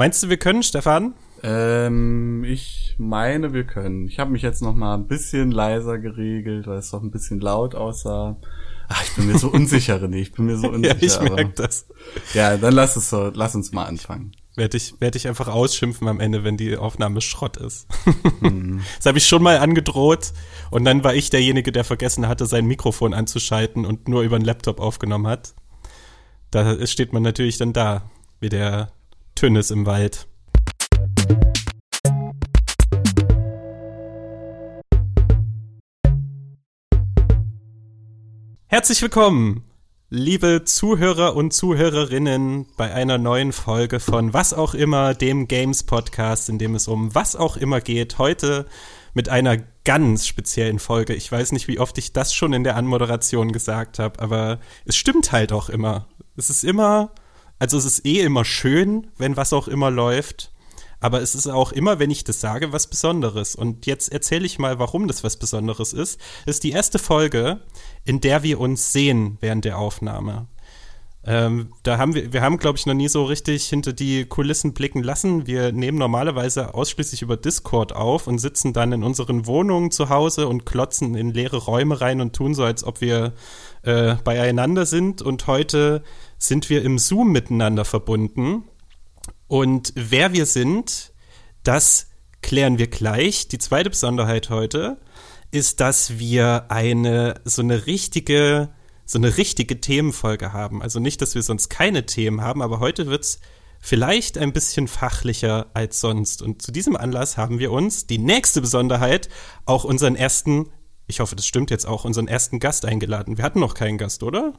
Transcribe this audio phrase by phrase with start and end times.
[0.00, 1.12] Meinst du, wir können, Stefan?
[1.42, 4.08] Ähm, ich meine, wir können.
[4.08, 7.38] Ich habe mich jetzt noch mal ein bisschen leiser geregelt, weil es doch ein bisschen
[7.38, 8.38] laut aussah.
[8.88, 10.16] Ach, ich bin mir so unsicher, René.
[10.16, 10.96] Ich bin mir so unsicher.
[10.98, 11.84] ja, ich merke das.
[12.32, 13.30] Ja, dann lass es so.
[13.34, 14.32] Lass uns mal anfangen.
[14.56, 17.86] Werde ich, werd ich einfach ausschimpfen am Ende, wenn die Aufnahme Schrott ist.
[18.40, 18.80] Mhm.
[18.96, 20.32] Das habe ich schon mal angedroht.
[20.70, 24.46] Und dann war ich derjenige, der vergessen hatte, sein Mikrofon anzuschalten und nur über den
[24.46, 25.52] Laptop aufgenommen hat.
[26.50, 28.10] Da steht man natürlich dann da,
[28.40, 28.92] wie der
[29.40, 30.28] Tünnes im Wald.
[38.66, 39.64] Herzlich willkommen,
[40.10, 46.50] liebe Zuhörer und Zuhörerinnen, bei einer neuen Folge von Was auch immer, dem Games Podcast,
[46.50, 48.18] in dem es um was auch immer geht.
[48.18, 48.66] Heute
[49.14, 51.14] mit einer ganz speziellen Folge.
[51.14, 54.96] Ich weiß nicht, wie oft ich das schon in der Anmoderation gesagt habe, aber es
[54.96, 56.08] stimmt halt auch immer.
[56.36, 57.14] Es ist immer,
[57.60, 60.50] also es ist eh immer schön, wenn was auch immer läuft.
[60.98, 63.54] Aber es ist auch immer, wenn ich das sage, was Besonderes.
[63.54, 66.20] Und jetzt erzähle ich mal, warum das was Besonderes ist.
[66.44, 67.60] Es ist die erste Folge,
[68.04, 70.46] in der wir uns sehen während der Aufnahme.
[71.22, 74.72] Ähm, da haben wir, wir haben, glaube ich, noch nie so richtig hinter die Kulissen
[74.72, 75.46] blicken lassen.
[75.46, 80.48] Wir nehmen normalerweise ausschließlich über Discord auf und sitzen dann in unseren Wohnungen zu Hause
[80.48, 83.34] und klotzen in leere Räume rein und tun so, als ob wir
[83.82, 85.20] äh, beieinander sind.
[85.20, 86.02] Und heute
[86.40, 88.64] sind wir im Zoom miteinander verbunden.
[89.46, 91.12] Und wer wir sind,
[91.62, 92.08] das
[92.42, 93.46] klären wir gleich.
[93.46, 94.96] Die zweite Besonderheit heute
[95.50, 98.70] ist, dass wir eine so eine richtige
[99.04, 100.82] so eine richtige Themenfolge haben.
[100.82, 103.40] Also nicht, dass wir sonst keine Themen haben, aber heute wird's
[103.80, 106.42] vielleicht ein bisschen fachlicher als sonst.
[106.42, 109.28] Und zu diesem Anlass haben wir uns die nächste Besonderheit
[109.64, 110.70] auch unseren ersten,
[111.08, 113.36] ich hoffe, das stimmt jetzt auch, unseren ersten Gast eingeladen.
[113.36, 114.54] Wir hatten noch keinen Gast, oder?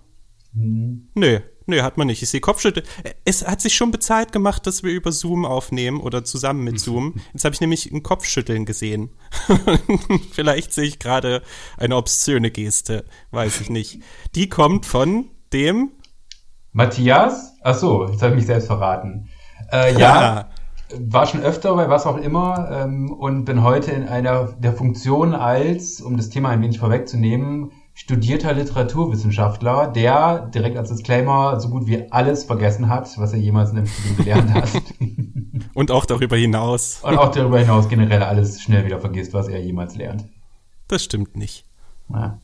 [0.53, 1.09] Hm.
[1.15, 2.21] Nö, nö, hat man nicht.
[2.21, 2.85] Ich sehe Kopfschütteln.
[3.25, 7.15] Es hat sich schon bezahlt gemacht, dass wir über Zoom aufnehmen oder zusammen mit Zoom.
[7.33, 9.11] Jetzt habe ich nämlich ein Kopfschütteln gesehen.
[10.31, 11.41] Vielleicht sehe ich gerade
[11.77, 14.01] eine obszöne Geste, weiß ich nicht.
[14.35, 15.91] Die kommt von dem
[16.71, 17.53] Matthias.
[17.61, 19.29] Ach so, jetzt habe ich mich selbst verraten.
[19.71, 20.49] Äh, ja,
[20.99, 25.33] war schon öfter bei was auch immer ähm, und bin heute in einer der Funktionen
[25.33, 31.87] als, um das Thema ein wenig vorwegzunehmen, studierter Literaturwissenschaftler, der direkt als Disclaimer so gut
[31.87, 34.69] wie alles vergessen hat, was er jemals in dem Studium gelernt hat.
[35.73, 36.99] Und auch darüber hinaus.
[37.03, 40.25] Und auch darüber hinaus generell alles schnell wieder vergisst, was er jemals lernt.
[40.87, 41.65] Das stimmt nicht.
[42.09, 42.39] Ja.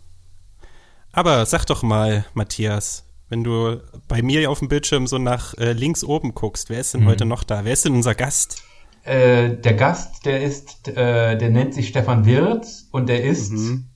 [1.12, 5.74] Aber sag doch mal, Matthias, wenn du bei mir auf dem Bildschirm so nach äh,
[5.74, 7.08] links oben guckst, wer ist denn mhm.
[7.08, 7.66] heute noch da?
[7.66, 8.64] Wer ist denn unser Gast?
[9.04, 13.90] Äh, der Gast, der ist, äh, der nennt sich Stefan Wirth und der ist mhm.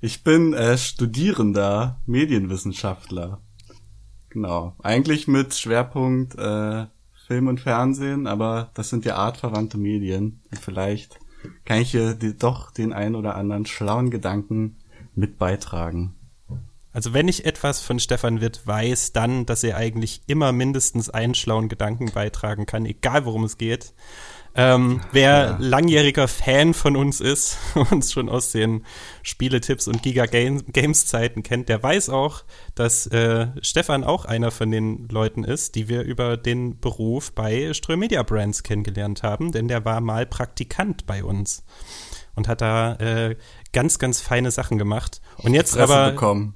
[0.00, 3.40] Ich bin äh, Studierender Medienwissenschaftler.
[4.28, 4.74] Genau.
[4.82, 6.86] Eigentlich mit Schwerpunkt äh,
[7.26, 10.42] Film und Fernsehen, aber das sind ja artverwandte Medien.
[10.50, 11.18] Und vielleicht
[11.64, 14.76] kann ich hier die, doch den einen oder anderen schlauen Gedanken
[15.14, 16.14] mit beitragen.
[16.92, 21.34] Also wenn ich etwas von Stefan Witt weiß, dann, dass er eigentlich immer mindestens einen
[21.34, 23.92] schlauen Gedanken beitragen kann, egal worum es geht.
[24.56, 25.56] Ähm, wer ja.
[25.58, 27.58] langjähriger Fan von uns ist,
[27.90, 28.84] uns schon aus den
[29.22, 32.42] Spieletipps und Giga Games Zeiten kennt, der weiß auch,
[32.74, 37.74] dass äh, Stefan auch einer von den Leuten ist, die wir über den Beruf bei
[37.74, 41.64] Ström Media Brands kennengelernt haben, denn der war mal Praktikant bei uns
[42.34, 43.36] und hat da äh,
[43.72, 45.20] ganz, ganz feine Sachen gemacht.
[45.38, 46.54] Und jetzt aber bekommen.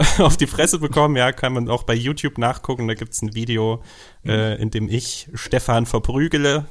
[0.18, 1.16] auf die Fresse bekommen.
[1.16, 2.88] Ja, kann man auch bei YouTube nachgucken.
[2.88, 3.82] Da gibt's ein Video,
[4.22, 4.30] mhm.
[4.30, 6.66] äh, in dem ich Stefan verprügele.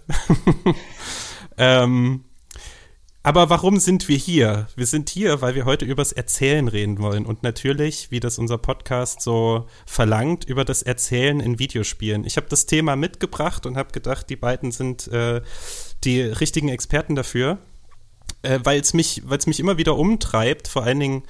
[1.57, 2.23] ähm,
[3.21, 4.67] aber warum sind wir hier?
[4.75, 8.57] Wir sind hier, weil wir heute übers Erzählen reden wollen und natürlich, wie das unser
[8.57, 12.23] Podcast so verlangt, über das Erzählen in Videospielen.
[12.25, 15.41] Ich habe das Thema mitgebracht und habe gedacht, die beiden sind äh,
[16.05, 17.59] die richtigen Experten dafür,
[18.41, 21.23] äh, weil es mich, weil es mich immer wieder umtreibt, vor allen Dingen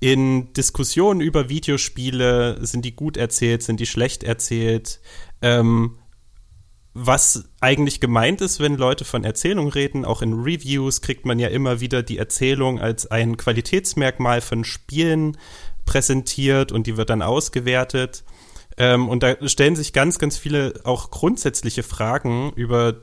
[0.00, 5.00] in Diskussionen über Videospiele, sind die gut erzählt, sind die schlecht erzählt,
[5.42, 5.98] ähm,
[6.98, 11.48] was eigentlich gemeint ist, wenn Leute von Erzählung reden, auch in Reviews kriegt man ja
[11.48, 15.36] immer wieder die Erzählung als ein Qualitätsmerkmal von Spielen
[15.84, 18.24] präsentiert und die wird dann ausgewertet.
[18.78, 23.02] Ähm, und da stellen sich ganz, ganz viele auch grundsätzliche Fragen über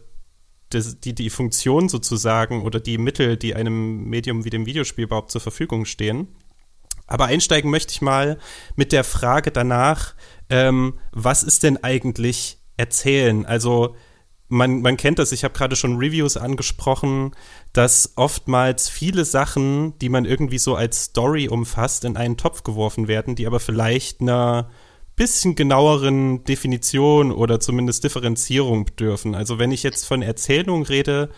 [0.69, 5.31] das, die, die Funktion sozusagen oder die Mittel, die einem Medium wie dem Videospiel überhaupt
[5.31, 6.27] zur Verfügung stehen.
[7.13, 8.39] Aber einsteigen möchte ich mal
[8.75, 10.15] mit der Frage danach,
[10.49, 13.45] ähm, was ist denn eigentlich erzählen?
[13.45, 13.95] Also
[14.47, 17.35] man, man kennt das, ich habe gerade schon Reviews angesprochen,
[17.71, 23.07] dass oftmals viele Sachen, die man irgendwie so als Story umfasst, in einen Topf geworfen
[23.07, 24.71] werden, die aber vielleicht einer
[25.15, 29.35] bisschen genaueren Definition oder zumindest Differenzierung bedürfen.
[29.35, 31.29] Also wenn ich jetzt von Erzählung rede,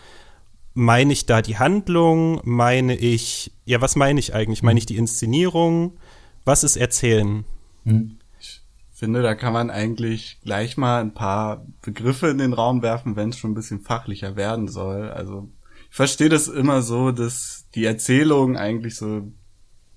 [0.76, 2.40] meine ich da die Handlung?
[2.44, 4.62] Meine ich, ja, was meine ich eigentlich?
[4.62, 5.96] Meine ich die Inszenierung?
[6.44, 7.44] Was ist Erzählen?
[7.84, 8.18] Hm.
[8.38, 8.62] Ich
[8.92, 13.30] finde, da kann man eigentlich gleich mal ein paar Begriffe in den Raum werfen, wenn
[13.30, 15.10] es schon ein bisschen fachlicher werden soll.
[15.10, 15.48] Also
[15.88, 19.32] ich verstehe das immer so, dass die Erzählung eigentlich so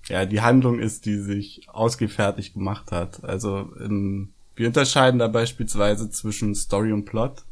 [0.08, 3.22] ja, die Handlung ist, die sich ausgefertigt gemacht hat.
[3.22, 7.44] Also in, wir unterscheiden da beispielsweise zwischen Story und Plot,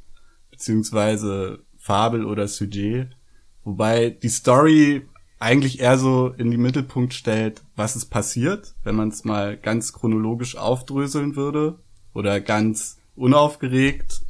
[0.51, 3.18] beziehungsweise Fabel oder Sujet,
[3.65, 5.03] wobei die Story
[5.39, 9.93] eigentlich eher so in den Mittelpunkt stellt, was ist passiert, wenn man es mal ganz
[9.93, 11.79] chronologisch aufdröseln würde
[12.13, 14.23] oder ganz unaufgeregt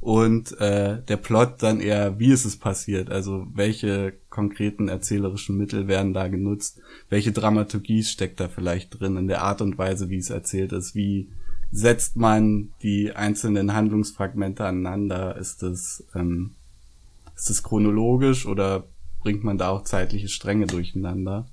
[0.00, 5.88] und äh, der Plot dann eher, wie ist es passiert, also welche konkreten erzählerischen Mittel
[5.88, 6.80] werden da genutzt,
[7.10, 10.94] welche Dramaturgie steckt da vielleicht drin in der Art und Weise, wie es erzählt ist,
[10.94, 11.28] wie
[11.72, 16.52] setzt man die einzelnen Handlungsfragmente aneinander, ist es ähm,
[17.36, 18.84] ist es chronologisch oder
[19.20, 21.46] bringt man da auch zeitliche Stränge durcheinander?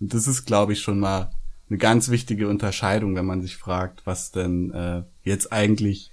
[0.00, 1.30] Und das ist, glaube ich, schon mal
[1.68, 6.10] eine ganz wichtige Unterscheidung, wenn man sich fragt, was denn äh, jetzt eigentlich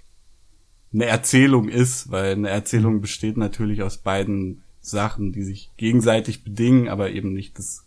[0.94, 6.88] eine Erzählung ist, weil eine Erzählung besteht natürlich aus beiden Sachen, die sich gegenseitig bedingen,
[6.88, 7.86] aber eben nicht das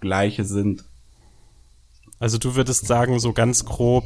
[0.00, 0.84] Gleiche sind.
[2.20, 4.04] Also du würdest sagen, so ganz grob,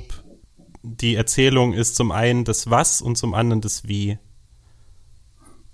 [0.82, 4.18] die Erzählung ist zum einen das Was und zum anderen das Wie.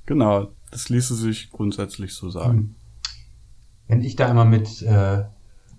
[0.07, 2.77] Genau, das ließe sich grundsätzlich so sagen.
[3.87, 5.25] Wenn ich da immer mit äh,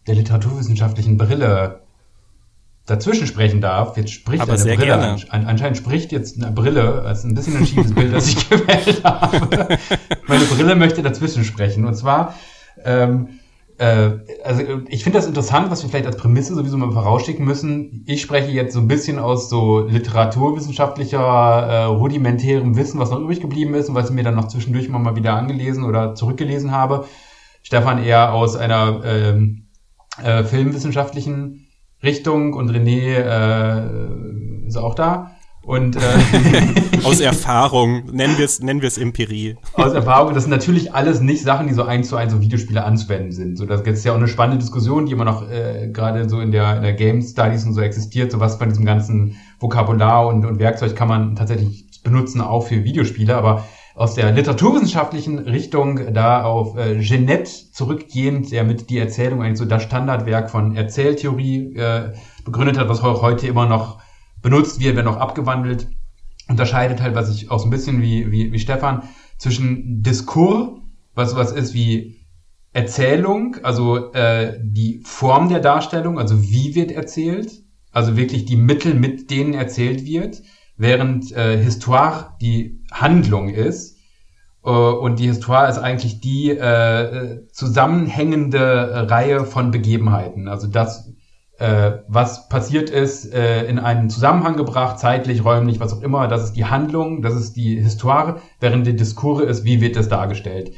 [0.07, 1.81] der literaturwissenschaftlichen Brille
[2.89, 3.97] dazwischen sprechen darf.
[3.97, 4.87] Jetzt spricht Aber eine sehr Brille.
[4.87, 5.17] gerne.
[5.29, 7.01] An, anscheinend spricht jetzt eine Brille.
[7.03, 9.77] Das ist ein bisschen ein schiefes Bild, das ich gewählt habe.
[10.27, 11.85] Meine Brille möchte dazwischen sprechen.
[11.85, 12.35] Und zwar,
[12.83, 13.38] ähm,
[13.79, 18.03] äh, also ich finde das interessant, was wir vielleicht als Prämisse sowieso mal vorausschicken müssen.
[18.07, 23.39] Ich spreche jetzt so ein bisschen aus so literaturwissenschaftlicher, äh, rudimentärem Wissen, was noch übrig
[23.39, 26.71] geblieben ist und was ich mir dann noch zwischendurch immer mal wieder angelesen oder zurückgelesen
[26.71, 27.05] habe.
[27.63, 29.67] Stefan eher aus einer ähm,
[30.21, 31.67] äh, filmwissenschaftlichen
[32.03, 35.31] Richtung und René äh, ist auch da.
[35.69, 35.99] Und äh,
[37.03, 39.55] Aus Erfahrung, nennen wir es nennen wir es Empirie.
[39.73, 42.83] aus Erfahrung, das sind natürlich alles nicht Sachen, die so eins zu eins auf Videospiele
[42.83, 43.55] anzuwenden sind.
[43.55, 46.51] So, das ist ja auch eine spannende Diskussion, die immer noch äh, gerade so in
[46.51, 48.31] der, in der Game Studies und so existiert.
[48.31, 52.83] So was von diesem ganzen Vokabular und, und Werkzeug kann man tatsächlich benutzen, auch für
[52.83, 53.37] Videospiele.
[53.37, 53.63] Aber
[53.93, 59.65] aus der literaturwissenschaftlichen Richtung da auf äh, Genet zurückgehend, der mit die Erzählung eigentlich so
[59.65, 62.13] das Standardwerk von Erzähltheorie äh,
[62.43, 63.99] begründet hat, was auch heute immer noch
[64.41, 65.87] benutzt wird, wenn auch abgewandelt,
[66.47, 69.03] unterscheidet halt, was ich auch so ein bisschen wie, wie, wie Stefan,
[69.37, 70.79] zwischen Diskurs,
[71.15, 72.19] was was ist wie
[72.73, 78.93] Erzählung, also äh, die Form der Darstellung, also wie wird erzählt, also wirklich die Mittel,
[78.93, 80.41] mit denen erzählt wird,
[80.77, 83.97] während äh, Histoire die Handlung ist.
[84.63, 90.47] Äh, und die Histoire ist eigentlich die äh, zusammenhängende Reihe von Begebenheiten.
[90.47, 91.13] Also das, äh,
[92.07, 96.27] was passiert ist, äh, in einen Zusammenhang gebracht, zeitlich, räumlich, was auch immer.
[96.27, 100.07] Das ist die Handlung, das ist die Histoire, während die Diskure ist, wie wird das
[100.07, 100.71] dargestellt.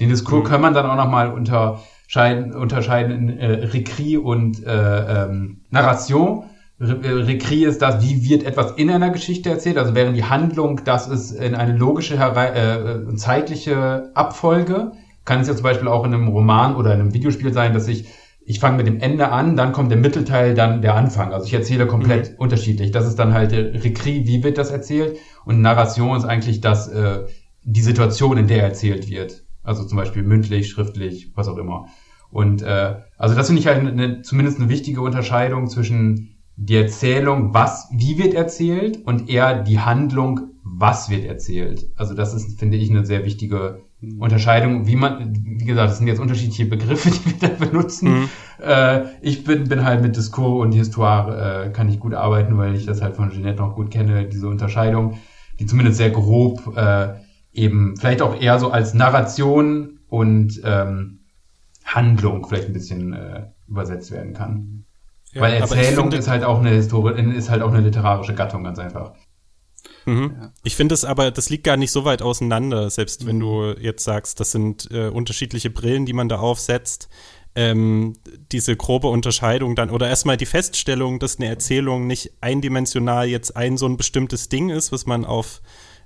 [0.00, 0.50] Den Diskurs Mhm.
[0.50, 6.44] kann man dann auch nochmal unterscheiden, unterscheiden in äh, Rekri und äh, ähm, Narration.
[6.78, 10.82] Äh, Rekri ist das, wie wird etwas in einer Geschichte erzählt, also während die Handlung,
[10.84, 14.92] das ist in eine logische, äh, äh, zeitliche Abfolge.
[15.24, 17.88] Kann es ja zum Beispiel auch in einem Roman oder in einem Videospiel sein, dass
[17.88, 18.06] ich,
[18.48, 21.32] ich fange mit dem Ende an, dann kommt der Mittelteil, dann der Anfang.
[21.32, 22.92] Also ich erzähle komplett unterschiedlich.
[22.92, 25.18] Das ist dann halt der Rekri, wie wird das erzählt?
[25.44, 27.26] Und Narration ist eigentlich das, äh,
[27.64, 29.44] die Situation, in der erzählt wird.
[29.64, 31.86] Also zum Beispiel mündlich, schriftlich, was auch immer.
[32.30, 37.52] Und äh, also das finde ich halt eine, zumindest eine wichtige Unterscheidung zwischen die Erzählung,
[37.52, 41.90] was, wie wird erzählt und eher die Handlung, was wird erzählt.
[41.96, 43.85] Also das ist, finde ich, eine sehr wichtige
[44.18, 48.20] Unterscheidung, wie man, wie gesagt, das sind jetzt unterschiedliche Begriffe, die wir da benutzen.
[48.20, 48.28] Mhm.
[48.62, 52.74] Äh, ich bin, bin halt mit Diskurs und Histoire äh, kann ich gut arbeiten, weil
[52.74, 55.18] ich das halt von Jeanette noch gut kenne, diese Unterscheidung,
[55.58, 57.14] die zumindest sehr grob äh,
[57.52, 61.20] eben vielleicht auch eher so als Narration und ähm,
[61.84, 64.84] Handlung vielleicht ein bisschen äh, übersetzt werden kann.
[65.32, 68.64] Ja, Weil Erzählung finde- ist halt auch eine Historie, ist halt auch eine literarische Gattung,
[68.64, 69.12] ganz einfach.
[70.06, 70.34] Mhm.
[70.40, 70.52] Ja.
[70.64, 74.04] Ich finde es aber, das liegt gar nicht so weit auseinander, selbst wenn du jetzt
[74.04, 77.08] sagst, das sind äh, unterschiedliche Brillen, die man da aufsetzt.
[77.58, 78.12] Ähm,
[78.52, 83.78] diese grobe Unterscheidung dann, oder erstmal die Feststellung, dass eine Erzählung nicht eindimensional jetzt ein
[83.78, 85.62] so ein bestimmtes Ding ist, was man auf,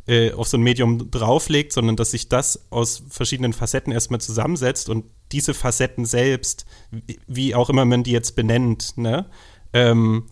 [0.07, 4.89] äh, auf so ein Medium drauflegt, sondern dass sich das aus verschiedenen Facetten erstmal zusammensetzt
[4.89, 9.27] und diese Facetten selbst, wie- wie auch immer man die jetzt benennt, ne,
[9.73, 10.27] ähm,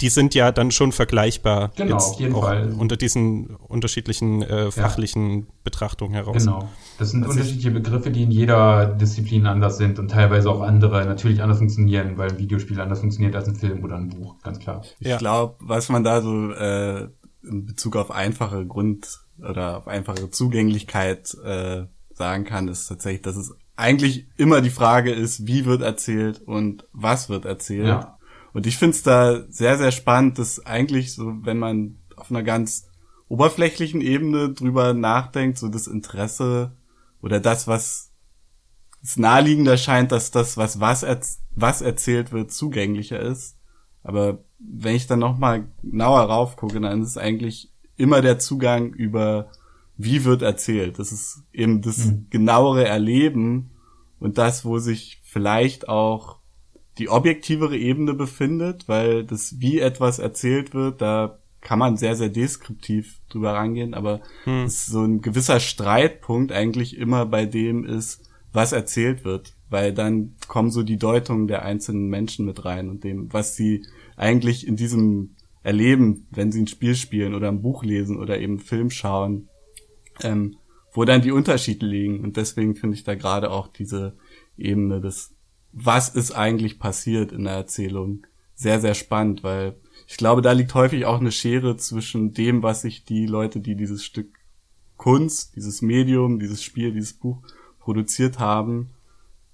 [0.00, 1.72] die sind ja dann schon vergleichbar.
[1.76, 2.72] Genau, auf jeden Fall.
[2.78, 5.46] Unter diesen unterschiedlichen äh, fachlichen ja.
[5.64, 6.44] Betrachtungen heraus.
[6.44, 6.68] Genau.
[6.98, 11.04] Das sind das unterschiedliche Begriffe, die in jeder Disziplin anders sind und teilweise auch andere
[11.04, 14.60] natürlich anders funktionieren, weil ein Videospiel anders funktioniert als ein Film oder ein Buch, ganz
[14.60, 14.82] klar.
[15.00, 15.16] Ich ja.
[15.16, 17.08] glaube, was man da so äh,
[17.42, 23.36] in Bezug auf einfache Grund- oder auf einfache Zugänglichkeit äh, sagen kann, ist tatsächlich, dass
[23.36, 27.86] es eigentlich immer die Frage ist, wie wird erzählt und was wird erzählt.
[27.86, 28.17] Ja.
[28.58, 32.42] Und ich finde es da sehr, sehr spannend, dass eigentlich so, wenn man auf einer
[32.42, 32.88] ganz
[33.28, 36.72] oberflächlichen Ebene drüber nachdenkt, so das Interesse
[37.22, 38.10] oder das, was
[39.00, 43.56] es naheliegender scheint, dass das, was, was, erz was erzählt wird, zugänglicher ist.
[44.02, 49.52] Aber wenn ich dann nochmal genauer raufgucke, dann ist es eigentlich immer der Zugang über
[49.96, 50.98] wie wird erzählt.
[50.98, 52.26] Das ist eben das mhm.
[52.28, 53.70] genauere Erleben
[54.18, 56.37] und das, wo sich vielleicht auch
[56.98, 62.28] die objektivere Ebene befindet, weil das, wie etwas erzählt wird, da kann man sehr, sehr
[62.28, 64.68] deskriptiv drüber rangehen, aber hm.
[64.68, 70.70] so ein gewisser Streitpunkt eigentlich immer bei dem ist, was erzählt wird, weil dann kommen
[70.70, 73.84] so die Deutungen der einzelnen Menschen mit rein und dem, was sie
[74.16, 78.58] eigentlich in diesem Erleben, wenn sie ein Spiel spielen oder ein Buch lesen oder eben
[78.58, 79.48] Film schauen,
[80.22, 80.56] ähm,
[80.92, 82.20] wo dann die Unterschiede liegen.
[82.24, 84.16] Und deswegen finde ich da gerade auch diese
[84.56, 85.34] Ebene des,
[85.72, 90.74] was ist eigentlich passiert in der Erzählung, sehr, sehr spannend, weil ich glaube, da liegt
[90.74, 94.38] häufig auch eine Schere zwischen dem, was sich die Leute, die dieses Stück
[94.96, 97.38] Kunst, dieses Medium, dieses Spiel, dieses Buch
[97.78, 98.90] produziert haben,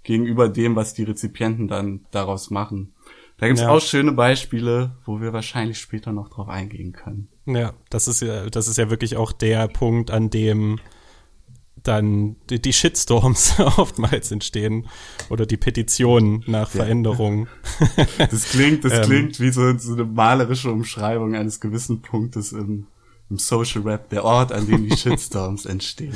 [0.03, 2.95] gegenüber dem, was die Rezipienten dann daraus machen.
[3.37, 3.69] Da gibt's ja.
[3.69, 7.29] auch schöne Beispiele, wo wir wahrscheinlich später noch drauf eingehen können.
[7.47, 10.79] Ja, das ist ja, das ist ja wirklich auch der Punkt, an dem
[11.85, 14.89] dann die, die Shitstorms oftmals entstehen
[15.31, 16.83] oder die Petitionen nach ja.
[16.83, 17.49] Veränderungen.
[18.19, 22.87] Das klingt, das ähm, klingt wie so, so, eine malerische Umschreibung eines gewissen Punktes im,
[23.31, 26.15] im Social Rap, der Ort, an dem die Shitstorms entstehen.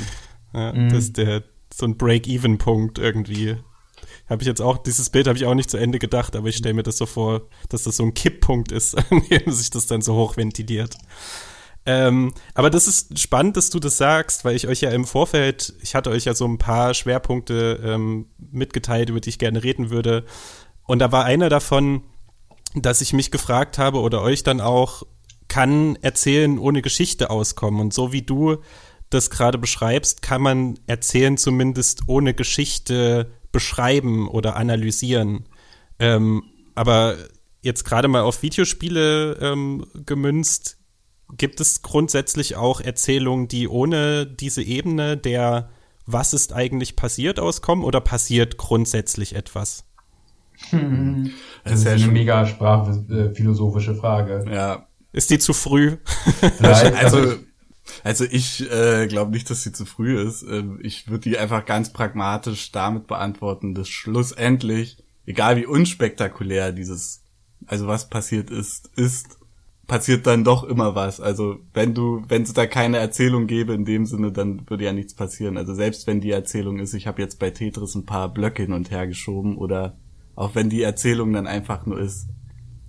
[0.52, 0.88] Ja, mhm.
[0.88, 3.56] das ist der so ein Break-Even-Punkt irgendwie
[4.28, 6.56] habe ich jetzt auch, dieses Bild habe ich auch nicht zu Ende gedacht, aber ich
[6.56, 9.86] stelle mir das so vor, dass das so ein Kipppunkt ist, an dem sich das
[9.86, 10.96] dann so hochventiliert.
[11.88, 15.72] Ähm, aber das ist spannend, dass du das sagst, weil ich euch ja im Vorfeld,
[15.80, 19.88] ich hatte euch ja so ein paar Schwerpunkte ähm, mitgeteilt, über die ich gerne reden
[19.88, 20.26] würde.
[20.84, 22.02] Und da war einer davon,
[22.74, 25.04] dass ich mich gefragt habe oder euch dann auch,
[25.48, 27.80] kann Erzählen ohne Geschichte auskommen?
[27.80, 28.58] Und so wie du
[29.08, 35.46] das gerade beschreibst, kann man Erzählen zumindest ohne Geschichte beschreiben oder analysieren.
[35.98, 36.42] Ähm,
[36.74, 37.16] aber
[37.62, 40.77] jetzt gerade mal auf Videospiele ähm, gemünzt,
[41.36, 45.70] gibt es grundsätzlich auch Erzählungen, die ohne diese Ebene der
[46.06, 49.84] Was ist eigentlich passiert auskommen oder passiert grundsätzlich etwas?
[50.70, 51.30] Hm.
[51.64, 54.44] Das, das ist ja eine mega sprachphilosophische Frage.
[54.50, 54.86] Ja.
[55.12, 55.96] Ist die zu früh?
[56.60, 57.36] Nein, also
[58.04, 60.42] also ich äh, glaube nicht, dass sie zu früh ist.
[60.42, 67.22] Ähm, ich würde die einfach ganz pragmatisch damit beantworten, dass schlussendlich, egal wie unspektakulär dieses,
[67.66, 69.37] also was passiert ist, ist,
[69.88, 71.20] passiert dann doch immer was.
[71.20, 74.92] Also wenn du, wenn es da keine Erzählung gäbe in dem Sinne, dann würde ja
[74.92, 75.56] nichts passieren.
[75.56, 78.74] Also selbst wenn die Erzählung ist, ich habe jetzt bei Tetris ein paar Blöcke hin
[78.74, 79.96] und her geschoben oder
[80.36, 82.28] auch wenn die Erzählung dann einfach nur ist,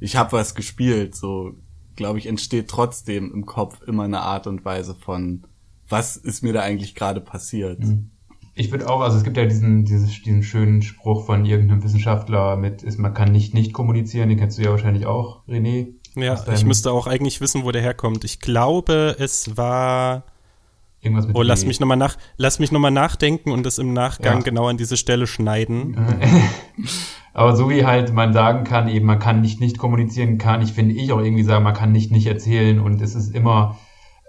[0.01, 1.55] ich habe was gespielt, so
[1.95, 5.43] glaube ich, entsteht trotzdem im Kopf immer eine Art und Weise von,
[5.87, 7.79] was ist mir da eigentlich gerade passiert.
[7.79, 8.11] Mhm.
[8.55, 12.57] Ich würde auch, also es gibt ja diesen, dieses, diesen schönen Spruch von irgendeinem Wissenschaftler
[12.57, 15.93] mit, ist, man kann nicht nicht kommunizieren, den kennst du ja wahrscheinlich auch, René.
[16.15, 18.23] Ja, ich müsste auch eigentlich wissen, wo der herkommt.
[18.23, 20.23] Ich glaube, es war.
[21.01, 23.93] Irgendwas mit oh, lass mich nochmal nach, lass mich noch mal nachdenken und das im
[23.93, 24.43] Nachgang ja.
[24.43, 25.95] genau an diese Stelle schneiden.
[27.33, 30.73] Aber so wie halt man sagen kann, eben man kann nicht nicht kommunizieren, kann ich
[30.73, 33.77] finde ich auch irgendwie sagen, man kann nicht nicht erzählen und es ist immer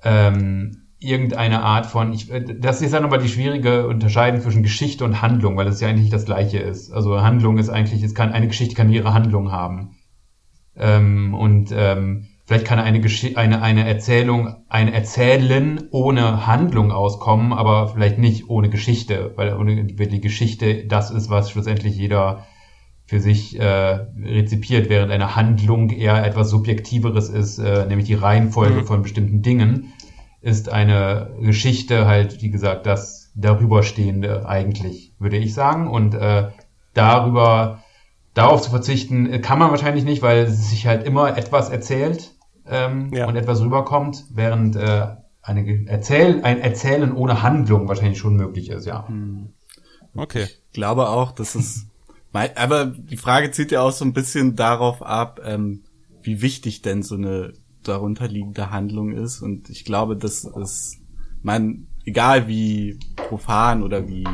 [0.05, 5.05] ähm, irgendeine Art von, ich, äh, das ist dann aber die schwierige Unterscheidung zwischen Geschichte
[5.05, 6.93] und Handlung, weil das ja eigentlich das Gleiche ist.
[6.93, 9.97] Also Handlung ist eigentlich, es kann eine Geschichte kann ihre Handlung haben
[10.77, 17.53] ähm, und ähm, vielleicht kann eine, Gesch eine eine Erzählung, ein Erzählen ohne Handlung auskommen,
[17.53, 22.47] aber vielleicht nicht ohne Geschichte, weil ohne die Geschichte das ist, was schlussendlich jeder
[23.11, 28.83] für sich äh, rezipiert, während eine Handlung eher etwas Subjektiveres ist, äh, nämlich die Reihenfolge
[28.83, 28.87] mhm.
[28.87, 29.93] von bestimmten Dingen,
[30.43, 35.89] ist eine Geschichte halt, wie gesagt, das darüberstehende eigentlich, würde ich sagen.
[35.89, 36.51] Und äh,
[36.95, 37.80] darüber,
[38.35, 42.33] darauf zu verzichten, kann man wahrscheinlich nicht, weil sich halt immer etwas erzählt
[42.67, 43.27] ähm, ja.
[43.27, 45.09] und etwas rüberkommt, während äh,
[45.43, 49.09] eine Erzähl ein Erzählen ohne Handlung wahrscheinlich schon möglich ist, ja.
[49.09, 49.51] Hm.
[50.15, 50.45] Okay.
[50.45, 51.87] Ich glaube auch, dass es
[52.33, 55.83] aber die Frage zieht ja auch so ein bisschen darauf ab, ähm,
[56.23, 59.41] wie wichtig denn so eine darunterliegende Handlung ist.
[59.41, 60.99] Und ich glaube, dass es
[61.43, 64.25] man, egal wie profan oder wie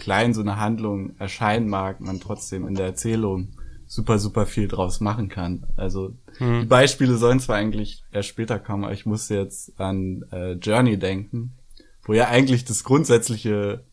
[0.00, 3.54] klein so eine Handlung erscheinen mag, man trotzdem in der Erzählung
[3.86, 5.66] super, super viel draus machen kann.
[5.76, 6.60] Also hm.
[6.60, 10.98] die Beispiele sollen zwar eigentlich erst später kommen, aber ich muss jetzt an äh, Journey
[10.98, 11.56] denken,
[12.04, 13.84] wo ja eigentlich das grundsätzliche,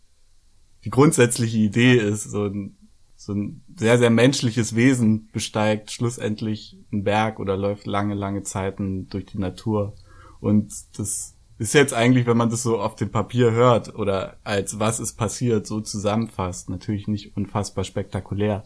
[0.85, 2.77] die grundsätzliche Idee ist, so ein,
[3.15, 9.07] so ein sehr, sehr menschliches Wesen besteigt schlussendlich einen Berg oder läuft lange, lange Zeiten
[9.09, 9.95] durch die Natur.
[10.39, 14.79] Und das ist jetzt eigentlich, wenn man das so auf dem Papier hört oder als
[14.79, 18.63] was ist passiert so zusammenfasst, natürlich nicht unfassbar spektakulär.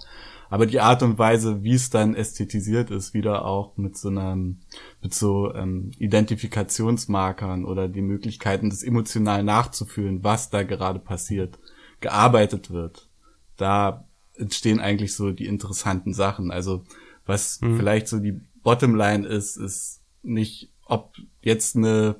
[0.49, 4.57] Aber die Art und Weise, wie es dann ästhetisiert ist, wieder auch mit so einem,
[5.01, 11.57] mit so ähm, Identifikationsmarkern oder die Möglichkeiten, das emotional nachzufühlen, was da gerade passiert,
[12.01, 13.07] gearbeitet wird.
[13.55, 14.05] Da
[14.35, 16.51] entstehen eigentlich so die interessanten Sachen.
[16.51, 16.83] Also
[17.25, 17.77] was mhm.
[17.77, 22.17] vielleicht so die Bottomline ist, ist nicht, ob jetzt eine,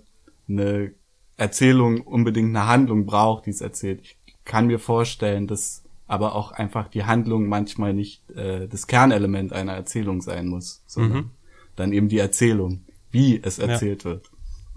[0.47, 0.93] eine
[1.37, 4.01] Erzählung unbedingt eine Handlung braucht, die es erzählt.
[4.01, 9.53] Ich kann mir vorstellen, dass aber auch einfach die Handlung manchmal nicht äh, das Kernelement
[9.53, 11.29] einer Erzählung sein muss, sondern mhm.
[11.77, 14.11] dann eben die Erzählung, wie es erzählt ja.
[14.11, 14.31] wird.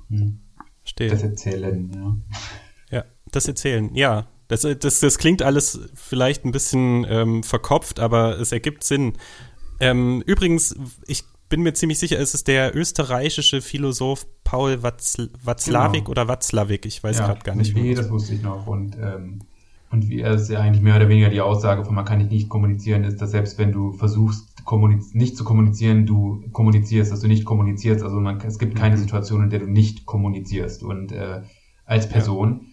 [0.09, 0.41] Mhm.
[0.97, 2.17] Das Erzählen, ja.
[2.91, 4.29] Ja, das Erzählen, ja.
[4.49, 9.15] Das, das, das klingt alles vielleicht ein bisschen ähm, verkopft, aber es ergibt Sinn.
[9.81, 16.05] Ähm, übrigens, ich bin mir ziemlich sicher, es ist der österreichische Philosoph Paul Watzl Watzlawick
[16.05, 16.11] genau.
[16.11, 17.75] oder Watzlawick, ich weiß ja, gerade gar nicht.
[17.75, 18.67] Nee, das wusste ich noch.
[18.67, 19.41] Und ähm,
[19.95, 22.49] und wie er ist ja eigentlich mehr oder weniger die Aussage von man kann nicht
[22.49, 24.49] kommunizieren, ist, dass selbst wenn du versuchst,
[25.13, 28.03] nicht zu kommunizieren, du kommunizierst, dass du nicht kommunizierst.
[28.03, 29.01] Also man, es gibt keine mhm.
[29.01, 30.83] Situation, in der du nicht kommunizierst.
[30.83, 31.43] Und äh,
[31.85, 32.73] als Person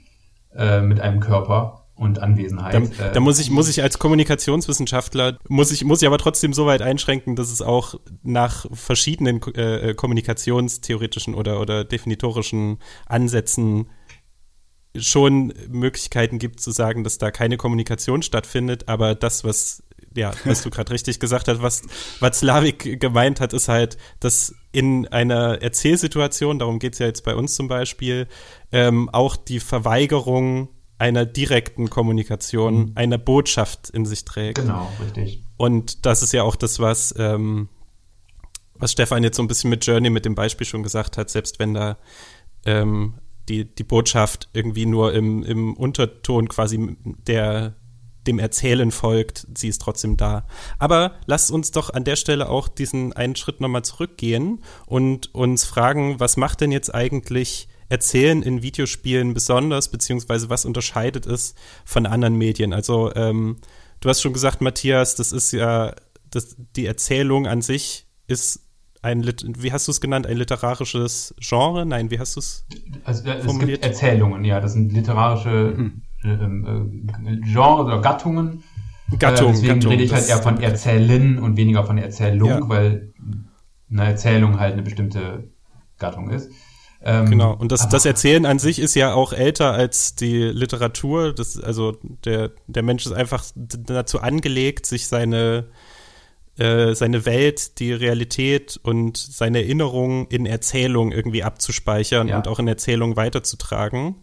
[0.55, 0.79] ja.
[0.79, 2.73] äh, mit einem Körper und Anwesenheit.
[2.73, 6.51] Da, äh, da, muss ich muss ich als Kommunikationswissenschaftler muss ich muss ich aber trotzdem
[6.51, 13.87] so weit einschränken, dass es auch nach verschiedenen äh, kommunikationstheoretischen oder oder definitorischen Ansätzen
[14.97, 19.83] schon Möglichkeiten gibt zu sagen, dass da keine Kommunikation stattfindet, aber das, was
[20.13, 21.83] ja, was du gerade richtig gesagt hast, was
[22.19, 27.53] Watzlawick gemeint hat, ist halt, dass in einer Erzählsituation, darum geht's ja jetzt bei uns
[27.53, 28.27] zum Beispiel,
[28.71, 30.67] ähm, auch die Verweigerung
[31.01, 32.91] einer direkten Kommunikation, mhm.
[32.93, 34.59] einer Botschaft in sich trägt.
[34.59, 35.41] Genau, richtig.
[35.57, 37.69] Und das ist ja auch das, was, ähm,
[38.75, 41.57] was Stefan jetzt so ein bisschen mit Journey, mit dem Beispiel schon gesagt hat, selbst
[41.57, 41.97] wenn da
[42.67, 43.15] ähm,
[43.49, 47.73] die, die Botschaft irgendwie nur im, im Unterton quasi der,
[48.27, 50.45] dem Erzählen folgt, sie ist trotzdem da.
[50.77, 55.63] Aber lasst uns doch an der Stelle auch diesen einen Schritt nochmal zurückgehen und uns
[55.63, 62.05] fragen, was macht denn jetzt eigentlich Erzählen in Videospielen besonders, beziehungsweise was unterscheidet es von
[62.05, 62.71] anderen Medien?
[62.71, 63.57] Also ähm,
[63.99, 65.93] du hast schon gesagt, Matthias, das ist ja,
[66.29, 68.61] das, die Erzählung an sich ist
[69.01, 69.25] ein,
[69.57, 71.85] wie hast du es genannt, ein literarisches Genre?
[71.85, 72.65] Nein, wie hast du es
[73.03, 76.01] also, äh, Es gibt Erzählungen, ja, das sind literarische hm.
[76.23, 78.63] ähm, äh, Genres oder Gattungen.
[79.19, 82.69] Gattung, äh, deswegen Gattung, rede ich halt eher von Erzählen und weniger von Erzählung, ja.
[82.69, 83.13] weil
[83.91, 85.49] eine Erzählung halt eine bestimmte
[85.97, 86.51] Gattung ist.
[87.03, 91.33] Ähm, genau, und das, das Erzählen an sich ist ja auch älter als die Literatur.
[91.33, 95.65] Das, also der, der Mensch ist einfach dazu angelegt, sich seine
[96.57, 102.37] äh, seine Welt, die Realität und seine Erinnerungen in Erzählung irgendwie abzuspeichern ja.
[102.37, 104.15] und auch in Erzählung weiterzutragen.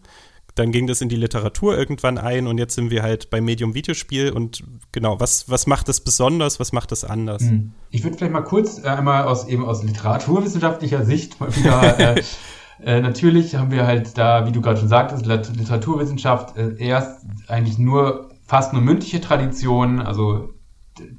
[0.55, 3.73] Dann ging das in die Literatur irgendwann ein und jetzt sind wir halt beim Medium
[3.73, 7.41] Videospiel und genau, was, was macht das besonders, was macht das anders?
[7.41, 7.71] Hm.
[7.89, 12.23] Ich würde vielleicht mal kurz äh, einmal aus eben aus literaturwissenschaftlicher Sicht mal wieder äh,
[12.83, 17.77] Äh, natürlich haben wir halt da, wie du gerade schon sagtest, Literaturwissenschaft äh, erst eigentlich
[17.77, 20.53] nur fast nur mündliche Traditionen, also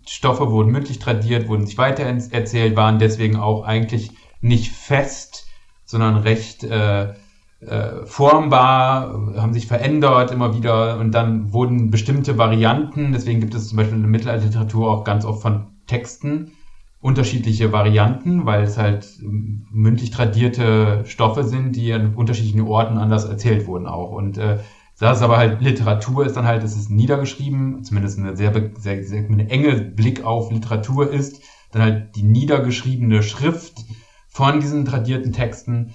[0.07, 5.47] Stoffe wurden mündlich tradiert, wurden sich weiter erzählt, waren deswegen auch eigentlich nicht fest,
[5.85, 7.15] sondern recht äh,
[7.61, 13.69] äh, formbar, haben sich verändert immer wieder und dann wurden bestimmte Varianten, deswegen gibt es
[13.69, 16.53] zum Beispiel in der Mittelalterliteratur auch ganz oft von Texten
[17.01, 23.25] unterschiedliche Varianten, weil es halt ähm, mündlich tradierte Stoffe sind, die an unterschiedlichen Orten anders
[23.25, 24.11] erzählt wurden auch.
[24.11, 24.59] Und äh,
[24.99, 29.03] das ist aber halt Literatur ist dann halt, es ist niedergeschrieben, zumindest eine sehr, sehr,
[29.03, 31.41] sehr eine enge Blick auf Literatur ist,
[31.73, 33.85] dann halt die niedergeschriebene Schrift
[34.29, 35.95] von diesen tradierten Texten,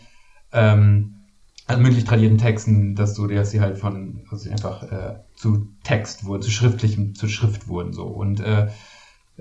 [0.51, 1.11] ähm,
[1.67, 6.25] also mündlich tradierten Texten, dass du, dass sie halt von, also einfach äh, zu Text
[6.25, 8.67] wurden, zu schriftlichem, zu Schrift wurden so und äh,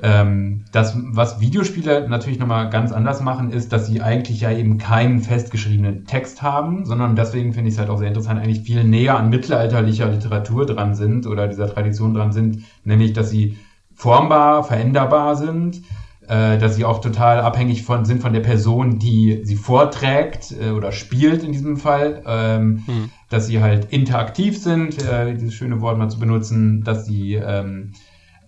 [0.03, 4.79] ähm, das, was Videospiele natürlich nochmal ganz anders machen, ist, dass sie eigentlich ja eben
[4.79, 8.83] keinen festgeschriebenen Text haben, sondern deswegen finde ich es halt auch sehr interessant, eigentlich viel
[8.83, 13.57] näher an mittelalterlicher Literatur dran sind oder dieser Tradition dran sind, nämlich, dass sie
[13.95, 15.83] formbar, veränderbar sind,
[16.27, 20.71] äh, dass sie auch total abhängig von sind von der Person, die sie vorträgt äh,
[20.71, 23.11] oder spielt in diesem Fall, ähm, hm.
[23.31, 27.93] dass sie halt interaktiv sind, äh, dieses schöne Wort mal zu benutzen, dass sie ähm,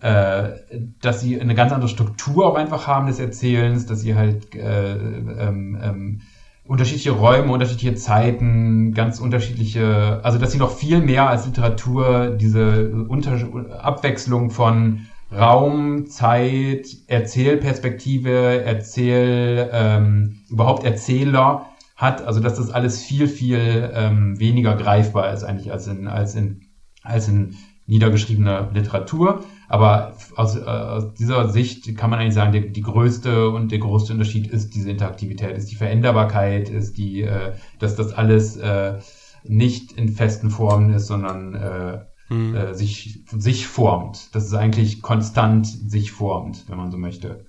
[0.07, 4.55] äh, dass sie eine ganz andere Struktur auch einfach haben des Erzählens, dass sie halt
[4.55, 6.21] äh, ähm, ähm,
[6.63, 13.05] unterschiedliche Räume, unterschiedliche Zeiten, ganz unterschiedliche, also dass sie noch viel mehr als Literatur diese
[13.07, 13.37] Unter
[13.83, 21.65] Abwechslung von Raum, Zeit, Erzählperspektive, Erzähl, ähm, überhaupt Erzähler
[21.97, 26.35] hat, also dass das alles viel, viel ähm, weniger greifbar ist eigentlich als in, als
[26.35, 26.61] in,
[27.03, 27.55] als in
[27.87, 29.43] niedergeschriebener Literatur.
[29.67, 33.79] Aber aus, äh, aus dieser Sicht kann man eigentlich sagen, die, die größte und der
[33.79, 38.99] größte Unterschied ist diese Interaktivität, ist die Veränderbarkeit, ist die, äh, dass das alles äh,
[39.43, 42.55] nicht in festen Formen ist, sondern äh, hm.
[42.55, 44.33] äh, sich, sich formt.
[44.35, 47.45] Das ist eigentlich konstant sich formt, wenn man so möchte.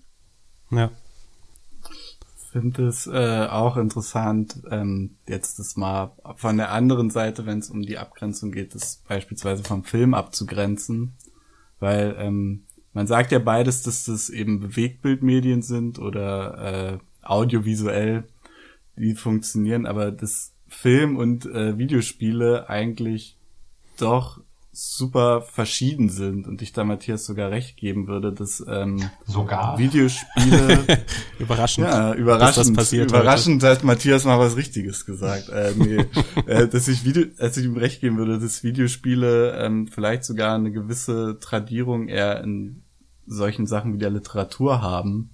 [0.71, 0.91] Ja.
[2.37, 7.59] Ich finde es äh, auch interessant, ähm, jetzt das mal von der anderen Seite, wenn
[7.59, 11.15] es um die Abgrenzung geht, das beispielsweise vom Film abzugrenzen,
[11.81, 18.25] weil ähm, man sagt ja beides, dass das eben Bewegtbildmedien sind oder äh, audiovisuell,
[18.97, 23.37] die funktionieren, aber das Film und äh, Videospiele eigentlich
[23.99, 24.41] doch
[24.81, 30.85] super verschieden sind und ich da Matthias sogar recht geben würde, dass ähm, sogar Videospiele
[31.41, 33.73] überraschend, ja, überraschend, passiert überraschend heute.
[33.73, 35.49] hat Matthias mal was Richtiges gesagt.
[35.49, 36.07] äh, nee,
[36.47, 40.55] äh, dass ich Video, dass ich ihm recht geben würde, dass Videospiele ähm, vielleicht sogar
[40.55, 42.85] eine gewisse Tradierung eher in
[43.27, 45.31] solchen Sachen wie der Literatur haben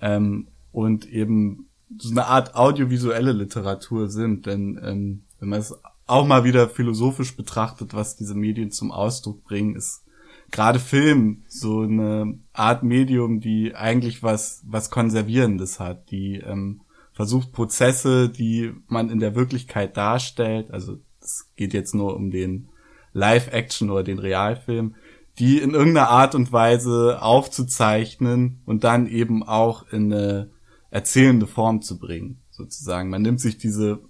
[0.00, 5.74] ähm, und eben so eine Art audiovisuelle Literatur sind, denn ähm, wenn man es
[6.06, 10.02] auch mal wieder philosophisch betrachtet, was diese Medien zum Ausdruck bringen, ist
[10.50, 17.52] gerade Film so eine Art Medium, die eigentlich was, was Konservierendes hat, die ähm, versucht
[17.52, 22.68] Prozesse, die man in der Wirklichkeit darstellt, also es geht jetzt nur um den
[23.12, 24.94] Live-Action oder den Realfilm,
[25.38, 30.50] die in irgendeiner Art und Weise aufzuzeichnen und dann eben auch in eine
[30.90, 33.08] erzählende Form zu bringen, sozusagen.
[33.08, 34.00] Man nimmt sich diese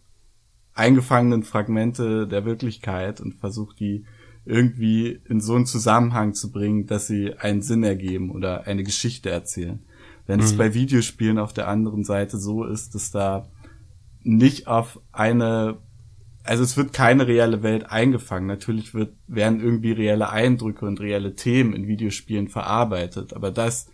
[0.74, 4.04] eingefangenen Fragmente der Wirklichkeit und versucht die
[4.44, 9.30] irgendwie in so einen Zusammenhang zu bringen, dass sie einen Sinn ergeben oder eine Geschichte
[9.30, 9.80] erzählen.
[10.26, 10.44] Wenn mhm.
[10.44, 13.48] es bei Videospielen auf der anderen Seite so ist, dass da
[14.22, 15.78] nicht auf eine,
[16.44, 18.46] also es wird keine reelle Welt eingefangen.
[18.46, 23.88] Natürlich wird, werden irgendwie reelle Eindrücke und reelle Themen in Videospielen verarbeitet, aber das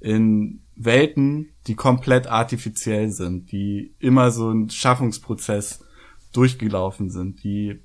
[0.00, 5.84] in Welten, die komplett artifiziell sind, die immer so ein Schaffungsprozess
[6.32, 7.80] durchgelaufen sind, die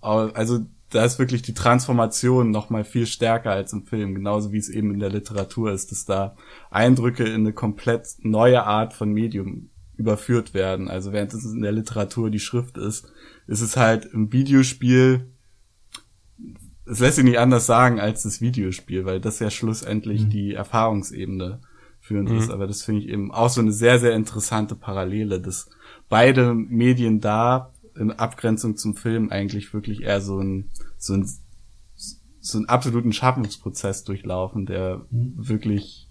[0.00, 4.58] also da ist wirklich die Transformation noch mal viel stärker als im Film, genauso wie
[4.58, 6.36] es eben in der Literatur ist, dass da
[6.70, 10.88] Eindrücke in eine komplett neue Art von Medium überführt werden.
[10.88, 13.12] Also während es in der Literatur die Schrift ist,
[13.46, 15.28] ist es halt im Videospiel,
[16.84, 20.30] es lässt sich nicht anders sagen als das Videospiel, weil das ja schlussendlich mhm.
[20.30, 21.60] die Erfahrungsebene
[22.00, 22.38] führend mhm.
[22.38, 22.50] ist.
[22.50, 25.68] Aber das finde ich eben auch so eine sehr, sehr interessante Parallele, dass
[26.08, 31.28] beide Medien da in Abgrenzung zum Film eigentlich wirklich eher so ein, so ein,
[32.40, 35.34] so einen absoluten Schaffungsprozess durchlaufen, der mhm.
[35.36, 36.10] wirklich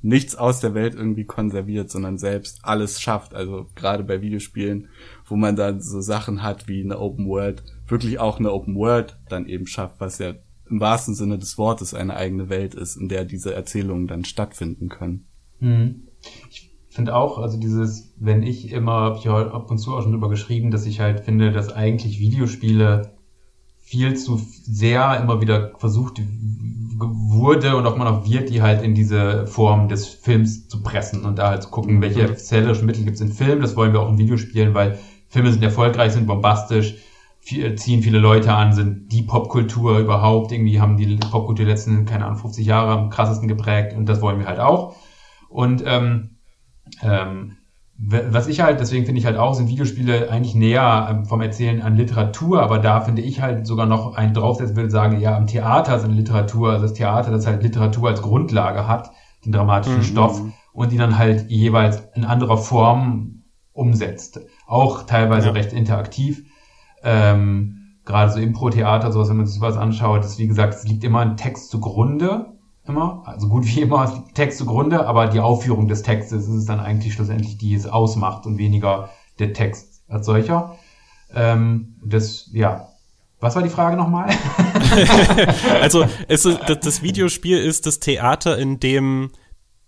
[0.00, 3.34] nichts aus der Welt irgendwie konserviert, sondern selbst alles schafft.
[3.34, 4.88] Also gerade bei Videospielen,
[5.26, 9.18] wo man dann so Sachen hat wie eine Open World, wirklich auch eine Open World
[9.28, 10.34] dann eben schafft, was ja
[10.70, 14.88] im wahrsten Sinne des Wortes eine eigene Welt ist, in der diese Erzählungen dann stattfinden
[14.88, 15.26] können.
[15.60, 16.08] Mhm.
[16.50, 16.67] Ich
[16.98, 20.10] finde auch, also dieses, wenn ich immer, habe ich ja ab und zu auch schon
[20.10, 23.12] drüber geschrieben, dass ich halt finde, dass eigentlich Videospiele
[23.78, 26.20] viel zu sehr immer wieder versucht
[26.98, 31.24] wurde und auch immer noch wird, die halt in diese Form des Films zu pressen
[31.24, 32.30] und da halt zu gucken, welche mhm.
[32.30, 33.60] erzählerischen Mittel gibt es in Film.
[33.60, 36.96] Das wollen wir auch in Videospielen, weil Filme sind erfolgreich, sind bombastisch,
[37.38, 40.50] viel, ziehen viele Leute an, sind die Popkultur überhaupt.
[40.50, 44.20] Irgendwie haben die Popkultur die letzten, keine Ahnung, 50 Jahre am krassesten geprägt und das
[44.20, 44.96] wollen wir halt auch.
[45.48, 46.30] Und ähm,
[47.02, 47.56] ähm,
[48.00, 51.82] was ich halt, deswegen finde ich halt auch, sind Videospiele eigentlich näher ähm, vom Erzählen
[51.82, 55.48] an Literatur, aber da finde ich halt sogar noch einen draufsetzen will, sagen, ja, am
[55.48, 59.10] Theater sind Literatur, also das Theater, das halt Literatur als Grundlage hat,
[59.44, 60.04] den dramatischen mhm.
[60.04, 64.40] Stoff und die dann halt jeweils in anderer Form umsetzt.
[64.68, 65.52] Auch teilweise ja.
[65.52, 66.44] recht interaktiv.
[67.02, 71.02] Ähm, gerade so Impro-Theater, sowas, wenn man sich sowas anschaut, ist wie gesagt, es liegt
[71.02, 72.57] immer ein Text zugrunde
[72.88, 76.80] immer, also gut wie immer Text zugrunde, aber die Aufführung des Textes ist es dann
[76.80, 80.76] eigentlich schlussendlich, die es ausmacht und weniger der Text als solcher.
[81.34, 82.88] Ähm, das, ja.
[83.40, 84.30] Was war die Frage nochmal?
[85.80, 89.30] also, ist, das Videospiel ist das Theater, in dem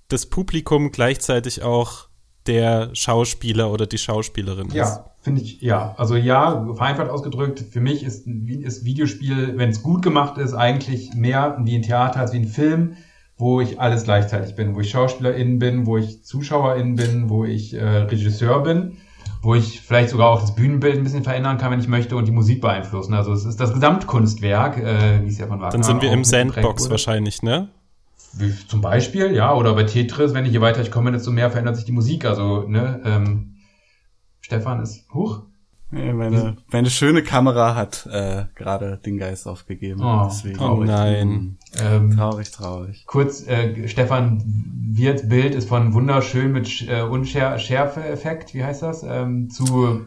[0.06, 2.08] das Publikum gleichzeitig auch
[2.46, 4.74] der Schauspieler oder die Schauspielerin ist.
[4.74, 5.94] Ja, finde ich, ja.
[5.96, 10.54] Also ja, vereinfacht ausgedrückt, für mich ist ein ist Videospiel, wenn es gut gemacht ist,
[10.54, 12.96] eigentlich mehr wie ein Theater als wie ein Film,
[13.36, 17.74] wo ich alles gleichzeitig bin, wo ich Schauspielerin bin, wo ich Zuschauerin bin, wo ich
[17.74, 18.98] äh, Regisseur bin,
[19.42, 22.26] wo ich vielleicht sogar auch das Bühnenbild ein bisschen verändern kann, wenn ich möchte und
[22.26, 23.14] die Musik beeinflussen.
[23.14, 26.24] Also es ist das Gesamtkunstwerk, äh, wie es ja von Wagner Dann sind wir im
[26.24, 27.68] Sandbox wahrscheinlich, ne?
[28.34, 31.50] Wie zum Beispiel, ja, oder bei Tetris, wenn ich je weiter ich komme, desto mehr
[31.50, 32.24] verändert sich die Musik.
[32.24, 33.56] Also, ne, ähm,
[34.50, 35.44] Stefan ist hoch.
[35.92, 40.00] Ja, meine, meine schöne Kamera hat äh, gerade den Geist aufgegeben.
[40.02, 41.58] Oh, deswegen oh nein.
[41.80, 43.04] Ähm, traurig, traurig.
[43.06, 44.42] Kurz, äh, Stefan
[44.92, 50.06] Wirts Bild ist von wunderschön mit äh, Unschärfe-Effekt, wie heißt das, ähm, zu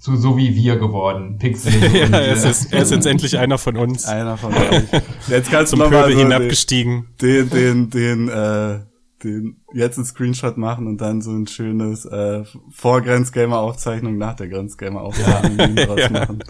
[0.00, 1.36] zu so wie wir geworden.
[1.38, 1.72] Pixel.
[1.94, 4.06] ja, er ist, er ist jetzt endlich einer von uns.
[4.06, 4.90] Einer von uns.
[5.28, 7.06] Jetzt kannst Zum du nochmal so hinabgestiegen.
[7.20, 8.80] Den, den, den, äh,
[9.22, 14.48] den, jetzt einen Screenshot machen und dann so ein schönes äh, vor Grenzgamer-Aufzeichnung, nach der
[14.48, 15.86] Grenzgamer-Aufzeichnung ja.
[15.86, 16.10] draus ja.
[16.10, 16.44] machen.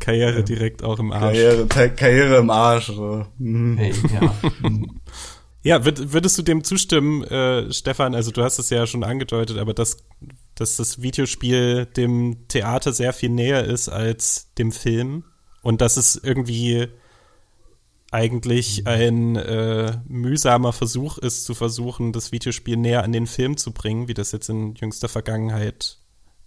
[0.00, 1.36] Karriere direkt auch im Arsch.
[1.36, 2.86] Karriere, Karriere im Arsch.
[2.86, 3.26] So.
[3.38, 3.76] Mhm.
[3.78, 4.34] Hey, ja.
[5.62, 8.14] Ja, würdest du dem zustimmen, äh, Stefan?
[8.14, 9.98] Also du hast es ja schon angedeutet, aber dass,
[10.54, 15.24] dass das Videospiel dem Theater sehr viel näher ist als dem Film
[15.60, 16.88] und dass es irgendwie
[18.10, 23.72] eigentlich ein äh, mühsamer Versuch ist, zu versuchen, das Videospiel näher an den Film zu
[23.72, 25.98] bringen, wie das jetzt in jüngster Vergangenheit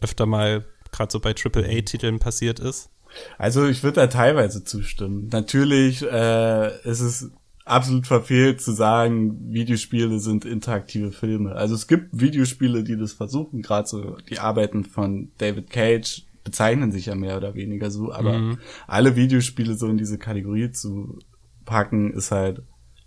[0.01, 2.89] öfter mal gerade so bei AAA-Titeln passiert ist?
[3.37, 5.29] Also ich würde da teilweise zustimmen.
[5.31, 7.31] Natürlich äh, ist es
[7.65, 11.53] absolut verfehlt zu sagen, Videospiele sind interaktive Filme.
[11.53, 16.91] Also es gibt Videospiele, die das versuchen, gerade so die Arbeiten von David Cage bezeichnen
[16.91, 18.57] sich ja mehr oder weniger so, aber mhm.
[18.85, 21.19] alle Videospiele so in diese Kategorie zu
[21.65, 22.63] packen, ist halt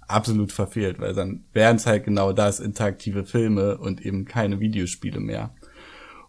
[0.09, 5.21] absolut verfehlt, weil dann wären es halt genau das, interaktive Filme und eben keine Videospiele
[5.21, 5.55] mehr.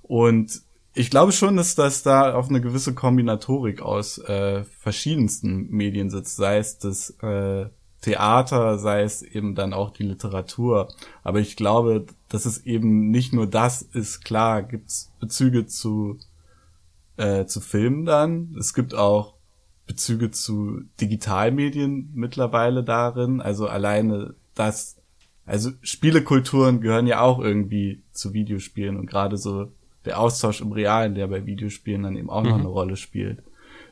[0.01, 0.61] Und
[0.93, 6.37] ich glaube schon, dass das da auf eine gewisse Kombinatorik aus äh, verschiedensten Medien sitzt,
[6.37, 7.67] sei es das äh,
[8.01, 10.87] Theater, sei es eben dann auch die Literatur.
[11.23, 14.23] Aber ich glaube, dass es eben nicht nur das ist.
[14.23, 16.17] Klar, gibt's Bezüge zu
[17.17, 18.55] äh, zu Filmen dann.
[18.57, 19.36] Es gibt auch
[19.87, 23.41] Bezüge zu Digitalmedien mittlerweile darin.
[23.41, 24.97] Also alleine das,
[25.45, 29.71] also Spielekulturen gehören ja auch irgendwie zu Videospielen und gerade so
[30.05, 32.49] der Austausch im Realen, der bei Videospielen dann eben auch mhm.
[32.49, 33.43] noch eine Rolle spielt,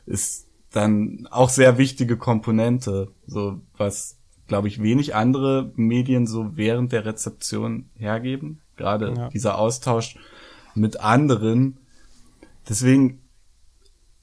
[0.06, 6.92] ist dann auch sehr wichtige Komponente, so was, glaube ich, wenig andere Medien so während
[6.92, 8.60] der Rezeption hergeben.
[8.76, 9.28] Gerade ja.
[9.28, 10.16] dieser Austausch
[10.74, 11.78] mit anderen.
[12.68, 13.20] Deswegen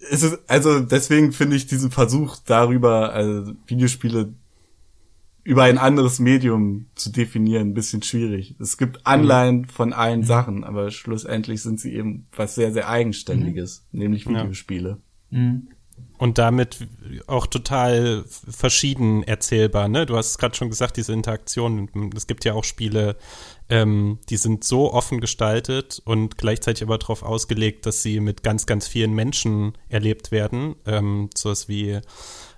[0.09, 4.33] ist also deswegen finde ich diesen Versuch darüber, also Videospiele
[5.43, 8.55] über ein anderes Medium zu definieren, ein bisschen schwierig.
[8.59, 9.65] Es gibt Anleihen mhm.
[9.65, 10.25] von allen mhm.
[10.25, 13.99] Sachen, aber schlussendlich sind sie eben was sehr, sehr Eigenständiges, mhm.
[13.99, 14.99] nämlich Videospiele.
[15.31, 15.67] Mhm
[16.23, 16.87] und damit
[17.27, 19.89] auch total verschieden erzählbar.
[19.89, 20.05] Ne?
[20.05, 21.89] Du hast es gerade schon gesagt, diese Interaktion.
[22.15, 23.17] Es gibt ja auch Spiele,
[23.67, 28.65] ähm, die sind so offen gestaltet und gleichzeitig aber darauf ausgelegt, dass sie mit ganz,
[28.65, 30.75] ganz vielen Menschen erlebt werden.
[30.85, 31.99] Ähm, sowas wie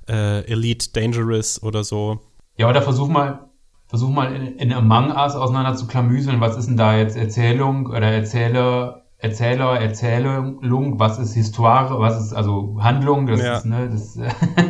[0.08, 2.20] äh, Elite Dangerous oder so.
[2.58, 3.50] Ja, oder versuch mal,
[3.88, 6.40] versuch mal in, in Among Us auseinander zu klamüseln.
[6.40, 12.34] Was ist denn da jetzt Erzählung oder Erzähler Erzähler, Erzählung, was ist Histoire, was ist
[12.34, 13.58] also Handlung, das ja.
[13.58, 14.20] ist, ne, das,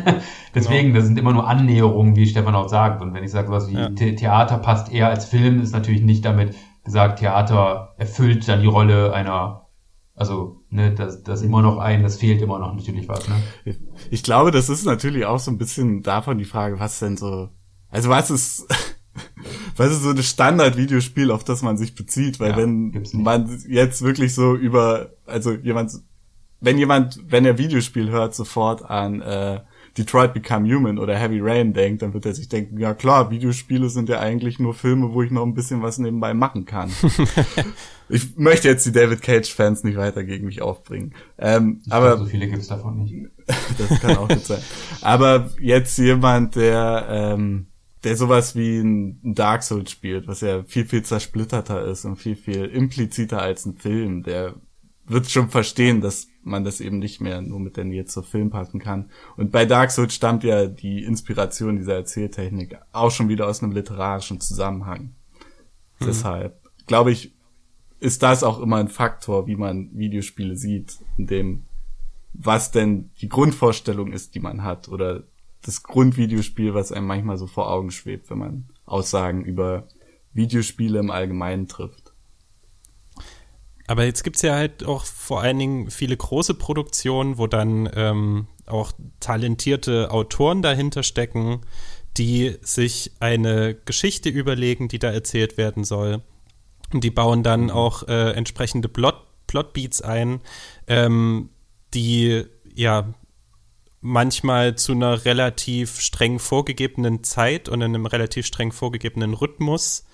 [0.54, 0.98] deswegen, genau.
[0.98, 3.02] das sind immer nur Annäherungen, wie Stefan auch sagt.
[3.02, 3.90] Und wenn ich sage, was wie ja.
[3.90, 9.12] Theater passt eher als Film, ist natürlich nicht damit gesagt, Theater erfüllt dann die Rolle
[9.12, 9.66] einer,
[10.14, 13.34] also, ne, das, das immer noch ein, das fehlt immer noch natürlich was, ne.
[14.10, 17.50] Ich glaube, das ist natürlich auch so ein bisschen davon die Frage, was denn so,
[17.90, 18.66] also was ist,
[19.76, 24.02] was ist so ein Standard-Videospiel, auf das man sich bezieht, weil ja, wenn man jetzt
[24.02, 25.92] wirklich so über, also jemand,
[26.60, 29.60] wenn jemand, wenn er Videospiel hört, sofort an äh,
[29.96, 33.88] Detroit Become Human oder Heavy Rain denkt, dann wird er sich denken, ja klar, Videospiele
[33.88, 36.90] sind ja eigentlich nur Filme, wo ich noch ein bisschen was nebenbei machen kann.
[38.08, 41.14] ich möchte jetzt die David Cage-Fans nicht weiter gegen mich aufbringen.
[41.38, 43.14] Ähm, aber glaube, so viele gibt's davon nicht.
[43.78, 44.60] das kann auch gut sein.
[45.00, 47.66] Aber jetzt jemand, der ähm,
[48.06, 52.36] der sowas wie ein Dark Souls spielt, was ja viel, viel zersplitterter ist und viel,
[52.36, 54.54] viel impliziter als ein Film, der
[55.06, 58.50] wird schon verstehen, dass man das eben nicht mehr nur mit der Nähe zur Film
[58.50, 59.10] packen kann.
[59.36, 63.72] Und bei Dark Souls stammt ja die Inspiration dieser Erzähltechnik auch schon wieder aus einem
[63.72, 65.16] literarischen Zusammenhang.
[65.98, 66.06] Mhm.
[66.06, 67.34] Deshalb glaube ich,
[67.98, 71.64] ist das auch immer ein Faktor, wie man Videospiele sieht, in dem
[72.34, 75.24] was denn die Grundvorstellung ist, die man hat oder
[75.66, 79.88] das Grundvideospiel, was einem manchmal so vor Augen schwebt, wenn man Aussagen über
[80.32, 82.12] Videospiele im Allgemeinen trifft.
[83.88, 88.48] Aber jetzt gibt's ja halt auch vor allen Dingen viele große Produktionen, wo dann ähm,
[88.66, 91.60] auch talentierte Autoren dahinter stecken,
[92.16, 96.22] die sich eine Geschichte überlegen, die da erzählt werden soll.
[96.92, 97.70] Und die bauen dann mhm.
[97.70, 100.40] auch äh, entsprechende Plot, Plotbeats ein,
[100.88, 101.50] ähm,
[101.94, 103.14] die ja
[104.06, 110.06] manchmal zu einer relativ streng vorgegebenen Zeit und in einem relativ streng vorgegebenen Rhythmus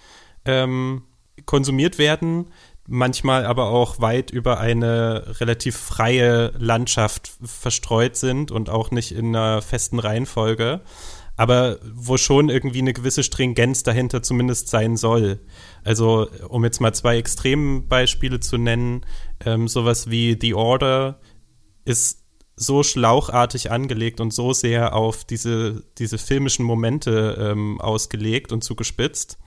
[0.47, 1.03] ähm,
[1.45, 2.51] konsumiert werden,
[2.89, 9.37] manchmal aber auch weit über eine relativ freie Landschaft verstreut sind und auch nicht in
[9.37, 10.81] einer festen Reihenfolge,
[11.37, 15.41] aber wo schon irgendwie eine gewisse Stringenz dahinter zumindest sein soll.
[15.85, 19.05] Also, um jetzt mal zwei Extrembeispiele zu nennen,
[19.45, 21.21] ähm, sowas wie The Order
[21.85, 22.22] ist
[22.57, 29.39] so schlauchartig angelegt und so sehr auf diese, diese filmischen Momente ähm, ausgelegt und zugespitzt,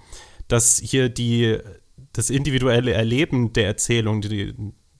[0.47, 1.57] dass hier die,
[2.13, 4.53] das individuelle Erleben der Erzählung, die,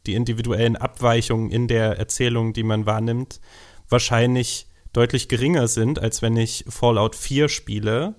[0.06, 3.40] die individuellen Abweichungen in der Erzählung, die man wahrnimmt,
[3.90, 8.16] wahrscheinlich deutlich geringer sind, als wenn ich Fallout 4 spiele,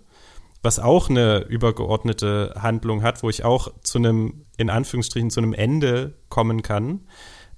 [0.63, 5.55] was auch eine übergeordnete Handlung hat, wo ich auch zu einem, in Anführungsstrichen, zu einem
[5.55, 7.07] Ende kommen kann.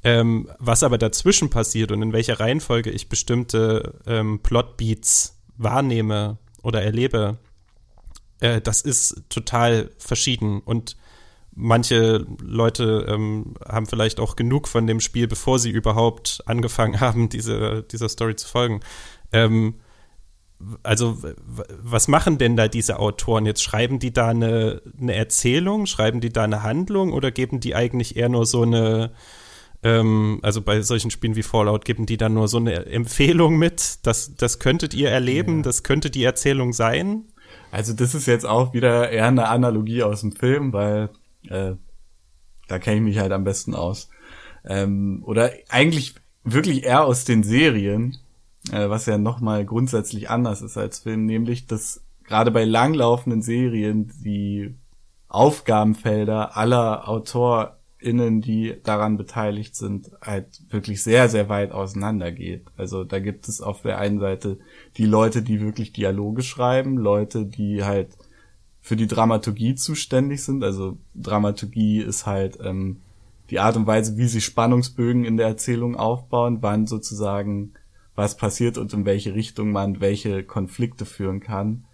[0.08, 6.82] Ähm, was aber dazwischen passiert und in welcher Reihenfolge ich bestimmte ähm, Plotbeats wahrnehme oder
[6.82, 7.36] erlebe,
[8.40, 10.60] äh, das ist total verschieden.
[10.60, 10.96] Und
[11.54, 17.28] manche Leute ähm, haben vielleicht auch genug von dem Spiel, bevor sie überhaupt angefangen haben,
[17.28, 18.80] diese, dieser Story zu folgen.
[19.34, 19.74] Ähm,
[20.84, 21.18] also,
[21.82, 23.44] was machen denn da diese Autoren?
[23.44, 27.74] Jetzt schreiben die da eine, eine Erzählung, schreiben die da eine Handlung oder geben die
[27.74, 29.12] eigentlich eher nur so eine,
[29.82, 34.06] ähm, also bei solchen Spielen wie Fallout geben die dann nur so eine Empfehlung mit,
[34.06, 35.62] das, das könntet ihr erleben, ja.
[35.62, 37.24] das könnte die Erzählung sein?
[37.70, 41.10] Also das ist jetzt auch wieder eher eine Analogie aus dem Film, weil
[41.48, 41.74] äh,
[42.66, 44.08] da kenne ich mich halt am besten aus.
[44.64, 46.14] Ähm, oder eigentlich
[46.44, 48.18] wirklich eher aus den Serien,
[48.72, 54.12] äh, was ja nochmal grundsätzlich anders ist als Film, nämlich dass gerade bei langlaufenden Serien
[54.24, 54.74] die
[55.28, 57.08] Aufgabenfelder aller
[57.98, 62.66] AutorInnen, die daran beteiligt sind, halt wirklich sehr, sehr weit auseinander geht.
[62.76, 64.58] Also da gibt es auf der einen Seite
[64.96, 68.10] die Leute, die wirklich Dialoge schreiben, Leute, die halt
[68.80, 70.64] für die Dramaturgie zuständig sind.
[70.64, 73.00] Also Dramaturgie ist halt ähm,
[73.50, 77.74] die Art und Weise, wie sie Spannungsbögen in der Erzählung aufbauen, wann sozusagen
[78.14, 81.84] was passiert und in welche Richtung man welche Konflikte führen kann.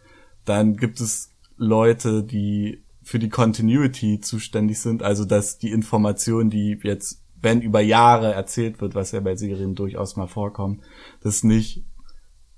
[0.45, 6.79] Dann gibt es Leute, die für die Continuity zuständig sind, also dass die Information, die
[6.83, 10.83] jetzt, wenn über Jahre erzählt wird, was ja bei Serien durchaus mal vorkommt,
[11.23, 11.85] das nicht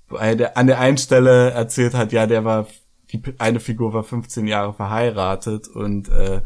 [0.09, 2.67] an der einen Stelle erzählt hat, ja, der war
[3.11, 6.41] die eine Figur war 15 Jahre verheiratet und äh,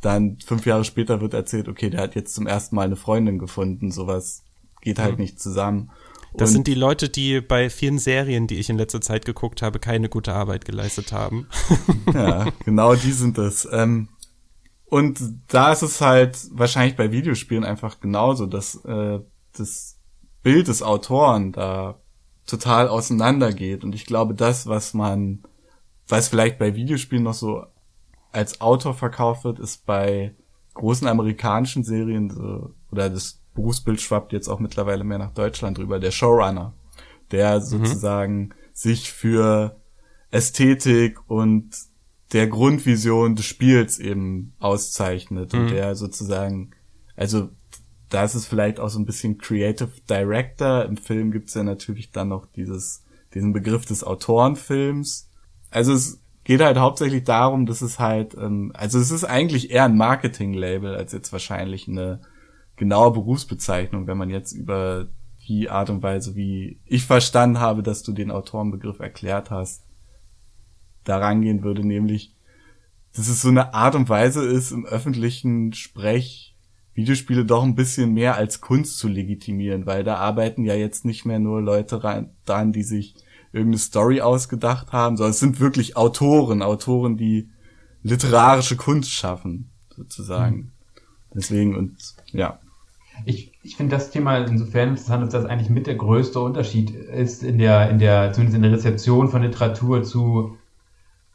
[0.00, 3.38] dann fünf Jahre später wird erzählt, okay, der hat jetzt zum ersten Mal eine Freundin
[3.38, 3.90] gefunden.
[3.90, 4.44] Sowas
[4.82, 5.22] geht halt mhm.
[5.22, 5.90] nicht zusammen.
[6.36, 9.62] Das und sind die Leute, die bei vielen Serien, die ich in letzter Zeit geguckt
[9.62, 11.48] habe, keine gute Arbeit geleistet haben.
[12.14, 13.68] ja, genau die sind es.
[13.70, 14.08] Ähm,
[14.86, 19.20] und da ist es halt wahrscheinlich bei Videospielen einfach genauso, dass äh,
[19.56, 19.98] das
[20.42, 22.00] Bild des Autoren da
[22.46, 23.84] total auseinandergeht.
[23.84, 25.44] Und ich glaube, das, was man
[26.08, 27.64] was vielleicht bei Videospielen noch so
[28.32, 30.34] als Autor verkauft wird, ist bei
[30.74, 35.98] großen amerikanischen Serien so, oder das Berufsbild schwappt jetzt auch mittlerweile mehr nach Deutschland drüber,
[35.98, 36.74] der Showrunner,
[37.30, 37.64] der mhm.
[37.64, 39.80] sozusagen sich für
[40.30, 41.70] Ästhetik und
[42.32, 45.60] der Grundvision des Spiels eben auszeichnet mhm.
[45.60, 46.72] und der sozusagen,
[47.16, 47.50] also
[48.08, 50.84] da ist es vielleicht auch so ein bisschen Creative Director.
[50.84, 55.30] Im Film gibt's ja natürlich dann noch dieses, diesen Begriff des Autorenfilms,
[55.74, 59.84] also es geht halt hauptsächlich darum, dass es halt, ähm, also es ist eigentlich eher
[59.84, 62.20] ein Marketing-Label als jetzt wahrscheinlich eine
[62.76, 65.08] genaue Berufsbezeichnung, wenn man jetzt über
[65.46, 69.84] die Art und Weise, wie ich verstanden habe, dass du den Autorenbegriff erklärt hast,
[71.04, 72.34] da rangehen würde, nämlich,
[73.14, 76.54] dass es so eine Art und Weise ist, im öffentlichen Sprech
[76.94, 81.24] Videospiele doch ein bisschen mehr als Kunst zu legitimieren, weil da arbeiten ja jetzt nicht
[81.24, 82.00] mehr nur Leute
[82.44, 83.16] dran, die sich
[83.52, 87.50] irgendeine Story ausgedacht haben, sondern es sind wirklich Autoren, Autoren, die
[88.02, 90.56] literarische Kunst schaffen, sozusagen.
[90.56, 90.70] Mhm.
[91.34, 91.96] Deswegen und
[92.30, 92.60] ja.
[93.24, 97.42] Ich, ich finde das Thema insofern interessant, dass das eigentlich mit der größte Unterschied ist
[97.42, 100.56] in der, in der, zumindest in der Rezeption von Literatur zu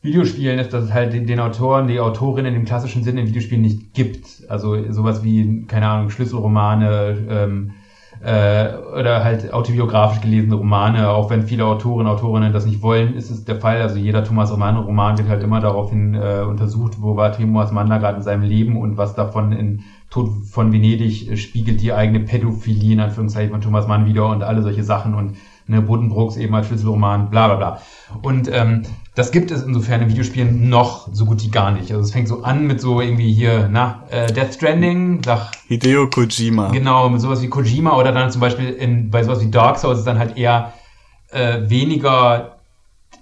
[0.01, 3.93] Videospielen, ist, dass es halt den, Autoren, die Autorinnen im klassischen Sinne in Videospielen nicht
[3.93, 4.43] gibt.
[4.47, 7.71] Also sowas wie, keine Ahnung, Schlüsselromane, ähm,
[8.21, 13.29] äh, oder halt autobiografisch gelesene Romane, auch wenn viele Autoren, Autorinnen das nicht wollen, ist
[13.29, 13.81] es der Fall.
[13.81, 18.17] Also jeder Thomas Mann-Roman wird halt immer daraufhin äh, untersucht, wo war Thomas Mann gerade
[18.17, 22.93] in seinem Leben und was davon in Tod von Venedig äh, spiegelt die eigene Pädophilie
[22.93, 25.37] in Anführungszeichen von Thomas Mann wieder und alle solche Sachen und
[25.67, 27.81] ne, Buddenbrooks eben als Schlüsselroman, bla bla bla.
[28.21, 28.83] Und ähm,
[29.15, 31.91] das gibt es insofern in Videospielen noch so gut wie gar nicht.
[31.91, 35.51] Also es fängt so an mit so irgendwie hier, na, äh, Death Stranding, sag.
[35.67, 36.71] Hideo Kojima.
[36.71, 39.99] Genau, mit sowas wie Kojima oder dann zum Beispiel in, bei sowas wie Dark Souls
[39.99, 40.73] ist dann halt eher
[41.31, 42.58] äh, weniger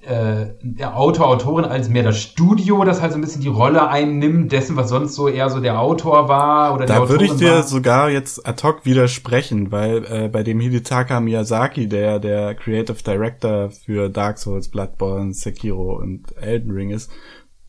[0.07, 3.89] äh, der Autor, Autorin als mehr das Studio, das halt so ein bisschen die Rolle
[3.89, 7.55] einnimmt, dessen, was sonst so eher so der Autor war oder da würde ich dir
[7.55, 7.63] war.
[7.63, 13.69] sogar jetzt ad hoc widersprechen, weil äh, bei dem Hidetaka Miyazaki, der der Creative Director
[13.69, 17.11] für Dark Souls, Bloodborne, Sekiro und Elden Ring ist,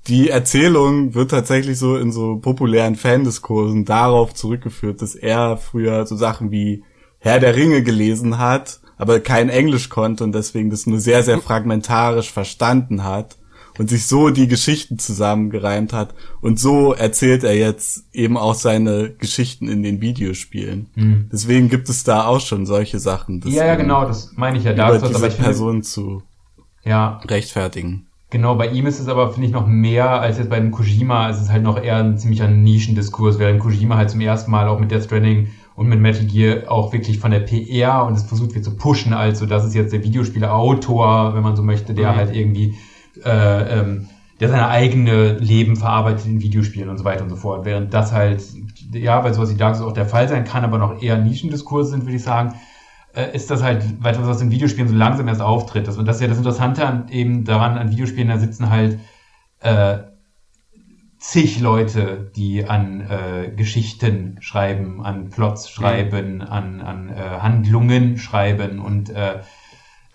[0.06, 6.14] die Erzählung wird tatsächlich so in so populären Fandiskursen darauf zurückgeführt, dass er früher so
[6.14, 6.84] Sachen wie
[7.18, 11.38] Herr der Ringe gelesen hat aber kein Englisch konnte und deswegen das nur sehr, sehr
[11.38, 13.38] fragmentarisch verstanden hat
[13.78, 16.14] und sich so die Geschichten zusammengereimt hat.
[16.40, 20.88] Und so erzählt er jetzt eben auch seine Geschichten in den Videospielen.
[20.96, 21.28] Mhm.
[21.32, 23.40] Deswegen gibt es da auch schon solche Sachen.
[23.46, 24.72] Ja, ja, genau, das meine ich ja.
[24.72, 26.22] Da über diese Person zu
[26.84, 27.20] ja.
[27.28, 28.06] rechtfertigen.
[28.30, 31.30] Genau, bei ihm ist es aber, finde ich, noch mehr als jetzt bei dem Kojima.
[31.30, 34.78] Es ist halt noch eher ein ziemlicher Nischendiskurs, während Kojima halt zum ersten Mal auch
[34.78, 35.48] mit Death Stranding
[35.78, 39.12] und mit Metal Gear auch wirklich von der PR und es versucht wird zu pushen,
[39.12, 42.16] also das ist jetzt der Videospieler-Autor, wenn man so möchte, der mhm.
[42.16, 42.74] halt irgendwie
[43.24, 44.08] äh, ähm,
[44.40, 47.64] der seine eigene Leben verarbeitet in Videospielen und so weiter und so fort.
[47.64, 48.42] Während das halt,
[48.92, 51.92] ja, weil sowas wie Dark Souls auch der Fall sein kann, aber noch eher Nischendiskurse
[51.92, 52.54] sind, würde ich sagen,
[53.14, 55.86] äh, ist das halt weiter, was in Videospielen so langsam erst auftritt.
[55.86, 58.98] Das, und das ist ja das Interessante an, eben daran, an Videospielen, da sitzen halt
[59.60, 59.98] äh,
[61.18, 68.78] zig Leute, die an äh, Geschichten schreiben, an Plots schreiben, an, an äh, Handlungen schreiben
[68.78, 69.40] und äh,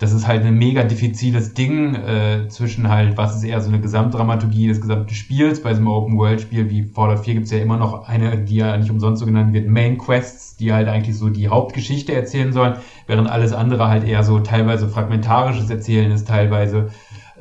[0.04, 3.80] das ist halt ein mega diffiziles Ding äh, zwischen halt, was ist eher so eine
[3.80, 5.62] Gesamtdramaturgie des gesamten Spiels.
[5.62, 8.90] Bei so einem Open-World-Spiel wie Fallout 4 gibt's ja immer noch eine, die ja nicht
[8.90, 13.30] umsonst so genannt wird, Main Quests, die halt eigentlich so die Hauptgeschichte erzählen sollen, während
[13.30, 16.90] alles andere halt eher so teilweise fragmentarisches Erzählen ist, teilweise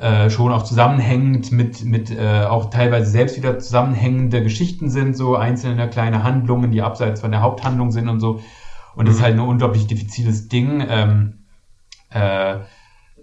[0.03, 5.37] äh, schon auch zusammenhängend mit, mit äh, auch teilweise selbst wieder zusammenhängende Geschichten sind, so
[5.37, 8.41] einzelne kleine Handlungen, die abseits von der Haupthandlung sind und so.
[8.95, 9.25] Und das ist mhm.
[9.25, 10.85] halt ein unglaublich diffiziles Ding.
[10.87, 11.45] Ähm,
[12.09, 12.57] äh,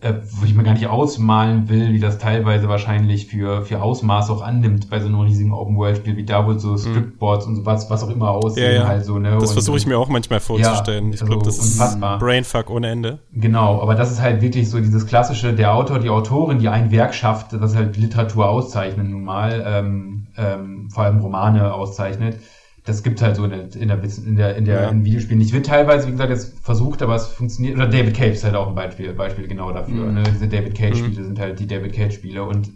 [0.02, 4.30] äh, wo ich mir gar nicht ausmalen will, wie das teilweise wahrscheinlich für, für Ausmaß
[4.30, 6.76] auch annimmt bei so einem riesigen Open-World-Spiel wie da, wo so.
[6.76, 7.58] Stripboards mhm.
[7.58, 8.88] und was, was auch immer aussehen ja, ja.
[8.88, 9.36] halt so, ne?
[9.38, 11.08] Das versuche ich mir auch manchmal vorzustellen.
[11.08, 12.16] Ja, ich glaube, also das unfassbar.
[12.16, 13.18] ist Brainfuck ohne Ende.
[13.32, 16.90] Genau, aber das ist halt wirklich so dieses klassische, der Autor, die Autorin, die ein
[16.90, 22.36] Werk schafft, das halt Literatur auszeichnet nun mal, ähm, ähm, vor allem Romane auszeichnet
[22.84, 24.88] das gibt halt so in der, in der, in der, in der ja.
[24.88, 25.52] in Videospielen nicht.
[25.52, 27.76] Wird teilweise, wie gesagt, jetzt versucht, aber es funktioniert.
[27.76, 30.06] Oder David Cage ist halt auch ein Beispiel, Beispiel genau dafür.
[30.06, 30.14] Mhm.
[30.14, 30.22] Ne?
[30.32, 31.26] Diese David Cage-Spiele mhm.
[31.26, 32.70] sind halt die David Cage-Spiele und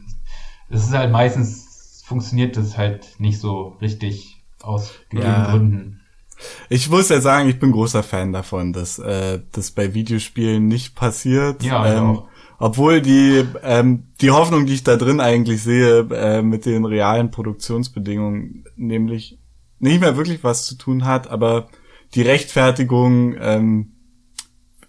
[0.69, 5.51] es ist halt meistens funktioniert das halt nicht so richtig aus gegebenen ja.
[5.51, 6.01] Gründen.
[6.69, 10.95] Ich muss ja sagen, ich bin großer Fan davon, dass äh, das bei Videospielen nicht
[10.95, 11.63] passiert.
[11.63, 12.29] Ja, ähm, auch.
[12.59, 17.31] Obwohl die ähm, die Hoffnung, die ich da drin eigentlich sehe, äh, mit den realen
[17.31, 19.39] Produktionsbedingungen, nämlich
[19.79, 21.69] nicht mehr wirklich was zu tun hat, aber
[22.15, 23.95] die Rechtfertigung ähm,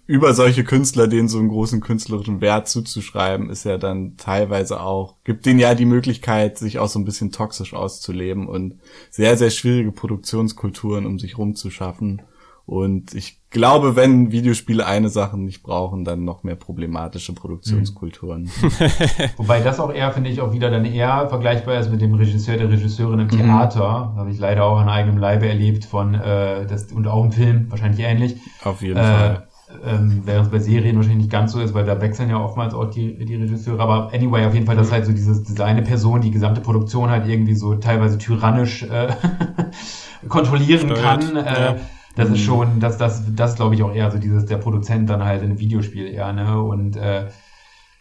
[0.06, 5.16] über solche Künstler, denen so einen großen künstlerischen Wert zuzuschreiben, ist ja dann teilweise auch,
[5.24, 8.78] gibt denen ja die Möglichkeit, sich auch so ein bisschen toxisch auszuleben und
[9.10, 12.22] sehr, sehr schwierige Produktionskulturen um sich rumzuschaffen.
[12.66, 18.50] Und ich glaube, wenn Videospiele eine Sache nicht brauchen, dann noch mehr problematische Produktionskulturen.
[19.36, 22.56] Wobei das auch eher, finde ich, auch wieder dann eher vergleichbar ist mit dem Regisseur,
[22.56, 23.30] der Regisseurin im mhm.
[23.30, 24.10] Theater.
[24.12, 24.18] Mhm.
[24.18, 27.70] Habe ich leider auch an eigenem Leibe erlebt von, äh, das, und auch im Film,
[27.70, 28.36] wahrscheinlich ähnlich.
[28.64, 29.46] Auf jeden äh, Fall.
[29.84, 32.74] Ähm, während es bei Serien wahrscheinlich nicht ganz so ist, weil da wechseln ja oftmals
[32.74, 33.80] auch die, die Regisseure.
[33.80, 36.60] Aber anyway, auf jeden Fall, das ist halt so dieses, diese eine Person, die gesamte
[36.60, 39.08] Produktion halt irgendwie so teilweise tyrannisch äh,
[40.28, 41.02] kontrollieren Steuert.
[41.02, 41.36] kann.
[41.36, 41.76] Äh, ja
[42.16, 42.44] das ist mhm.
[42.44, 45.50] schon, das, das, das glaube ich auch eher so dieses, der Produzent dann halt in
[45.50, 46.60] einem Videospiel eher, ne?
[46.60, 47.26] Und äh,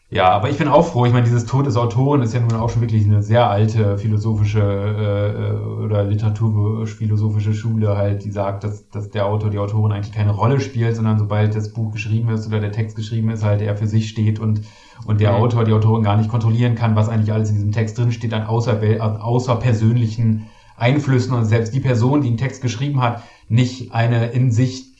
[0.09, 1.05] ja, aber ich bin auch froh.
[1.05, 3.97] Ich meine, dieses Tod des Autoren ist ja nun auch schon wirklich eine sehr alte
[3.97, 10.13] philosophische äh, oder literaturphilosophische Schule halt, die sagt, dass, dass der Autor, die Autorin eigentlich
[10.13, 13.61] keine Rolle spielt, sondern sobald das Buch geschrieben ist oder der Text geschrieben ist, halt
[13.61, 14.61] er für sich steht und,
[15.05, 15.37] und der mhm.
[15.37, 18.33] Autor, die Autorin gar nicht kontrollieren kann, was eigentlich alles in diesem Text drin steht,
[18.33, 18.79] an außer,
[19.21, 20.45] außerpersönlichen
[20.77, 24.93] Einflüssen und selbst die Person, die den Text geschrieben hat, nicht eine in sich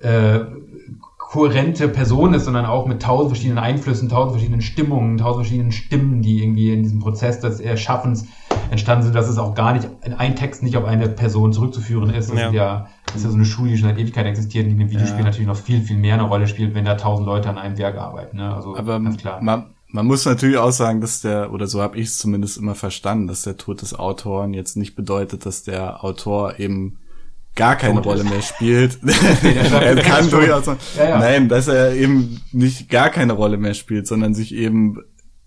[0.00, 0.40] äh,
[1.18, 6.22] kohärente Person ist, sondern auch mit tausend verschiedenen Einflüssen, tausend verschiedenen Stimmungen, tausend verschiedenen Stimmen,
[6.22, 8.26] die irgendwie in diesem Prozess des Erschaffens
[8.70, 12.10] entstanden sind, dass es auch gar nicht in ein Text nicht auf eine Person zurückzuführen
[12.10, 12.30] ist.
[12.30, 12.46] Das Ja.
[12.48, 14.78] ist ja, das ist ja so eine Schule, die schon seit Ewigkeit existiert, die in
[14.78, 15.24] dem Videospiel Ja.
[15.24, 17.98] natürlich noch viel, viel mehr eine Rolle spielt, wenn da tausend Leute an einem Werk
[17.98, 18.36] arbeiten.
[18.38, 18.54] Ne?
[18.54, 19.42] Also Aber ganz klar.
[19.42, 22.74] man, man muss natürlich auch sagen, dass der, oder so habe ich es zumindest immer
[22.74, 26.98] verstanden, dass der Tod des Autoren jetzt nicht bedeutet, dass der Autor eben
[27.58, 28.98] gar keine Rolle mehr spielt.
[29.42, 31.18] er kann durchaus sagen, Ja, ja.
[31.18, 34.98] nein, dass er eben nicht gar keine Rolle mehr spielt, sondern sich eben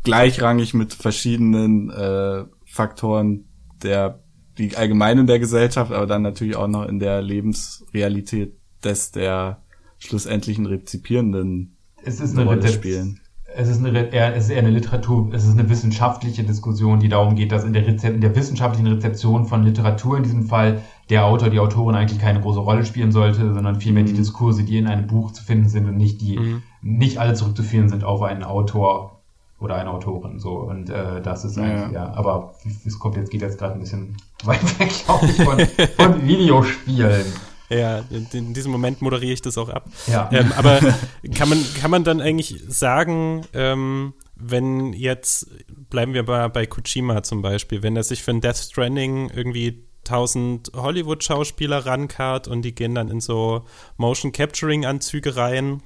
[0.04, 3.46] gleichrangig mit verschiedenen äh, Faktoren
[3.82, 4.20] der
[4.58, 8.54] die allgemein in der Gesellschaft, aber dann natürlich auch noch in der Lebensrealität
[8.84, 9.64] des der
[9.98, 13.22] schlussendlichen Rezipierenden es ist eine eine Rolle spielen.
[13.54, 17.10] Es ist, eine, eher, es ist eher eine Literatur, es ist eine wissenschaftliche Diskussion, die
[17.10, 20.82] darum geht, dass in der, Rezep in der wissenschaftlichen Rezeption von Literatur in diesem Fall
[21.12, 24.78] der Autor, die Autorin eigentlich keine große Rolle spielen sollte, sondern vielmehr die Diskurse, die
[24.78, 26.40] in einem Buch zu finden sind und nicht die,
[26.82, 29.22] nicht alle zurückzuführen sind auf einen Autor
[29.60, 30.40] oder eine Autorin.
[30.40, 32.14] So und äh, das ist Ja, eigentlich, ja.
[32.14, 32.56] Aber
[32.86, 35.60] es kommt jetzt, geht jetzt gerade ein bisschen weit weg, glaube ich, von,
[35.98, 37.26] von Videospielen.
[37.70, 39.86] Ja, in, diesem Moment moderiere ich das auch ab.
[40.08, 40.30] Ja.
[40.32, 40.80] Ähm, aber
[41.36, 45.48] kann man, kann man dann eigentlich sagen, ähm, wenn jetzt,
[45.90, 49.86] bleiben wir mal bei Kojima zum Beispiel, wenn er sich für ein Death Stranding irgendwie
[50.08, 53.66] 1000 Hollywood-Schauspieler rankarrt und die gehen dann in so
[53.98, 55.82] Motion-Capturing-Anzüge rein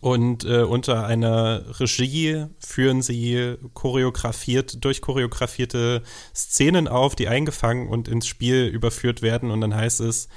[0.00, 6.02] und äh, unter einer Regie führen sie choreografiert, durchchoreografierte
[6.34, 10.28] Szenen auf, die eingefangen und ins Spiel überführt werden und dann heißt es,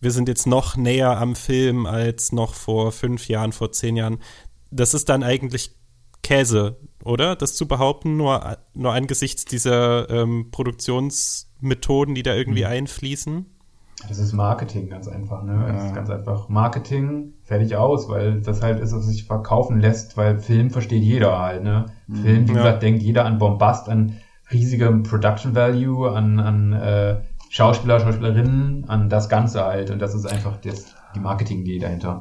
[0.00, 4.18] wir sind jetzt noch näher am Film als noch vor fünf Jahren, vor zehn Jahren.
[4.70, 5.72] Das ist dann eigentlich
[6.22, 7.36] Käse, oder?
[7.36, 10.50] Das zu behaupten, nur, nur angesichts dieser ähm,
[11.64, 13.46] Produktionsmethoden, die da irgendwie einfließen.
[14.08, 15.66] Das ist Marketing ganz einfach, ne?
[15.72, 20.16] Das ist ganz einfach Marketing, fertig aus, weil das halt ist, was sich verkaufen lässt,
[20.16, 21.86] weil Film versteht jeder halt, ne?
[22.12, 22.58] Film, wie Ja.
[22.58, 24.16] gesagt, denkt jeder an Bombast, an
[24.52, 27.16] riesigem Production Value, an, an äh,
[27.48, 29.90] Schauspieler, Schauspielerinnen, an das Ganze halt.
[29.90, 32.20] Und das ist einfach das, die Marketing-Idee dahinter.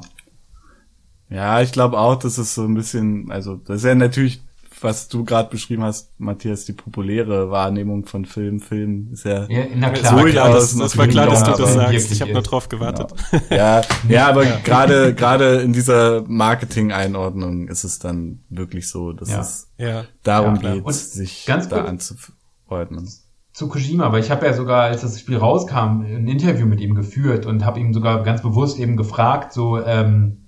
[1.29, 4.41] Ja, ich glaube auch, das ist so ein bisschen, also das ist ja natürlich,
[4.83, 8.59] was du gerade beschrieben hast, Matthias, die populäre Wahrnehmung von Film.
[8.59, 11.73] Film ist ja, Ja, na klar, Durchaus klar, dass, es war klar, dass du das
[11.73, 12.11] sagst.
[12.11, 13.13] Ich habe nur drauf gewartet.
[13.49, 19.41] ja, ja, aber gerade gerade in dieser Marketing-Einordnung ist es dann wirklich so, dass Ja.
[19.41, 20.05] es Ja.
[20.23, 23.07] darum Ja, geht, Und sich ganz da anzuordnen.
[23.53, 26.95] zu Kojima, aber ich habe ja sogar, als das Spiel rauskam, ein Interview mit ihm
[26.95, 30.42] geführt und habe ihm sogar ganz bewusst eben gefragt, so ähm,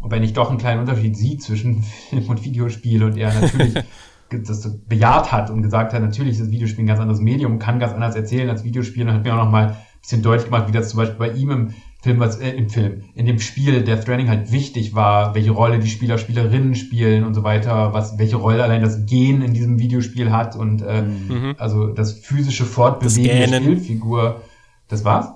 [0.00, 3.74] ob er nicht doch einen kleinen Unterschied sieht zwischen Film und Videospiel und er natürlich
[4.30, 7.78] das bejaht hat und gesagt hat, natürlich ist das Videospiel ein ganz anderes Medium, kann
[7.78, 10.66] ganz anders erzählen als Videospiel und hat mir auch noch mal ein bisschen deutlich gemacht,
[10.68, 13.82] wie das zum Beispiel bei ihm im Film, was, äh, im Film, in dem Spiel
[13.82, 18.18] Death Stranding halt wichtig war, welche Rolle die Spieler, Spielerinnen spielen und so weiter, was,
[18.18, 21.54] welche Rolle allein das Gen in diesem Videospiel hat und äh, Mhm.
[21.58, 23.62] also das physische Fortbewegen der Gähnen.
[23.62, 24.42] Spielfigur.
[24.88, 25.30] Das war's?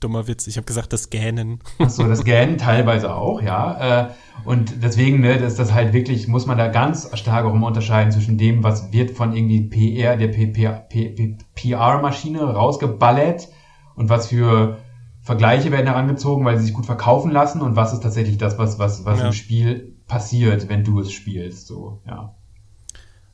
[0.00, 1.60] Dummer Witz, ich habe gesagt, das Gähnen.
[1.78, 4.06] Achso, das Gähnen teilweise auch, ja.
[4.06, 4.08] Äh,
[4.44, 8.12] Und deswegen, ne, ist das halt wirklich, muss man da ganz stark auch immer unterscheiden
[8.12, 10.28] zwischen dem, was wird von irgendwie PR, der
[11.54, 13.48] PR-Maschine rausgeballert
[13.96, 14.78] und was für
[15.20, 18.78] Vergleiche werden herangezogen, weil sie sich gut verkaufen lassen und was ist tatsächlich das, was,
[18.78, 19.26] was, was Ja.
[19.26, 22.34] im Spiel passiert, wenn du es spielst, so, ja.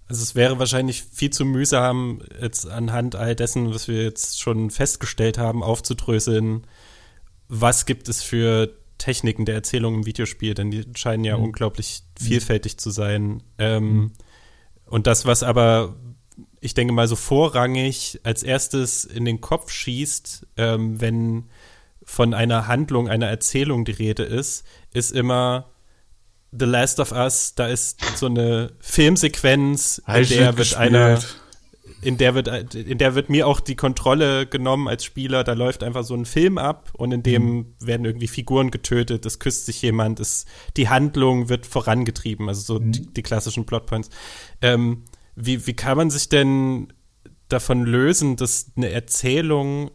[0.07, 4.71] Also es wäre wahrscheinlich viel zu mühsam, jetzt anhand all dessen, was wir jetzt schon
[4.71, 6.67] festgestellt haben, aufzudröseln,
[7.49, 11.45] was gibt es für Techniken der Erzählung im Videospiel, denn die scheinen ja Mhm.
[11.45, 13.43] unglaublich vielfältig zu sein.
[13.59, 14.13] Ähm,
[14.87, 15.97] und das, was aber,
[16.61, 21.49] ich denke mal, so vorrangig als erstes in den Kopf schießt, ähm, wenn
[22.05, 25.71] von einer Handlung, einer Erzählung die Rede ist, ist immer
[26.57, 31.21] The Last of Us, da ist so eine Filmsequenz, in der wird einer,
[32.03, 35.43] in der wird, in der wird mir auch die Kontrolle genommen als Spieler.
[35.43, 37.67] Da läuft einfach so ein Film ab und in dem Mhm.
[37.81, 40.45] werden irgendwie Figuren getötet, es küsst sich jemand, es,
[40.77, 42.93] die Handlung wird vorangetrieben, also so Mhm.
[42.93, 44.11] die, die klassischen Plotpoints.
[44.61, 46.93] Ähm, wie, wie kann man sich denn
[47.49, 49.91] davon lösen, dass eine Erzählung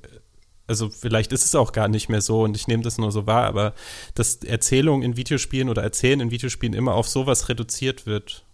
[0.69, 3.27] also vielleicht ist es auch gar nicht mehr so und ich nehme das nur so
[3.27, 3.73] wahr, aber
[4.13, 8.45] dass Erzählung in Videospielen oder Erzählen in Videospielen immer auf sowas reduziert wird.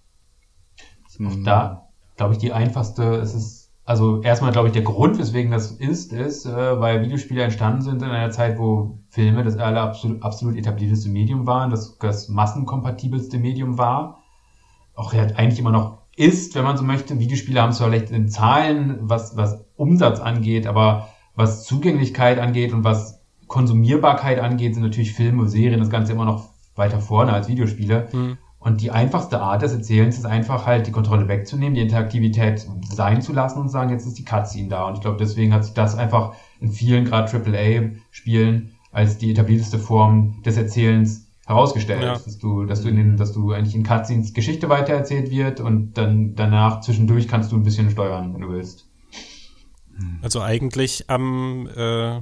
[1.43, 5.72] Da, glaube ich, die einfachste, es ist, also erstmal, glaube ich, der Grund, weswegen das
[5.72, 10.24] ist, ist, äh, weil Videospiele entstanden sind in einer Zeit, wo Filme das alle absolut,
[10.24, 14.24] absolut etablierteste Medium waren, das, das massenkompatibelste Medium war.
[14.95, 17.20] Auch eigentlich immer noch ist, wenn man so möchte.
[17.20, 22.83] Videospiele haben zwar vielleicht in Zahlen, was, was Umsatz angeht, aber was Zugänglichkeit angeht und
[22.83, 28.07] was Konsumierbarkeit angeht, sind natürlich Filme, Serien, das Ganze immer noch weiter vorne als Videospiele.
[28.11, 32.65] Und Und die einfachste Art des Erzählens ist einfach halt die Kontrolle wegzunehmen, die Interaktivität
[32.89, 34.88] sein zu lassen und sagen, jetzt ist die Cutscene da.
[34.88, 39.77] Und ich glaube, deswegen hat sich das einfach in vielen gerade AAA-Spielen als die etablierteste
[39.77, 42.13] Form des Erzählens herausgestellt, ja.
[42.13, 45.93] dass du, dass du in den, dass du eigentlich in Cutscenes Geschichte weitererzählt wird und
[45.93, 48.88] dann danach zwischendurch kannst du ein bisschen steuern, wenn du willst.
[50.22, 52.22] Also eigentlich am äh,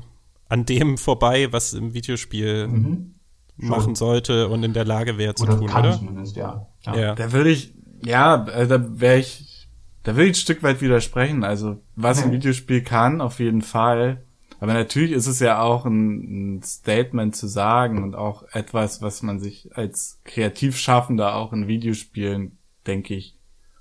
[0.53, 3.15] an dem vorbei, was im Videospiel mhm.
[3.57, 5.97] machen sollte und in der Lage wäre zu oder tun, kann oder?
[5.97, 6.67] Zumindest, ja.
[6.85, 6.95] ja.
[6.95, 7.15] ja.
[7.15, 7.73] Da würde ich,
[8.05, 9.67] ja, äh, da wäre ich,
[10.03, 11.43] da will ich ein Stück weit widersprechen.
[11.43, 14.23] Also was ein Videospiel kann, auf jeden Fall.
[14.59, 19.23] Aber natürlich ist es ja auch ein, ein, Statement zu sagen und auch etwas, was
[19.23, 23.37] man sich als Kreativschaffender auch in Videospielen, denke ich,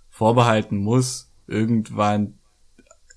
[0.08, 2.38] vorbehalten muss, irgendwann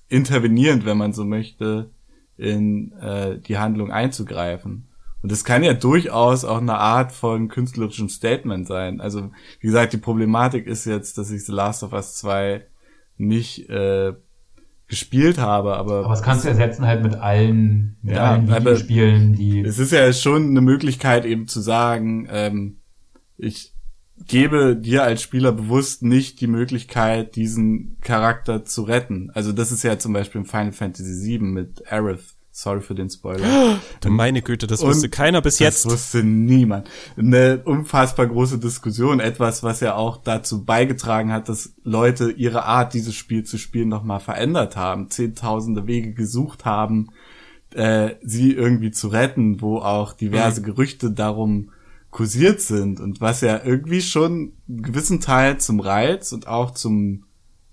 [0.08, 1.90] intervenierend, wenn man so möchte,
[2.36, 4.88] in äh, die Handlung einzugreifen.
[5.22, 9.00] Und das kann ja durchaus auch eine Art von künstlerischem Statement sein.
[9.00, 9.30] Also,
[9.60, 12.64] wie gesagt, die Problematik ist jetzt, dass ich The Last of Us 2
[13.16, 14.12] nicht äh,
[14.88, 16.00] gespielt habe, aber.
[16.00, 19.60] Aber das kannst du ersetzen halt mit allen, mit ja, allen Videospielen, die.
[19.60, 22.76] Es ist ja schon eine Möglichkeit eben zu sagen, ähm,
[23.36, 23.72] ich
[24.18, 29.30] gebe dir als Spieler bewusst nicht die Möglichkeit, diesen Charakter zu retten.
[29.34, 33.10] Also das ist ja zum Beispiel im Final Fantasy VII mit Aerith Sorry für den
[33.10, 33.78] Spoiler.
[34.08, 35.84] Meine Güte, das wusste keiner bis jetzt.
[35.84, 36.88] Das wusste niemand.
[37.18, 39.20] Eine unfassbar große Diskussion.
[39.20, 43.90] Etwas, was ja auch dazu beigetragen hat, dass Leute ihre Art, dieses Spiel zu spielen,
[43.90, 45.10] nochmal verändert haben.
[45.10, 47.08] Zehntausende Wege gesucht haben,
[47.74, 50.64] äh, sie irgendwie zu retten, wo auch diverse mhm.
[50.64, 51.72] Gerüchte darum
[52.16, 57.24] kursiert sind und was ja irgendwie schon einen gewissen Teil zum Reiz und auch zum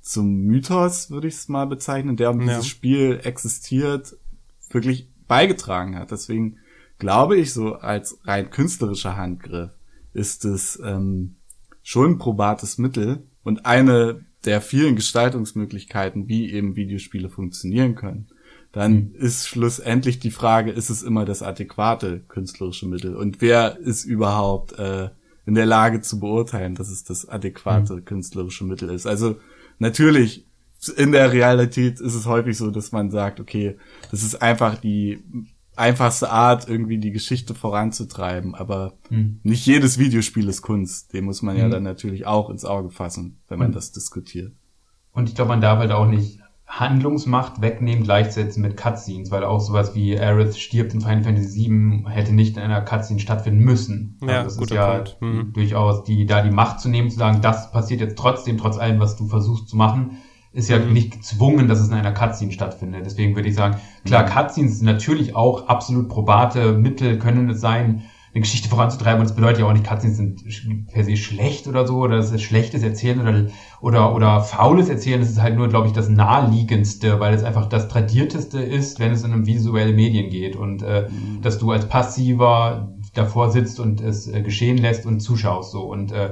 [0.02, 2.48] zum Mythos, würde ich es mal bezeichnen, der um ja.
[2.48, 4.18] dieses Spiel existiert,
[4.70, 6.12] wirklich beigetragen hat.
[6.12, 6.58] Deswegen
[7.00, 9.72] glaube ich, so als rein künstlerischer Handgriff
[10.12, 11.38] ist es ähm,
[11.82, 18.28] schon ein probates Mittel und eine der vielen Gestaltungsmöglichkeiten, wie eben Videospiele funktionieren können.
[18.74, 19.16] Dann mhm.
[19.16, 23.16] ist schlussendlich die Frage, ist es immer das adäquate künstlerische Mittel?
[23.16, 25.10] Und wer ist überhaupt äh,
[25.46, 28.06] in der Lage zu beurteilen, dass es das adäquate mhm.
[28.06, 29.06] künstlerische Mittel ist?
[29.06, 29.38] Also
[29.78, 30.48] natürlich
[30.98, 33.78] in der Realität ist es häufig so, dass man sagt, okay,
[34.10, 35.24] das ist einfach die
[35.76, 38.56] einfachste Art, irgendwie die Geschichte voranzutreiben.
[38.56, 39.40] Aber mhm.
[39.44, 41.14] nicht jedes Videospiel ist Kunst.
[41.14, 44.52] Dem muss man ja dann natürlich auch ins Auge fassen, wenn man das diskutiert.
[45.12, 49.60] Und ich glaube, man darf halt auch nicht Handlungsmacht wegnehmen, gleichsetzen mit Cutscenes, weil auch
[49.60, 54.18] sowas wie Aerith stirbt in Final Fantasy VII hätte nicht in einer Cutscene stattfinden müssen.
[54.22, 55.04] Ja, also das ist ja.
[55.20, 55.54] Mhm.
[55.54, 59.00] durchaus die, da die Macht zu nehmen, zu sagen, das passiert jetzt trotzdem, trotz allem,
[59.00, 60.18] was du versuchst zu machen
[60.54, 60.94] ist ja mhm.
[60.94, 63.06] nicht gezwungen, dass es in einer Cutscene stattfindet.
[63.06, 64.30] Deswegen würde ich sagen, klar, mhm.
[64.30, 68.04] Cutscenes sind natürlich auch absolut probate Mittel, können es sein,
[68.34, 69.20] eine Geschichte voranzutreiben.
[69.20, 72.32] Und das bedeutet ja auch nicht, Cutscenes sind per se schlecht oder so, oder es
[72.32, 73.46] ist schlechtes Erzählen oder,
[73.80, 75.20] oder, oder faules Erzählen.
[75.20, 79.12] Das ist halt nur, glaube ich, das naheliegendste, weil es einfach das tradierteste ist, wenn
[79.12, 80.56] es in um visuelle Medien geht.
[80.56, 81.42] Und äh, mhm.
[81.42, 85.84] dass du als Passiver davor sitzt und es äh, geschehen lässt und zuschaust so.
[85.84, 86.32] Und äh,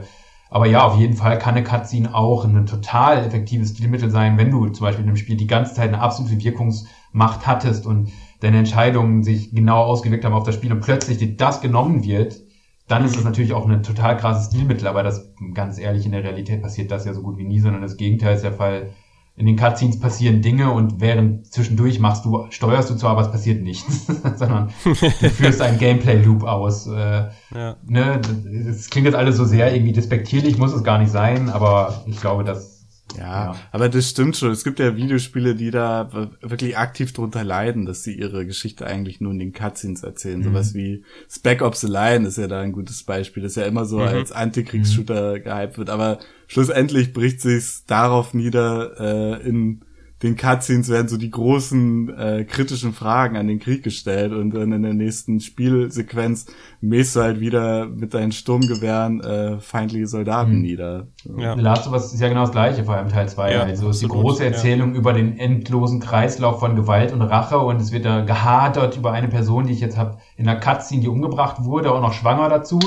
[0.49, 4.51] aber ja, auf jeden Fall kann eine Cutscene auch ein total effektives Stilmittel sein, wenn
[4.51, 8.11] du zum Beispiel in einem Spiel die ganze Zeit eine absolute Wirkungsmacht hattest und
[8.41, 12.41] deine Entscheidungen sich genau ausgewirkt haben auf das Spiel und plötzlich dir das genommen wird,
[12.87, 16.23] dann ist das natürlich auch ein total krasses Stilmittel, aber das, ganz ehrlich, in der
[16.23, 18.89] Realität passiert das ja so gut wie nie, sondern das Gegenteil ist der Fall
[19.37, 23.31] in den Cutscenes passieren Dinge und während zwischendurch machst du, steuerst du zwar, aber es
[23.31, 26.87] passiert nichts, sondern du führst einen Gameplay-Loop aus.
[26.87, 27.77] Äh, ja.
[27.87, 32.03] ne, das klingt jetzt alles so sehr irgendwie despektierlich, muss es gar nicht sein, aber
[32.07, 32.80] ich glaube, dass
[33.17, 34.51] ja, ja, aber das stimmt schon.
[34.51, 39.21] Es gibt ja Videospiele, die da wirklich aktiv drunter leiden, dass sie ihre Geschichte eigentlich
[39.21, 40.39] nur in den Cutscenes erzählen.
[40.39, 40.43] Mhm.
[40.43, 43.85] Sowas wie Spec Ops The Line ist ja da ein gutes Beispiel, das ja immer
[43.85, 44.07] so mhm.
[44.07, 45.43] als Antikriegsshooter mhm.
[45.43, 45.89] gehypt wird.
[45.89, 49.81] Aber schlussendlich bricht sich's darauf nieder, äh, in
[50.23, 54.71] den Cutscenes werden so die großen äh, kritischen Fragen an den Krieg gestellt und dann
[54.71, 56.45] in der nächsten Spielsequenz
[56.79, 60.61] mähst du halt wieder mit deinen Sturmgewehren äh, feindliche Soldaten mhm.
[60.61, 61.07] nieder.
[61.23, 61.39] So.
[61.39, 61.55] Ja.
[61.55, 63.51] Last of Us ist ja genau das gleiche, vor allem Teil 2.
[63.51, 64.99] Ja, also ist die große Erzählung ja.
[64.99, 69.27] über den endlosen Kreislauf von Gewalt und Rache und es wird da gehadert über eine
[69.27, 72.79] Person, die ich jetzt habe in einer Cutscene, die umgebracht wurde, auch noch schwanger dazu.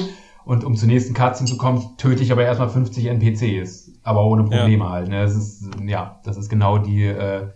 [0.44, 4.44] Und um zur nächsten Cutscene zu kommen, töte ich aber erstmal 50 NPCs aber ohne
[4.44, 4.90] Probleme ja.
[4.90, 5.08] halt.
[5.08, 5.22] Ne?
[5.22, 7.48] Das ist, ja, das ist genau die, äh,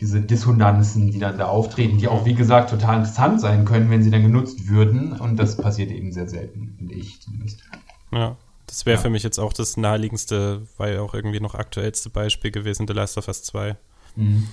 [0.00, 4.02] diese Dissonanzen, die dann da auftreten, die auch, wie gesagt, total interessant sein können, wenn
[4.02, 5.12] sie dann genutzt würden.
[5.12, 7.62] Und das passiert eben sehr selten, finde ich zumindest.
[8.10, 9.02] Ja, das wäre ja.
[9.02, 13.16] für mich jetzt auch das naheliegendste, weil auch irgendwie noch aktuellste Beispiel gewesen, The Last
[13.16, 13.76] of Us 2.
[14.16, 14.48] Mhm.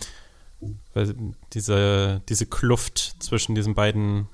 [0.93, 1.15] Weil
[1.53, 4.27] diese, diese Kluft zwischen diesen beiden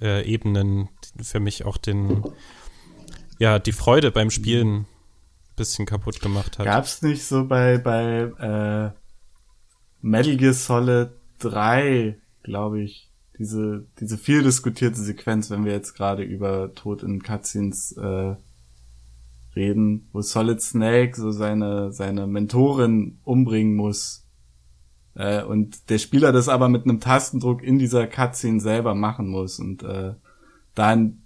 [0.00, 0.88] äh, Ebenen
[1.20, 2.24] für mich auch den
[3.38, 4.86] ja, die Freude beim Spielen
[5.58, 6.64] bisschen kaputt gemacht hat.
[6.64, 8.90] Gab's nicht so bei, bei äh,
[10.00, 16.22] Metal Gear Solid 3, glaube ich, diese, diese viel diskutierte Sequenz, wenn wir jetzt gerade
[16.22, 18.34] über Tod in Cutscenes äh,
[19.54, 24.26] reden, wo Solid Snake so seine, seine Mentorin umbringen muss.
[25.14, 29.58] Äh, und der Spieler das aber mit einem Tastendruck in dieser Cutscene selber machen muss.
[29.58, 30.14] Und äh,
[30.74, 31.22] dann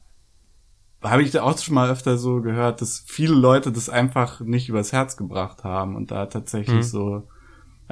[1.02, 4.68] habe ich da auch schon mal öfter so gehört, dass viele Leute das einfach nicht
[4.68, 6.82] übers Herz gebracht haben und da tatsächlich mhm.
[6.82, 7.28] so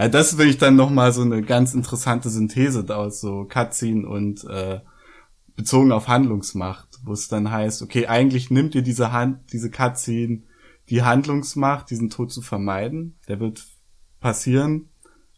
[0.01, 4.09] also das will ich dann noch mal so eine ganz interessante Synthese aus so Cutscene
[4.09, 4.81] und äh,
[5.57, 10.43] bezogen auf Handlungsmacht, wo es dann heißt, okay, eigentlich nimmt ihr diese Hand, diese Cutscene
[10.89, 13.65] die Handlungsmacht, diesen Tod zu vermeiden, der wird
[14.21, 14.89] passieren,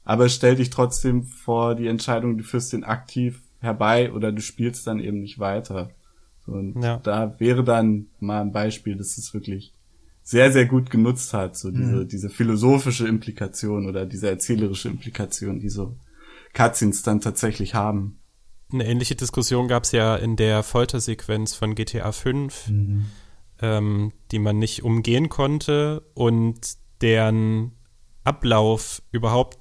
[0.05, 4.87] aber stell dich trotzdem vor die Entscheidung, du führst den aktiv herbei oder du spielst
[4.87, 5.91] dann eben nicht weiter.
[6.47, 6.99] Und ja.
[6.99, 9.73] da wäre dann mal ein Beispiel, dass es wirklich
[10.23, 12.09] sehr, sehr gut genutzt hat, so diese, mhm.
[12.09, 15.97] diese philosophische Implikation oder diese erzählerische Implikation, die so
[16.53, 18.19] Cutscenes dann tatsächlich haben.
[18.73, 23.07] Eine ähnliche Diskussion gab es ja in der Foltersequenz von GTA 5, mhm.
[23.61, 27.73] ähm, die man nicht umgehen konnte und deren
[28.25, 29.59] Ablauf überhaupt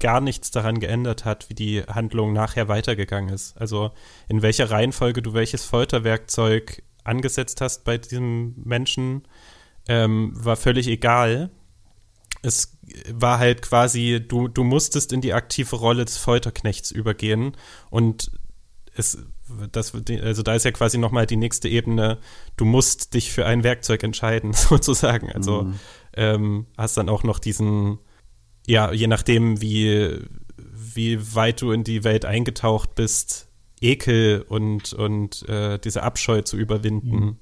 [0.00, 3.56] gar nichts daran geändert hat, wie die Handlung nachher weitergegangen ist.
[3.56, 3.92] Also
[4.28, 9.22] in welcher Reihenfolge du welches Folterwerkzeug angesetzt hast bei diesem Menschen,
[9.88, 11.50] ähm, war völlig egal.
[12.42, 12.76] Es
[13.10, 17.56] war halt quasi, du, du musstest in die aktive Rolle des Folterknechts übergehen
[17.90, 18.30] und
[18.96, 19.18] es,
[19.72, 19.92] das,
[20.22, 22.18] also da ist ja quasi nochmal die nächste Ebene,
[22.56, 25.30] du musst dich für ein Werkzeug entscheiden, sozusagen.
[25.32, 25.80] Also mhm.
[26.14, 27.98] ähm, hast dann auch noch diesen,
[28.66, 30.18] ja, je nachdem, wie,
[30.72, 33.48] wie weit du in die Welt eingetaucht bist,
[33.80, 37.38] Ekel und, und äh, diese Abscheu zu überwinden.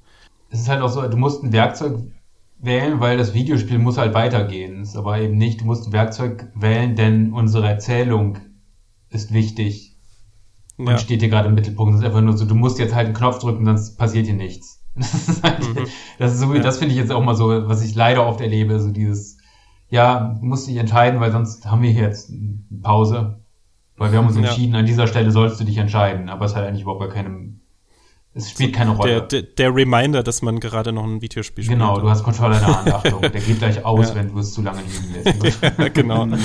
[0.51, 2.01] Es ist halt auch so, du musst ein Werkzeug
[2.59, 4.83] wählen, weil das Videospiel muss halt weitergehen.
[4.83, 8.39] Ist aber eben nicht, du musst ein Werkzeug wählen, denn unsere Erzählung
[9.11, 9.97] ist wichtig
[10.77, 10.99] und ja.
[10.99, 11.95] steht hier gerade im Mittelpunkt.
[11.95, 14.37] Es ist einfach nur so, du musst jetzt halt einen Knopf drücken, sonst passiert hier
[14.37, 14.81] nichts.
[14.95, 15.87] Das ist, halt, mhm.
[16.18, 16.61] das ist so, ja.
[16.61, 19.39] das finde ich jetzt auch mal so, was ich leider oft erlebe, so dieses,
[19.93, 23.38] ja, musst dich entscheiden, weil sonst haben wir hier jetzt eine Pause.
[23.99, 24.80] Weil wir haben uns entschieden, ja.
[24.80, 27.53] an dieser Stelle sollst du dich entscheiden, aber es hat eigentlich überhaupt gar keine
[28.34, 29.20] es spielt keine Rolle.
[29.20, 31.78] Der, der, der, Reminder, dass man gerade noch ein Videospiel spielt.
[31.78, 33.20] Genau, du hast Controller in der Hand, Achtung.
[33.20, 34.14] Der geht gleich aus, ja.
[34.14, 35.62] wenn du es zu lange liegen lässt.
[35.78, 36.24] ja, genau.
[36.24, 36.36] ja.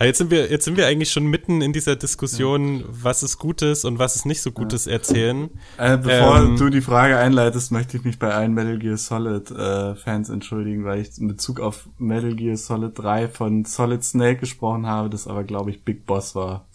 [0.00, 3.84] Jetzt sind, wir, jetzt sind wir eigentlich schon mitten in dieser Diskussion, was ist Gutes
[3.84, 5.50] und was ist nicht so Gutes erzählen.
[5.76, 9.50] Äh, bevor ähm, du die Frage einleitest, möchte ich mich bei allen Metal Gear Solid
[9.50, 14.36] äh, Fans entschuldigen, weil ich in Bezug auf Metal Gear Solid 3 von Solid Snake
[14.36, 16.66] gesprochen habe, das aber, glaube ich, Big Boss war.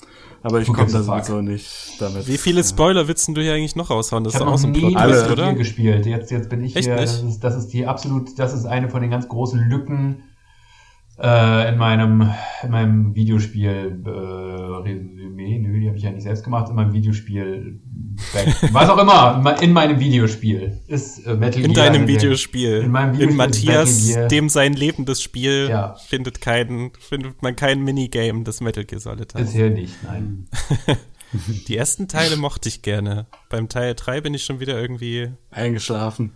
[0.41, 2.27] Aber ich komme da sowieso nicht damit.
[2.27, 4.25] Wie viele Spoiler willst du hier eigentlich noch raushauen?
[4.25, 5.31] Das ich ist auch so ein Plot, Alle.
[5.31, 5.53] oder?
[5.53, 6.05] gespielt.
[6.05, 6.97] Jetzt, jetzt bin ich Echt hier.
[6.97, 10.23] Das ist, das ist die absolut, das ist eine von den ganz großen Lücken
[11.23, 12.29] äh, in meinem
[12.61, 15.59] in meinem Videospiel äh, Resümee.
[15.59, 16.69] Nö, die habe ich ja nicht selbst gemacht.
[16.69, 17.79] In meinem Videospiel
[18.71, 22.81] was auch immer, in meinem Videospiel ist äh, Metal In Gear deinem Videospiel.
[22.81, 23.31] In meinem Videospiel.
[23.31, 25.95] In Matthias, dem sein lebendes Spiel ja.
[25.95, 29.41] findet kein, findet man kein Minigame, das Metal Gear Solid hat.
[29.41, 30.47] Bisher nicht, nein.
[31.67, 33.25] Die ersten Teile mochte ich gerne.
[33.49, 36.33] Beim Teil 3 bin ich schon wieder irgendwie eingeschlafen.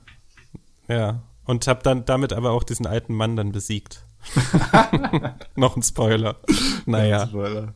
[0.87, 4.06] Ja, und habe dann damit aber auch diesen alten Mann dann besiegt.
[5.55, 6.37] Noch ein Spoiler.
[6.85, 7.23] Naja.
[7.23, 7.73] Ein Spoiler.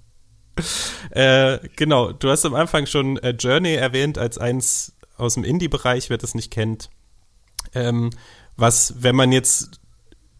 [1.11, 6.09] Äh, genau, du hast am Anfang schon äh, Journey erwähnt als eins aus dem Indie-Bereich,
[6.09, 6.89] wer das nicht kennt.
[7.73, 8.09] Ähm,
[8.57, 9.81] was, wenn man jetzt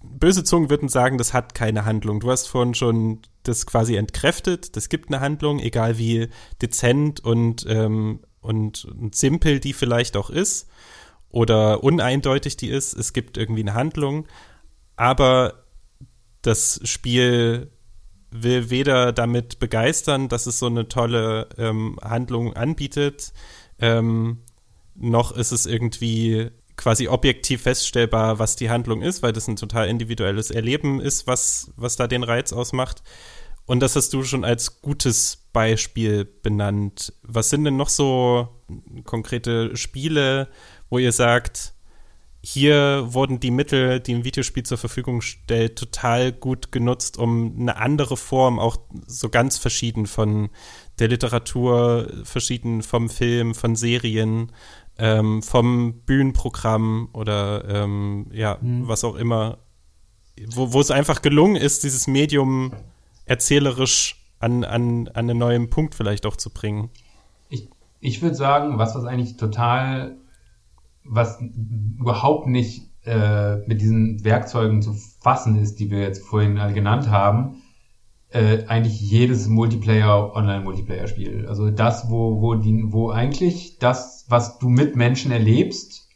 [0.03, 2.20] böse Zungen würden sagen, das hat keine Handlung.
[2.20, 4.76] Du hast vorhin schon das quasi entkräftet.
[4.76, 6.30] Das gibt eine Handlung, egal wie
[6.62, 10.68] dezent und, ähm, und, und simpel die vielleicht auch ist
[11.30, 12.93] oder uneindeutig die ist.
[12.93, 14.28] Es gibt irgendwie eine Handlung,
[14.95, 15.61] aber
[16.42, 17.72] das Spiel
[18.32, 23.34] will weder damit begeistern, dass es so eine tolle ähm, Handlung anbietet,
[23.80, 24.39] ähm,
[24.96, 29.88] noch ist es irgendwie quasi objektiv feststellbar, was die Handlung ist, weil das ein total
[29.88, 33.04] individuelles Erleben ist, was, was da den Reiz ausmacht.
[33.66, 37.14] Und das hast du schon als gutes Beispiel benannt.
[37.22, 38.50] Was sind denn noch so
[39.06, 40.48] konkrete Spiele,
[40.89, 41.74] wo ihr sagt,
[42.44, 47.78] hier wurden die Mittel, die ein Videospiel zur Verfügung stellt, total gut genutzt, um eine
[47.78, 50.50] andere Form, auch so ganz verschieden von
[50.98, 54.52] der Literatur, verschieden vom Film, von Serien,
[54.98, 58.88] ähm, vom Bühnenprogramm oder ähm, ja, mhm.
[58.88, 59.60] was auch immer,
[60.48, 62.74] wo, wo es einfach gelungen ist, dieses Medium
[63.26, 66.89] erzählerisch an, an, an einen neuen Punkt vielleicht auch zu bringen.
[67.50, 67.70] Ich,
[68.00, 70.18] ich würde sagen, was das eigentlich total
[71.12, 71.39] was
[71.99, 77.09] überhaupt nicht äh, mit diesen Werkzeugen zu fassen ist, die wir jetzt vorhin alle genannt
[77.09, 77.62] haben,
[78.30, 81.47] äh, eigentlich jedes Multiplayer, Online-Multiplayer-Spiel.
[81.47, 86.07] Also das, wo, wo, die, wo eigentlich das, was du mit Menschen erlebst,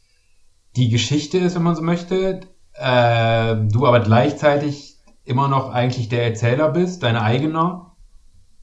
[0.78, 2.40] die Geschichte ist, wenn man so möchte,
[2.74, 7.98] äh, du aber gleichzeitig immer noch eigentlich der Erzähler bist, deine eigener.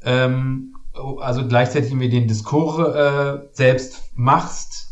[0.02, 0.76] Ähm,
[1.20, 4.91] also gleichzeitig irgendwie den Diskurs äh, selbst machst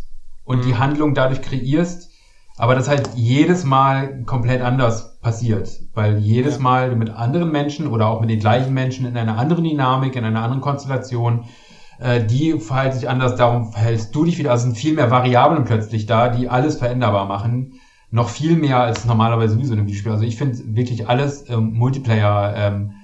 [0.50, 0.62] und mhm.
[0.62, 2.10] die Handlung dadurch kreierst,
[2.58, 6.62] aber das halt jedes Mal komplett anders passiert, weil jedes ja.
[6.62, 10.24] Mal mit anderen Menschen oder auch mit den gleichen Menschen in einer anderen Dynamik, in
[10.24, 11.44] einer anderen Konstellation,
[12.00, 15.64] äh, die verhalten sich anders, darum verhältst du dich wieder, also sind viel mehr Variablen
[15.64, 17.74] plötzlich da, die alles veränderbar machen,
[18.10, 20.10] noch viel mehr als normalerweise sowieso in einem Videospiel.
[20.10, 22.94] Also ich finde wirklich alles ähm, Multiplayer, ähm,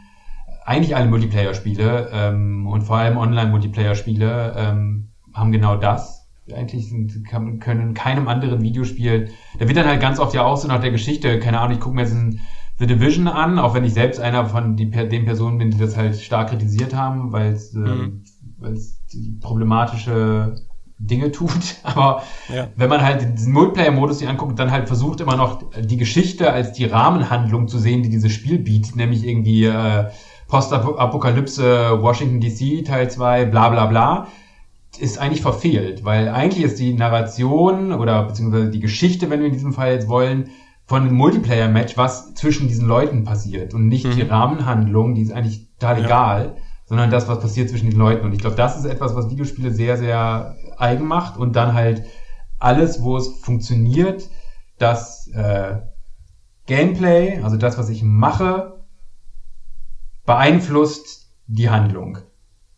[0.65, 6.16] eigentlich alle Multiplayer-Spiele ähm, und vor allem Online-Multiplayer-Spiele ähm, haben genau das.
[6.55, 10.57] Eigentlich sind, kann, können keinem anderen Videospiel, da wird dann halt ganz oft ja auch
[10.57, 12.41] so nach der Geschichte, keine Ahnung, ich gucke mir jetzt ein
[12.79, 15.97] The Division an, auch wenn ich selbst einer von die, den Personen bin, die das
[15.97, 18.23] halt stark kritisiert haben, weil es ähm,
[18.61, 19.41] mhm.
[19.41, 20.55] problematische
[20.99, 21.51] Dinge tut.
[21.83, 22.23] Aber
[22.55, 22.69] ja.
[22.77, 26.73] wenn man halt diesen Multiplayer-Modus sich anguckt, dann halt versucht immer noch die Geschichte als
[26.73, 30.11] die Rahmenhandlung zu sehen, die dieses Spiel bietet, nämlich irgendwie äh,
[30.49, 34.29] Postapokalypse, Washington DC Teil 2, bla bla bla,
[34.99, 39.53] ist eigentlich verfehlt, weil eigentlich ist die Narration oder beziehungsweise die Geschichte, wenn wir in
[39.53, 40.51] diesem Fall jetzt wollen,
[40.87, 44.13] von einem Multiplayer-Match, was zwischen diesen Leuten passiert und nicht mhm.
[44.13, 46.05] die Rahmenhandlung, die ist eigentlich total ja.
[46.05, 48.25] egal, sondern das, was passiert zwischen den Leuten.
[48.25, 52.05] Und ich glaube, das ist etwas, was Videospiele sehr, sehr eigen macht und dann halt
[52.59, 54.31] alles, wo es funktioniert,
[54.79, 55.79] das äh,
[56.67, 58.85] Gameplay, also das, was ich mache,
[60.25, 62.19] beeinflusst die Handlung.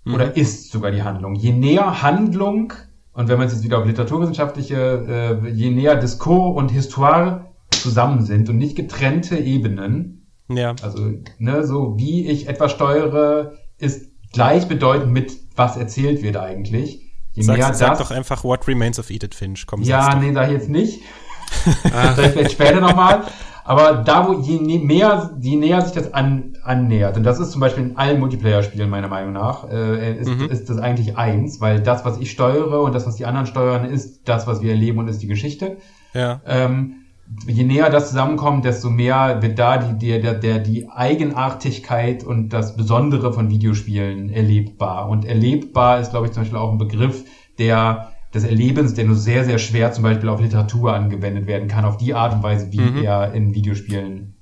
[0.09, 0.15] Mhm.
[0.15, 1.35] Oder ist sogar die Handlung.
[1.35, 2.73] Je näher Handlung,
[3.13, 8.25] und wenn man es jetzt wieder auf literaturwissenschaftliche, äh, je näher Diskurs und Histoire zusammen
[8.25, 10.75] sind und nicht getrennte Ebenen, ja.
[10.83, 17.03] also ne, so wie ich etwas steuere, ist gleichbedeutend mit was erzählt wird eigentlich.
[17.33, 19.67] Je sag, mehr sag das, doch einfach What Remains of Edith Finch.
[19.67, 21.03] Komm, ja, nee, sag ich jetzt nicht.
[22.15, 23.25] Vielleicht später nochmal.
[23.69, 27.61] Aber da, wo je mehr, je näher sich das an, annähert, und das ist zum
[27.61, 30.49] Beispiel in allen Multiplayer-Spielen meiner Meinung nach, äh, ist, mhm.
[30.49, 33.85] ist das eigentlich eins, weil das, was ich steuere und das, was die anderen steuern,
[33.85, 35.77] ist das, was wir erleben und ist die Geschichte.
[36.15, 36.41] Ja.
[36.47, 37.05] Ähm,
[37.47, 42.55] je näher das zusammenkommt, desto mehr wird da die, die, der, der, die Eigenartigkeit und
[42.55, 45.11] das Besondere von Videospielen erlebbar.
[45.11, 47.23] Und erlebbar ist, glaube ich, zum Beispiel auch ein Begriff,
[47.59, 51.85] der des Erlebens, der nur sehr, sehr schwer zum Beispiel auf Literatur angewendet werden kann,
[51.85, 53.03] auf die Art und Weise, wie mhm.
[53.03, 54.37] er in Videospielen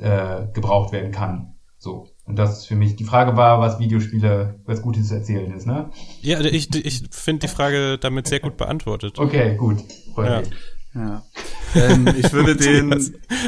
[0.00, 1.54] äh, gebraucht werden kann.
[1.78, 2.08] So.
[2.24, 5.66] Und das ist für mich, die Frage war, was Videospiele, was Gutes zu erzählen ist,
[5.66, 5.90] ne?
[6.20, 9.18] Ja, ich, ich finde die Frage damit sehr gut beantwortet.
[9.18, 9.78] Okay, gut.
[10.16, 10.42] Ja.
[10.94, 11.22] ja.
[11.74, 12.92] Ähm, ich würde den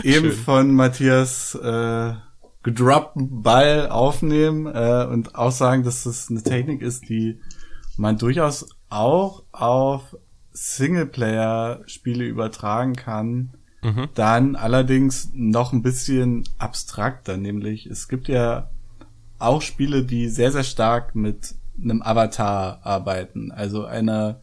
[0.03, 0.33] eben Schön.
[0.33, 2.15] von Matthias äh,
[2.63, 7.41] gedroppten Ball aufnehmen äh, und auch sagen, dass das eine Technik ist, die
[7.97, 10.17] man durchaus auch auf
[10.53, 14.09] Singleplayer-Spiele übertragen kann, mhm.
[14.15, 18.71] dann allerdings noch ein bisschen abstrakter, nämlich es gibt ja
[19.39, 24.41] auch Spiele, die sehr, sehr stark mit einem Avatar arbeiten, also einer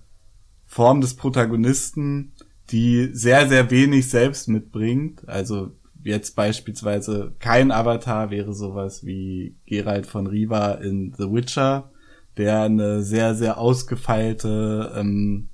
[0.66, 2.34] Form des Protagonisten,
[2.72, 5.72] die sehr, sehr wenig selbst mitbringt, also
[6.04, 11.91] jetzt beispielsweise kein Avatar wäre sowas wie Geralt von Riva in The Witcher,
[12.40, 15.50] der eine sehr, sehr ausgefeilte ähm,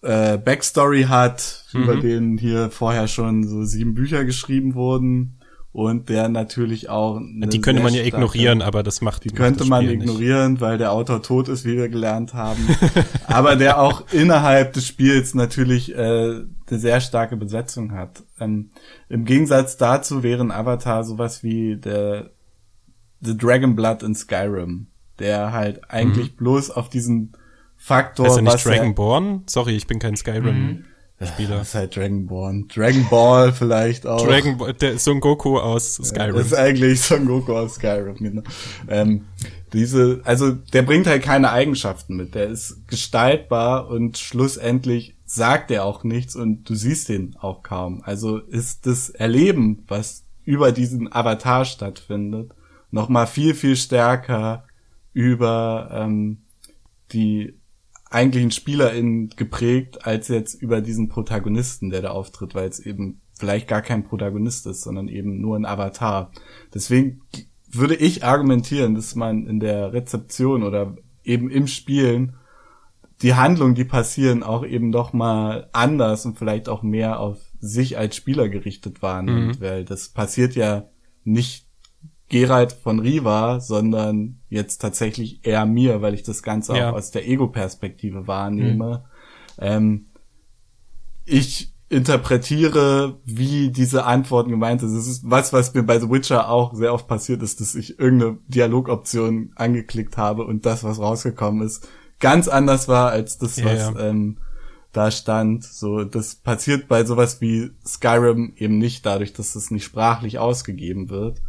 [0.00, 1.82] äh, Backstory hat, mhm.
[1.82, 5.38] über den hier vorher schon so sieben Bücher geschrieben wurden
[5.72, 9.88] und der natürlich auch die könnte man ja ignorieren, aber das macht die könnte man
[9.88, 10.60] ignorieren, nicht.
[10.60, 12.68] weil der Autor tot ist, wie wir gelernt haben,
[13.26, 18.22] aber der auch innerhalb des Spiels natürlich äh, eine sehr starke Besetzung hat.
[18.38, 18.70] Ähm,
[19.08, 22.30] Im Gegensatz dazu wären Avatar sowas wie der
[23.20, 24.88] The Dragon Blood in Skyrim
[25.22, 26.36] der halt eigentlich mhm.
[26.36, 27.32] bloß auf diesen
[27.76, 28.26] Faktor.
[28.26, 29.44] Ist er nicht Dragonborn?
[29.46, 30.84] Sorry, ich bin kein Skyrim.
[31.26, 31.58] Spieler.
[31.58, 32.68] Das ist halt Dragonborn.
[32.68, 34.26] Dragon Ball vielleicht auch.
[34.26, 36.34] Dragon Ball, der Son Goku aus Skyrim.
[36.34, 38.42] das ist eigentlich Son Goku aus Skyrim, genau.
[38.88, 39.26] Ähm,
[39.72, 42.34] diese, also der bringt halt keine Eigenschaften mit.
[42.34, 48.02] Der ist gestaltbar und schlussendlich sagt er auch nichts und du siehst ihn auch kaum.
[48.04, 52.52] Also ist das Erleben, was über diesen Avatar stattfindet,
[52.90, 54.64] nochmal viel, viel stärker
[55.12, 56.42] über ähm,
[57.12, 57.58] die
[58.10, 63.68] eigentlichen SpielerInnen geprägt, als jetzt über diesen Protagonisten, der da auftritt, weil es eben vielleicht
[63.68, 66.30] gar kein Protagonist ist, sondern eben nur ein Avatar.
[66.74, 67.22] Deswegen
[67.70, 70.94] würde ich argumentieren, dass man in der Rezeption oder
[71.24, 72.36] eben im Spielen
[73.22, 77.96] die Handlungen, die passieren, auch eben doch mal anders und vielleicht auch mehr auf sich
[77.96, 79.26] als Spieler gerichtet waren.
[79.26, 79.60] Mhm.
[79.60, 80.88] weil das passiert ja
[81.24, 81.66] nicht
[82.32, 86.90] Geralt von Riva, sondern jetzt tatsächlich eher mir, weil ich das Ganze ja.
[86.90, 89.04] auch aus der Ego-Perspektive wahrnehme.
[89.58, 89.64] Mhm.
[89.64, 90.06] Ähm,
[91.26, 94.96] ich interpretiere, wie diese Antworten gemeint sind.
[94.96, 97.98] Das ist was, was mir bei The Witcher auch sehr oft passiert ist, dass ich
[97.98, 101.86] irgendeine Dialogoption angeklickt habe und das, was rausgekommen ist,
[102.18, 104.08] ganz anders war als das, ja, was ja.
[104.08, 104.38] Ähm,
[104.92, 105.64] da stand.
[105.64, 111.10] So, das passiert bei sowas wie Skyrim eben nicht dadurch, dass es nicht sprachlich ausgegeben
[111.10, 111.42] wird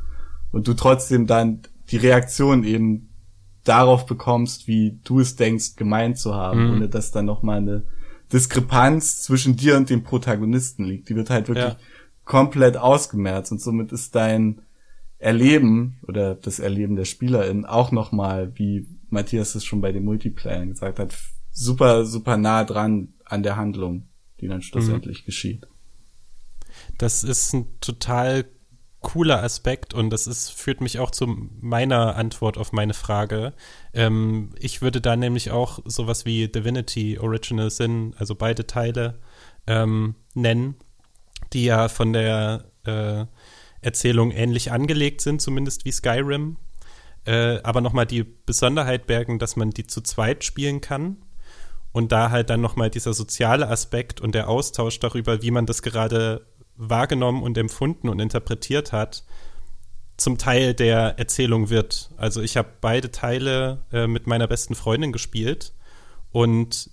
[0.53, 3.09] und du trotzdem dann die Reaktion eben
[3.65, 6.73] darauf bekommst, wie du es denkst, gemeint zu haben, mhm.
[6.73, 7.83] ohne dass dann nochmal eine
[8.31, 11.09] Diskrepanz zwischen dir und dem Protagonisten liegt.
[11.09, 11.77] Die wird halt wirklich ja.
[12.23, 14.61] komplett ausgemerzt und somit ist dein
[15.17, 20.69] Erleben oder das Erleben der Spielerin auch nochmal, wie Matthias es schon bei den Multiplayern
[20.69, 21.15] gesagt hat,
[21.51, 24.07] super, super nah dran an der Handlung,
[24.39, 25.25] die dann schlussendlich mhm.
[25.25, 25.67] geschieht.
[26.97, 28.45] Das ist ein total
[29.03, 31.27] cooler Aspekt und das ist, führt mich auch zu
[31.61, 33.53] meiner Antwort auf meine Frage.
[33.93, 39.19] Ähm, ich würde da nämlich auch sowas wie Divinity Original Sin, also beide Teile,
[39.67, 40.75] ähm, nennen,
[41.53, 43.25] die ja von der äh,
[43.81, 46.57] Erzählung ähnlich angelegt sind, zumindest wie Skyrim.
[47.25, 51.17] Äh, aber nochmal die Besonderheit bergen, dass man die zu zweit spielen kann.
[51.91, 55.83] Und da halt dann nochmal dieser soziale Aspekt und der Austausch darüber, wie man das
[55.83, 59.23] gerade wahrgenommen und empfunden und interpretiert hat,
[60.17, 62.11] zum Teil der Erzählung wird.
[62.17, 65.73] Also ich habe beide Teile äh, mit meiner besten Freundin gespielt
[66.31, 66.89] und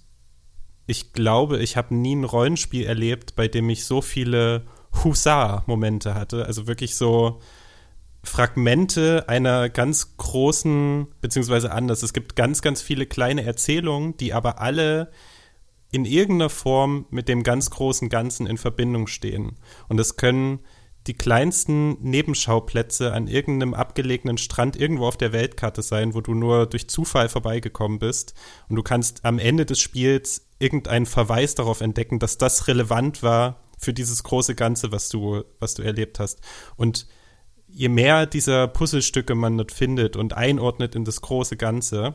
[0.86, 4.66] ich glaube, ich habe nie ein Rollenspiel erlebt, bei dem ich so viele
[5.04, 6.46] Hussar-Momente hatte.
[6.46, 7.40] Also wirklich so
[8.24, 12.02] Fragmente einer ganz großen, beziehungsweise anders.
[12.02, 15.12] Es gibt ganz, ganz viele kleine Erzählungen, die aber alle
[15.92, 19.56] in irgendeiner Form mit dem ganz großen Ganzen in Verbindung stehen.
[19.88, 20.60] Und es können
[21.06, 26.66] die kleinsten Nebenschauplätze an irgendeinem abgelegenen Strand irgendwo auf der Weltkarte sein, wo du nur
[26.66, 28.34] durch Zufall vorbeigekommen bist.
[28.68, 33.62] Und du kannst am Ende des Spiels irgendeinen Verweis darauf entdecken, dass das relevant war
[33.78, 36.40] für dieses große Ganze, was du, was du erlebt hast.
[36.76, 37.06] Und
[37.66, 42.14] je mehr dieser Puzzlestücke man dort findet und einordnet in das große Ganze,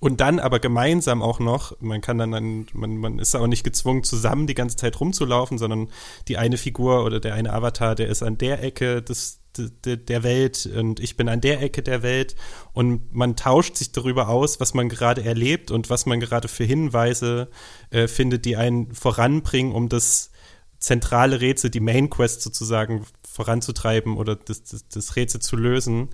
[0.00, 3.64] und dann aber gemeinsam auch noch, man kann dann, dann man, man ist auch nicht
[3.64, 5.90] gezwungen, zusammen die ganze Zeit rumzulaufen, sondern
[6.26, 10.22] die eine Figur oder der eine Avatar, der ist an der Ecke des, de, der
[10.22, 12.34] Welt und ich bin an der Ecke der Welt
[12.72, 16.64] und man tauscht sich darüber aus, was man gerade erlebt und was man gerade für
[16.64, 17.48] Hinweise
[17.90, 20.30] äh, findet, die einen voranbringen, um das
[20.78, 26.08] zentrale Rätsel, die Main Quest sozusagen voranzutreiben oder das, das, das Rätsel zu lösen.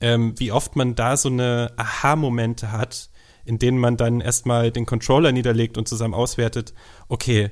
[0.00, 3.10] Ähm, wie oft man da so eine Aha-Momente hat,
[3.44, 6.74] in denen man dann erstmal den Controller niederlegt und zusammen auswertet,
[7.08, 7.50] okay,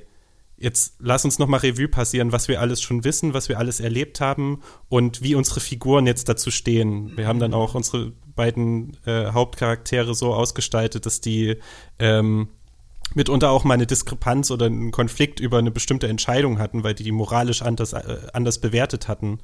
[0.57, 4.21] jetzt lass uns nochmal Revue passieren, was wir alles schon wissen, was wir alles erlebt
[4.21, 7.17] haben und wie unsere Figuren jetzt dazu stehen.
[7.17, 11.57] Wir haben dann auch unsere beiden äh, Hauptcharaktere so ausgestaltet, dass die
[11.99, 12.49] ähm,
[13.13, 17.03] mitunter auch mal eine Diskrepanz oder einen Konflikt über eine bestimmte Entscheidung hatten, weil die
[17.03, 19.39] die moralisch anders, äh, anders bewertet hatten.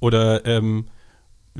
[0.00, 0.86] Oder ähm,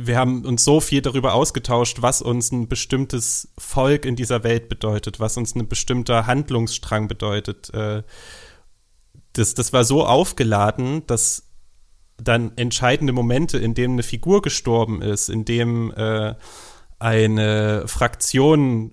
[0.01, 4.69] wir haben uns so viel darüber ausgetauscht, was uns ein bestimmtes Volk in dieser Welt
[4.69, 7.75] bedeutet, was uns ein bestimmter Handlungsstrang bedeutet.
[7.75, 8.05] Äh,
[9.33, 11.49] das, das war so aufgeladen, dass
[12.17, 16.37] dann entscheidende Momente, in denen eine Figur gestorben ist, in dem äh,
[17.01, 18.93] eine Fraktion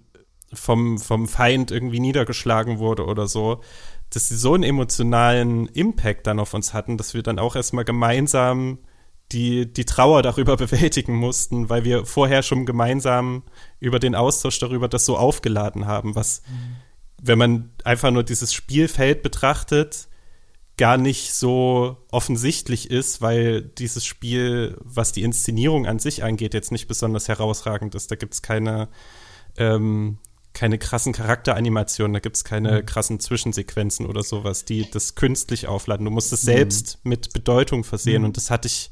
[0.53, 3.61] vom, vom Feind irgendwie niedergeschlagen wurde oder so,
[4.09, 7.85] dass sie so einen emotionalen Impact dann auf uns hatten, dass wir dann auch erstmal
[7.85, 8.79] gemeinsam
[9.31, 13.43] die, die Trauer darüber bewältigen mussten, weil wir vorher schon gemeinsam
[13.79, 16.75] über den Austausch darüber das so aufgeladen haben, was, mhm.
[17.21, 20.07] wenn man einfach nur dieses Spielfeld betrachtet,
[20.77, 26.71] gar nicht so offensichtlich ist, weil dieses Spiel, was die Inszenierung an sich angeht, jetzt
[26.71, 28.11] nicht besonders herausragend ist.
[28.11, 28.89] Da gibt es keine,
[29.57, 30.17] ähm,
[30.51, 32.85] keine krassen Charakteranimationen, da gibt es keine mhm.
[32.85, 36.05] krassen Zwischensequenzen oder sowas, die das künstlich aufladen.
[36.05, 36.47] Du musst es mhm.
[36.47, 38.29] selbst mit Bedeutung versehen mhm.
[38.29, 38.91] und das hatte ich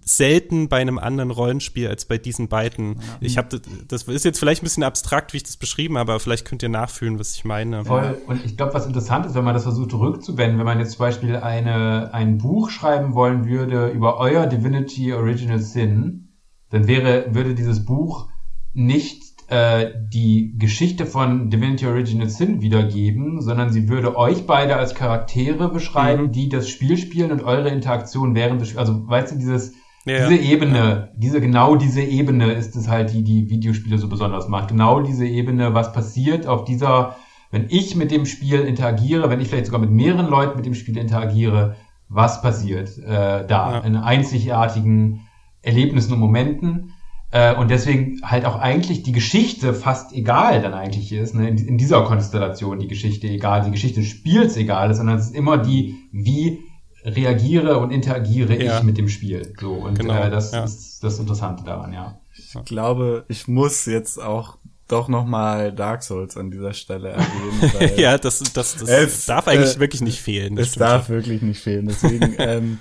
[0.00, 2.94] selten bei einem anderen Rollenspiel als bei diesen beiden.
[2.94, 3.00] Ja.
[3.20, 6.20] Ich habe das ist jetzt vielleicht ein bisschen abstrakt, wie ich das beschrieben habe, aber
[6.20, 7.84] vielleicht könnt ihr nachfühlen, was ich meine.
[7.84, 8.16] Voll.
[8.26, 11.00] Und ich glaube, was interessant ist, wenn man das versucht rückzuwenden, wenn man jetzt zum
[11.00, 16.38] Beispiel eine, ein Buch schreiben wollen würde über euer Divinity Original Sin,
[16.70, 18.28] dann wäre, würde dieses Buch
[18.72, 24.94] nicht äh, die Geschichte von Divinity Original Sin wiedergeben, sondern sie würde euch beide als
[24.94, 26.32] Charaktere beschreiben, mhm.
[26.32, 28.88] die das Spiel spielen und eure Interaktion während des Spiels.
[28.88, 29.74] Also, weißt du, dieses
[30.04, 34.48] ja, diese Ebene, diese, genau diese Ebene ist es halt, die die Videospiele so besonders
[34.48, 34.68] macht.
[34.68, 37.16] Genau diese Ebene, was passiert auf dieser
[37.52, 40.74] wenn ich mit dem Spiel interagiere, wenn ich vielleicht sogar mit mehreren Leuten mit dem
[40.74, 41.76] Spiel interagiere,
[42.08, 43.78] was passiert äh, da ja.
[43.80, 45.28] in einzigartigen
[45.60, 46.94] Erlebnissen und Momenten.
[47.30, 51.46] Äh, und deswegen halt auch eigentlich die Geschichte fast egal dann eigentlich ist, ne?
[51.46, 55.26] in, in dieser Konstellation die Geschichte egal, die Geschichte des Spiels egal ist, sondern es
[55.26, 56.60] ist immer die, wie
[57.04, 58.78] reagiere und interagiere ja.
[58.78, 59.52] ich mit dem Spiel.
[59.60, 60.64] So, und genau, äh, das ja.
[60.64, 62.18] ist das Interessante daran, ja.
[62.34, 67.92] Ich glaube, ich muss jetzt auch doch nochmal Dark Souls an dieser Stelle erwähnen.
[67.96, 70.58] ja, das, das, das es, darf eigentlich äh, wirklich nicht fehlen.
[70.58, 71.16] Es darf schon.
[71.16, 71.86] wirklich nicht fehlen.
[71.86, 72.78] Deswegen, ähm,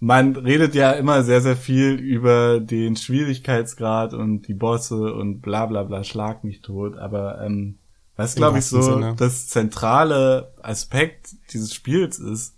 [0.00, 5.66] man redet ja immer sehr, sehr viel über den Schwierigkeitsgrad und die Bosse und bla
[5.66, 6.96] bla bla, schlag mich tot.
[6.98, 7.78] Aber ähm,
[8.16, 9.14] was glaube ich so Sinne.
[9.16, 12.53] das zentrale Aspekt dieses Spiels ist,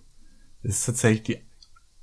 [0.67, 1.39] ist tatsächlich die,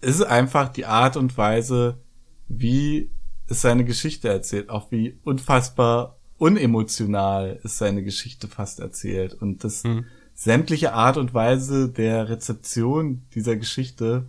[0.07, 1.99] ist einfach die Art und Weise,
[2.47, 3.09] wie
[3.47, 9.84] es seine Geschichte erzählt, auch wie unfassbar unemotional ist seine Geschichte fast erzählt und das
[9.84, 10.05] hm.
[10.34, 14.28] sämtliche Art und Weise der Rezeption dieser Geschichte.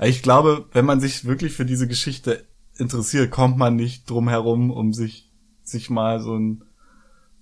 [0.00, 2.44] Ich glaube, wenn man sich wirklich für diese Geschichte
[2.76, 5.32] interessiert, kommt man nicht drum herum, um sich
[5.64, 6.62] sich mal so ein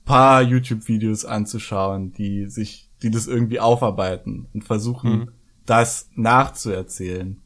[0.04, 5.28] paar YouTube-Videos anzuschauen, die sich, die das irgendwie aufarbeiten und versuchen, hm.
[5.66, 7.42] Das nachzuerzählen.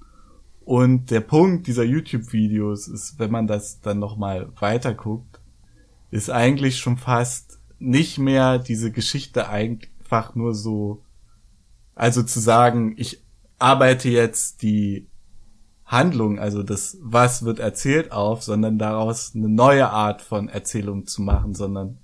[0.60, 5.40] Und der Punkt dieser YouTube-Videos ist, wenn man das dann nochmal weiter guckt,
[6.10, 11.02] ist eigentlich schon fast nicht mehr diese Geschichte einfach nur so,
[11.94, 13.22] also zu sagen, ich
[13.58, 15.08] arbeite jetzt die
[15.84, 21.22] Handlung, also das, was wird erzählt auf, sondern daraus eine neue Art von Erzählung zu
[21.22, 21.98] machen, sondern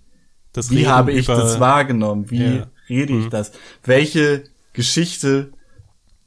[0.52, 2.66] das wie Reden habe ich das wahrgenommen, wie ja.
[2.88, 3.30] rede ich mhm.
[3.30, 3.52] das,
[3.84, 5.52] welche Geschichte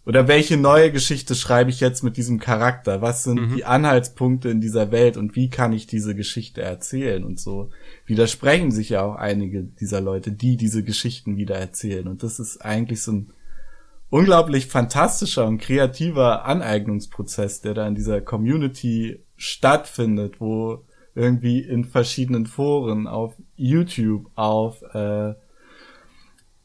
[0.10, 3.00] oder welche neue Geschichte schreibe ich jetzt mit diesem Charakter?
[3.00, 3.56] Was sind mhm.
[3.56, 7.24] die Anhaltspunkte in dieser Welt und wie kann ich diese Geschichte erzählen?
[7.24, 7.70] Und so
[8.08, 12.08] widersprechen sich ja auch einige dieser Leute, die diese Geschichten wieder erzählen.
[12.08, 13.34] Und das ist eigentlich so ein
[14.10, 22.48] unglaublich fantastischer und kreativer Aneignungsprozess, der da in dieser Community stattfindet, wo irgendwie in verschiedenen
[22.48, 25.36] Foren, auf YouTube, auf äh,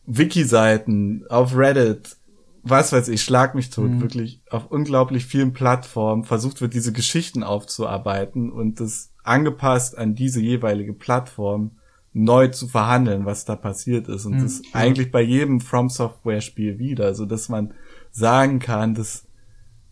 [0.06, 2.16] Wiki-Seiten, auf Reddit,
[2.64, 4.00] was weiß ich, schlag mich tot, mhm.
[4.00, 10.40] wirklich auf unglaublich vielen Plattformen versucht wird, diese Geschichten aufzuarbeiten und das angepasst an diese
[10.40, 11.72] jeweilige Plattform
[12.14, 14.24] neu zu verhandeln, was da passiert ist.
[14.24, 14.42] Und mhm.
[14.42, 17.74] das eigentlich bei jedem From Software Spiel wieder, so dass man
[18.10, 19.26] sagen kann, dass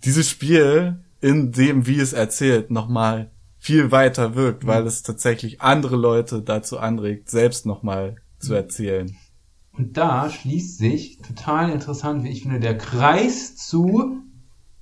[0.05, 4.69] dieses Spiel in dem, wie es erzählt, nochmal viel weiter wirkt, mhm.
[4.69, 9.15] weil es tatsächlich andere Leute dazu anregt, selbst nochmal zu erzählen.
[9.77, 14.19] Und da schließt sich total interessant, wie ich finde, der Kreis zu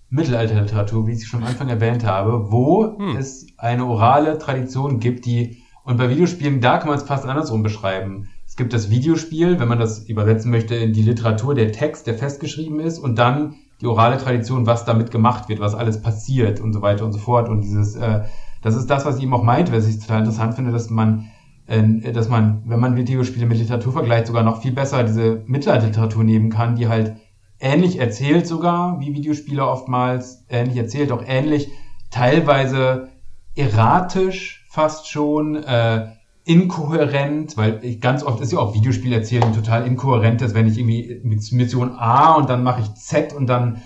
[0.09, 3.17] Mittelalterliteratur, wie ich es schon am Anfang erwähnt habe, wo hm.
[3.17, 7.63] es eine orale Tradition gibt, die, und bei Videospielen, da kann man es fast andersrum
[7.63, 8.29] beschreiben.
[8.45, 12.15] Es gibt das Videospiel, wenn man das übersetzen möchte, in die Literatur, der Text, der
[12.15, 16.73] festgeschrieben ist, und dann die orale Tradition, was damit gemacht wird, was alles passiert und
[16.73, 17.49] so weiter und so fort.
[17.49, 18.25] Und dieses, äh,
[18.63, 21.30] das ist das, was ich eben auch meinte, was ich total interessant finde, dass man
[21.71, 26.51] dass man, wenn man Videospiele mit Literatur vergleicht, sogar noch viel besser diese Mittelalterliteratur nehmen
[26.51, 27.15] kann, die halt
[27.61, 31.71] ähnlich erzählt sogar, wie Videospiele oftmals, ähnlich erzählt, auch ähnlich,
[32.11, 33.11] teilweise
[33.55, 36.09] erratisch fast schon, äh,
[36.45, 41.21] inkohärent, weil ich, ganz oft ist ja auch Videospiel erzählen total inkohärentes, wenn ich irgendwie
[41.23, 43.83] mit Mission A und dann mache ich Z und dann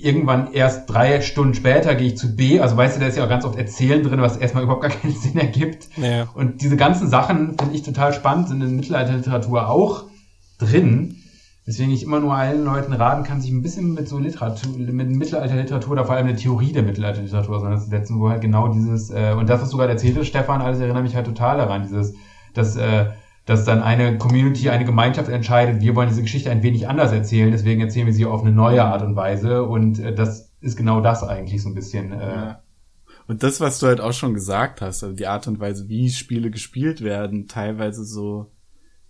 [0.00, 2.60] irgendwann erst drei Stunden später gehe ich zu B.
[2.60, 4.90] Also weißt du, da ist ja auch ganz oft Erzählen drin, was erstmal überhaupt gar
[4.90, 5.88] keinen Sinn ergibt.
[5.96, 6.28] Ja.
[6.34, 10.04] Und diese ganzen Sachen finde ich total spannend, sind in Mittelalterliteratur auch
[10.58, 11.16] drin.
[11.66, 15.10] Deswegen ich immer nur allen Leuten raten kann, sich ein bisschen mit so Literatur, mit
[15.10, 19.50] Mittelalterliteratur oder vor allem eine Theorie der Mittelalterliteratur auseinanderzusetzen, wo halt genau dieses, äh, und
[19.50, 22.14] das, was sogar erzählte, Stefan, alles erinnert mich halt total daran, dieses,
[22.54, 23.10] dass äh,
[23.48, 27.50] dass dann eine Community, eine Gemeinschaft entscheidet, wir wollen diese Geschichte ein wenig anders erzählen,
[27.50, 29.64] deswegen erzählen wir sie auf eine neue Art und Weise.
[29.64, 32.12] Und äh, das ist genau das eigentlich so ein bisschen.
[32.12, 32.62] Äh, ja.
[33.26, 36.10] Und das, was du halt auch schon gesagt hast, also die Art und Weise, wie
[36.10, 38.50] Spiele gespielt werden, teilweise so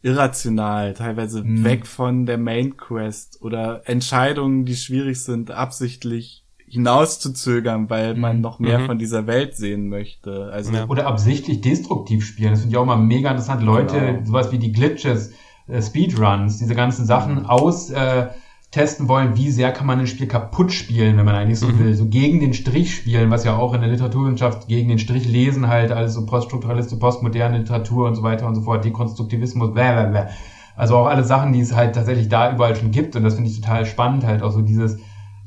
[0.03, 1.65] irrational, teilweise mhm.
[1.65, 8.43] weg von der Main Quest oder Entscheidungen, die schwierig sind, absichtlich hinauszuzögern, weil man mhm.
[8.43, 8.87] noch mehr mhm.
[8.87, 10.51] von dieser Welt sehen möchte.
[10.53, 10.87] Also ja.
[10.89, 12.51] Oder absichtlich destruktiv spielen.
[12.51, 13.63] Das finde ich auch mal mega interessant.
[13.63, 14.25] Leute, genau.
[14.25, 15.33] sowas wie die Glitches,
[15.67, 17.47] äh, Speedruns, diese ganzen Sachen mhm.
[17.47, 18.29] aus äh,
[18.71, 21.79] testen wollen, wie sehr kann man ein Spiel kaputt spielen, wenn man eigentlich so mhm.
[21.79, 21.95] will.
[21.95, 25.69] So gegen den Strich spielen, was ja auch in der Literaturwissenschaft gegen den Strich lesen
[25.69, 30.29] halt, alles so poststrukturaliste, postmoderne Literatur und so weiter und so fort, Dekonstruktivismus, blah,
[30.77, 33.17] Also auch alle Sachen, die es halt tatsächlich da überall schon gibt.
[33.17, 34.99] Und das finde ich total spannend, halt auch so dieses,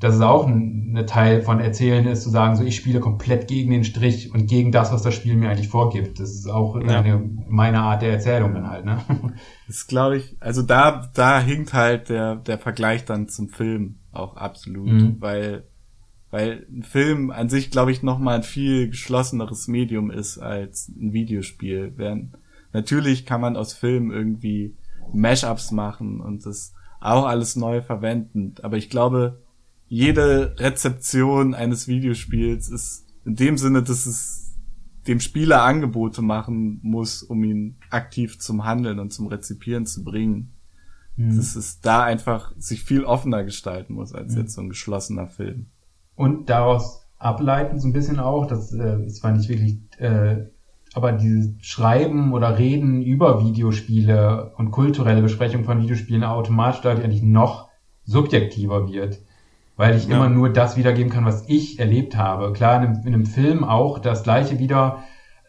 [0.02, 3.48] dass es auch ein, ein Teil von Erzählen ist, zu sagen, so ich spiele komplett
[3.48, 6.19] gegen den Strich und gegen das, was das Spiel mir eigentlich vorgibt.
[6.19, 6.99] Das ist auch ja.
[6.99, 8.98] eine, meine Art der Erzählung dann halt, ne?
[9.68, 14.36] Das glaube ich, also da, da hinkt halt der, der Vergleich dann zum Film auch
[14.36, 15.18] absolut, mhm.
[15.19, 15.68] weil,
[16.32, 21.14] weil ein Film an sich, glaube ich, nochmal ein viel geschlosseneres Medium ist als ein
[21.14, 21.94] Videospiel.
[21.95, 22.34] Während,
[22.73, 24.76] natürlich kann man aus Filmen irgendwie
[25.14, 29.41] Mashups machen und das auch alles neu verwenden, aber ich glaube,
[29.92, 34.58] jede Rezeption eines Videospiels ist in dem Sinne, dass es
[35.06, 40.54] dem Spieler Angebote machen muss, um ihn aktiv zum Handeln und zum Rezipieren zu bringen.
[41.18, 41.36] Mhm.
[41.36, 44.40] Dass es da einfach sich viel offener gestalten muss als mhm.
[44.40, 45.66] jetzt so ein geschlossener Film.
[46.16, 50.46] Und daraus ableiten so ein bisschen auch, das äh, ist zwar nicht wirklich, äh,
[50.94, 57.24] aber dieses Schreiben oder Reden über Videospiele und kulturelle Besprechung von Videospielen automatisch dadurch eigentlich
[57.24, 57.68] noch
[58.06, 59.22] subjektiver wird
[59.82, 60.16] weil ich ja.
[60.16, 62.53] immer nur das wiedergeben kann, was ich erlebt habe.
[62.53, 64.99] Klar, in einem, in einem Film auch das gleiche wieder.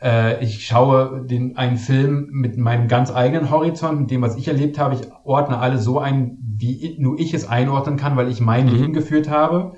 [0.00, 4.48] Äh, ich schaue den, einen Film mit meinem ganz eigenen Horizont, mit dem, was ich
[4.48, 4.94] erlebt habe.
[4.94, 8.72] Ich ordne alles so ein, wie nur ich es einordnen kann, weil ich mein mhm.
[8.72, 9.74] Leben geführt habe.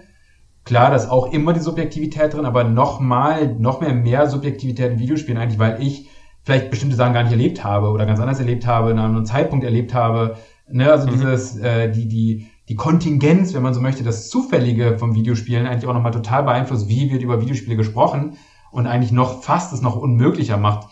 [0.64, 4.92] Klar, da ist auch immer die Subjektivität drin, aber noch mal, noch mehr mehr Subjektivität
[4.92, 6.08] in Videospielen eigentlich, weil ich
[6.44, 9.64] vielleicht bestimmte Sachen gar nicht erlebt habe oder ganz anders erlebt habe, in einem Zeitpunkt
[9.64, 10.36] erlebt habe.
[10.70, 11.10] Ne, also mhm.
[11.10, 15.88] dieses, äh, die, die, die Kontingenz, wenn man so möchte, das Zufällige vom Videospielen eigentlich
[15.88, 18.36] auch nochmal total beeinflusst, wie wird über Videospiele gesprochen
[18.70, 20.88] und eigentlich noch fast es noch unmöglicher macht.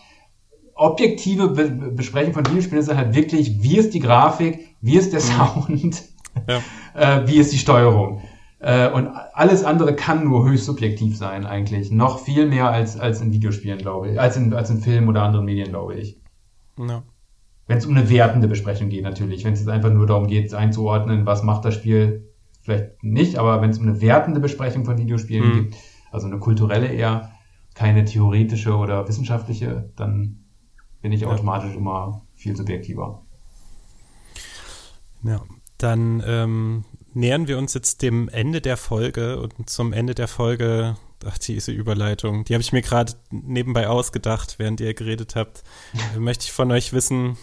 [0.75, 5.21] Objektive Be Besprechung von Videospielen ist halt wirklich, wie ist die Grafik, wie ist der
[5.21, 5.25] mhm.
[5.25, 6.03] Sound,
[6.47, 6.61] ja.
[7.21, 8.21] äh, wie ist die Steuerung.
[8.59, 11.91] Äh, und alles andere kann nur höchst subjektiv sein eigentlich.
[11.91, 14.19] Noch viel mehr als, als in Videospielen, glaube ich.
[14.19, 16.17] Als in, als in Filmen oder anderen Medien, glaube ich.
[16.79, 17.03] Ja.
[17.67, 19.45] Wenn es um eine wertende Besprechung geht, natürlich.
[19.45, 22.29] Wenn es jetzt einfach nur darum geht, einzuordnen, was macht das Spiel,
[22.61, 25.53] vielleicht nicht, aber wenn es um eine wertende Besprechung von Videospielen mhm.
[25.53, 25.75] geht,
[26.11, 27.31] also eine kulturelle eher,
[27.73, 30.43] keine theoretische oder wissenschaftliche, dann
[31.01, 31.27] bin ich ja.
[31.27, 33.23] automatisch immer viel subjektiver.
[35.23, 35.41] Ja,
[35.77, 40.95] dann ähm, nähern wir uns jetzt dem Ende der Folge und zum Ende der Folge,
[41.25, 45.63] ach, diese Überleitung, die habe ich mir gerade nebenbei ausgedacht, während ihr geredet habt,
[46.17, 47.37] möchte ich von euch wissen,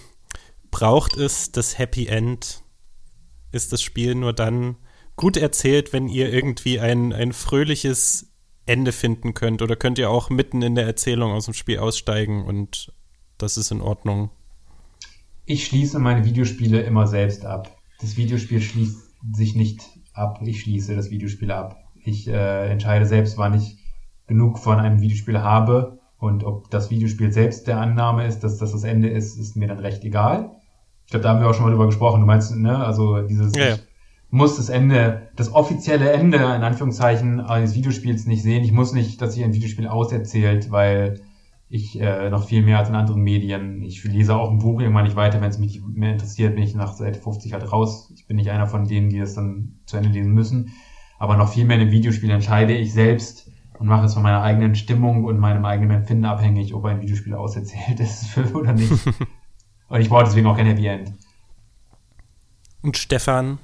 [0.71, 2.63] braucht es das Happy End?
[3.53, 4.77] Ist das Spiel nur dann
[5.17, 8.33] gut erzählt, wenn ihr irgendwie ein, ein fröhliches
[8.67, 9.63] Ende finden könnt?
[9.63, 12.93] Oder könnt ihr auch mitten in der Erzählung aus dem Spiel aussteigen und
[13.39, 14.31] das ist in Ordnung?
[15.47, 17.77] Ich schließe meine Videospiele immer selbst ab.
[18.01, 18.99] Das Videospiel schließt
[19.33, 19.83] sich nicht
[20.13, 20.41] ab.
[20.45, 21.77] Ich schließe das Videospiel ab.
[22.05, 23.79] Ich äh, entscheide selbst, wann ich
[24.27, 28.73] genug von einem Videospiel habe und ob das Videospiel selbst der Annahme ist, dass das
[28.73, 30.60] das Ende ist, ist mir dann recht egal.
[31.11, 32.21] Ich glaube, da haben wir auch schon mal drüber gesprochen.
[32.21, 33.77] Du meinst, ne, also dieses ja, ja.
[34.31, 38.63] muss das Ende, das offizielle Ende in Anführungszeichen eines Videospiels nicht sehen.
[38.63, 41.21] Ich muss nicht, dass sich ein Videospiel auserzählt, weil
[41.69, 43.83] ich äh, noch viel mehr als in anderen Medien.
[43.83, 46.77] Ich lese auch ein Buch irgendwann nicht weiter, wenn es mich mehr interessiert, bin ich
[46.77, 48.13] nach Seite 50 halt raus.
[48.15, 50.71] Ich bin nicht einer von denen, die das dann zu Ende lesen müssen.
[51.19, 53.51] Aber noch viel mehr in einem Videospiel entscheide ich selbst
[53.81, 57.35] und mache es von meiner eigenen Stimmung und meinem eigenen Empfinden abhängig, ob ein Videospiel
[57.35, 58.93] auserzählt ist oder nicht.
[59.91, 61.13] Und ich brauche deswegen auch kein Happy End.
[62.81, 63.59] Und Stefan?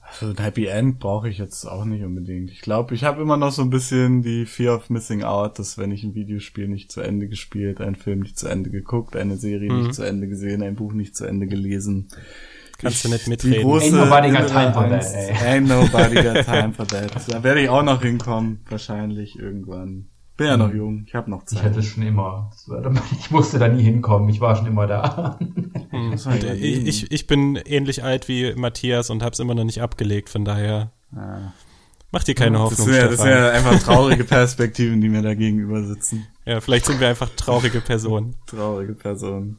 [0.00, 2.52] Also ein Happy End brauche ich jetzt auch nicht unbedingt.
[2.52, 5.76] Ich glaube, ich habe immer noch so ein bisschen die Fear of Missing Out, dass
[5.76, 9.36] wenn ich ein Videospiel nicht zu Ende gespielt, einen Film nicht zu Ende geguckt, eine
[9.36, 9.82] Serie mhm.
[9.82, 12.08] nicht zu Ende gesehen, ein Buch nicht zu Ende gelesen.
[12.78, 13.62] Kannst ich, du nicht mitreden.
[13.62, 15.32] Große Ain't nobody got time for that, ey.
[15.32, 17.10] Ain't nobody got time for that.
[17.26, 20.06] Da werde ich auch noch hinkommen, wahrscheinlich irgendwann.
[20.36, 20.76] Bin ja noch hm.
[20.76, 21.60] jung, ich habe noch Zeit.
[21.60, 22.50] Ich hatte es schon immer.
[23.20, 25.38] Ich musste da nie hinkommen, ich war schon immer da.
[25.90, 26.12] Hm.
[26.12, 30.28] ich, ich, ich bin ähnlich alt wie Matthias und habe es immer noch nicht abgelegt,
[30.28, 31.52] von daher ah.
[32.10, 32.88] mach dir keine Hoffnung.
[32.88, 36.26] Das sind, ja, das sind ja einfach traurige Perspektiven, die mir da gegenüber sitzen.
[36.44, 38.34] Ja, vielleicht sind wir einfach traurige Personen.
[38.46, 39.58] Traurige Personen.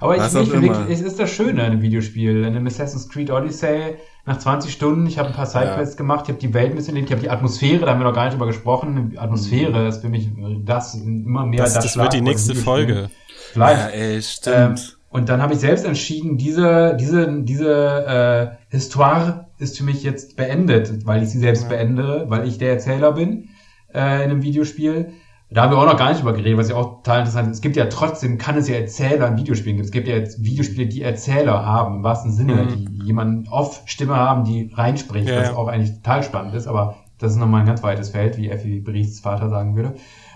[0.00, 2.38] Aber ich, ich, wirklich, es ist das Schöne an einem Videospiel.
[2.38, 3.96] In einem Assassin's Creed Odyssey,
[4.26, 5.98] nach 20 Stunden, ich habe ein paar Sidequests ja.
[5.98, 8.04] gemacht, ich habe die Welt ein bisschen erlebt, ich habe die Atmosphäre, da haben wir
[8.04, 9.10] noch gar nicht drüber gesprochen.
[9.10, 9.86] Die Atmosphäre mhm.
[9.86, 10.28] ist für mich
[10.64, 13.08] das immer mehr das, das, das wird die nächste Folge.
[13.52, 13.80] Vielleicht.
[13.80, 14.56] Ja, ey, stimmt.
[14.56, 20.02] Ähm, und dann habe ich selbst entschieden, diese, diese, diese äh, Histoire ist für mich
[20.02, 21.68] jetzt beendet, weil ich sie selbst ja.
[21.68, 23.48] beende, weil ich der Erzähler bin
[23.94, 25.12] äh, in einem Videospiel.
[25.48, 27.56] Da haben wir auch noch gar nicht drüber geredet, was ja auch total interessant ist.
[27.56, 29.86] Es gibt ja trotzdem, kann es ja Erzähler in Videospielen geben.
[29.86, 32.68] Es gibt ja jetzt Videospiele, die Erzähler haben, im wahrsten Sinne, mhm.
[32.68, 35.54] die jemanden Off-Stimme haben, die reinspricht, ja, was ja.
[35.54, 38.80] auch eigentlich total spannend ist, aber das ist nochmal ein ganz weites Feld, wie Effi
[38.80, 39.94] Berichts Vater sagen würde.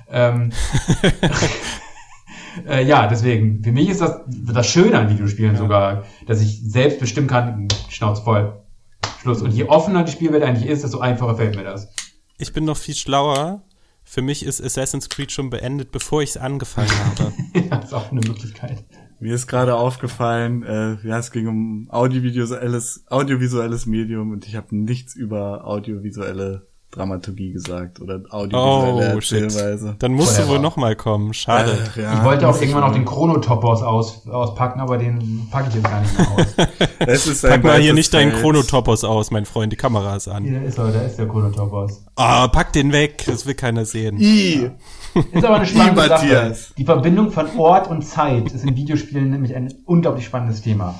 [0.08, 0.52] Ähm,
[2.68, 5.58] äh, ja, deswegen, für mich ist das das Schöne an Videospielen ja.
[5.58, 8.62] sogar, dass ich selbst bestimmen kann, Schnauze voll,
[9.20, 9.42] Schluss.
[9.42, 11.92] Und je offener die Spielwelt eigentlich ist, desto einfacher fällt mir das.
[12.38, 13.62] Ich bin noch viel schlauer.
[14.10, 17.32] Für mich ist Assassin's Creed schon beendet, bevor ich es angefangen habe.
[17.54, 18.84] ja, ist auch eine Möglichkeit.
[19.20, 24.74] Mir ist gerade aufgefallen, äh, ja, es ging um audiovisuelles, audiovisuelles Medium und ich habe
[24.74, 29.96] nichts über audiovisuelle Dramaturgie gesagt oder audiovisuelle Oh, Erzählweise.
[30.00, 30.54] Dann musst du Whatever.
[30.54, 31.32] wohl noch mal kommen.
[31.34, 31.78] Schade.
[31.96, 35.76] Äh, ja, ich wollte auch irgendwann noch den Chronotopos aus, auspacken, aber den packe ich
[35.76, 36.56] jetzt gar nicht mehr aus.
[37.44, 38.32] Ein Pack mal hier nicht deinen.
[38.32, 39.72] Chronotopos aus, mein Freund.
[39.72, 40.44] Die Kamera ist an.
[40.44, 42.04] Hier ist er, da ist der Chronotopos.
[42.16, 43.24] Ah, pack den weg.
[43.26, 44.18] Das will keiner sehen.
[44.20, 44.70] I.
[45.32, 46.10] Ist aber eine spannende Sache.
[46.26, 46.72] Matthias.
[46.76, 50.94] Die Verbindung von Ort und Zeit ist in Videospielen nämlich ein unglaublich spannendes Thema.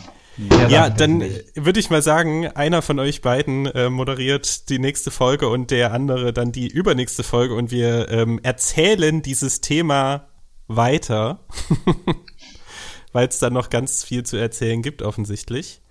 [0.69, 1.23] Ja, dann
[1.55, 5.93] würde ich mal sagen, einer von euch beiden äh, moderiert die nächste Folge und der
[5.93, 10.29] andere dann die übernächste Folge und wir ähm, erzählen dieses Thema
[10.67, 11.41] weiter,
[13.13, 15.83] weil es dann noch ganz viel zu erzählen gibt offensichtlich.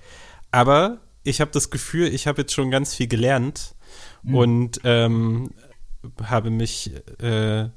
[0.52, 3.76] Aber ich habe das Gefühl, ich habe jetzt schon ganz viel gelernt
[4.24, 5.52] und ähm,
[6.24, 7.70] habe mich äh,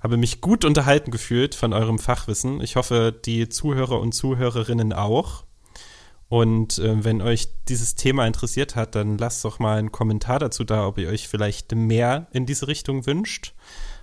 [0.00, 2.60] habe mich gut unterhalten gefühlt von eurem Fachwissen.
[2.60, 5.43] Ich hoffe, die Zuhörer und Zuhörerinnen auch.
[6.28, 10.64] Und äh, wenn euch dieses Thema interessiert hat, dann lasst doch mal einen Kommentar dazu
[10.64, 13.54] da, ob ihr euch vielleicht mehr in diese Richtung wünscht.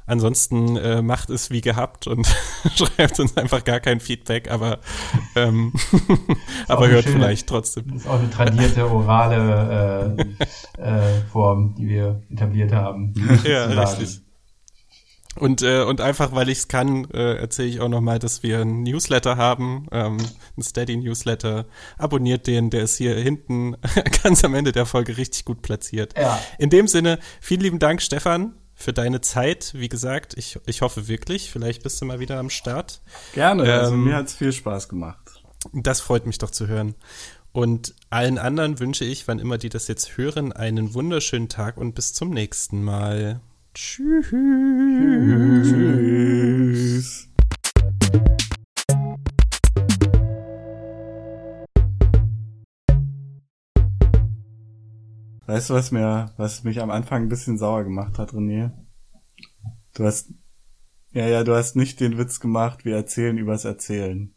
[0.07, 2.27] Ansonsten äh, macht es wie gehabt und
[2.75, 4.79] schreibt uns einfach gar kein Feedback, aber,
[5.35, 5.73] ähm,
[6.67, 7.85] aber hört schöne- vielleicht trotzdem.
[7.93, 10.15] Das ist auch eine tradierte orale
[10.77, 13.13] äh, äh, Form, die wir etabliert haben.
[13.45, 14.21] Ja, richtig.
[15.37, 18.59] Und, äh, und einfach, weil ich es kann, äh, erzähle ich auch nochmal, dass wir
[18.59, 21.65] einen Newsletter haben, ähm, einen Steady-Newsletter.
[21.97, 23.77] Abonniert den, der ist hier hinten
[24.23, 26.17] ganz am Ende der Folge richtig gut platziert.
[26.17, 26.37] Ja.
[26.57, 29.71] In dem Sinne, vielen lieben Dank, Stefan, für deine Zeit.
[29.73, 33.01] Wie gesagt, ich, ich hoffe wirklich, vielleicht bist du mal wieder am Start.
[33.33, 35.41] Gerne, also Ähm, mir hat's viel Spaß gemacht.
[35.71, 36.95] Das freut mich doch zu hören.
[37.53, 41.93] Und allen anderen wünsche ich, wann immer die das jetzt hören, einen wunderschönen Tag und
[41.95, 43.41] bis zum nächsten Mal.
[43.73, 44.29] Tschüss.
[45.63, 47.29] Tschüss.
[55.45, 58.71] Weißt du, was mir, was mich am Anfang ein bisschen sauer gemacht hat, René?
[59.93, 60.33] Du hast,
[61.11, 64.33] ja, ja, du hast nicht den Witz gemacht, wir erzählen übers Erzählen.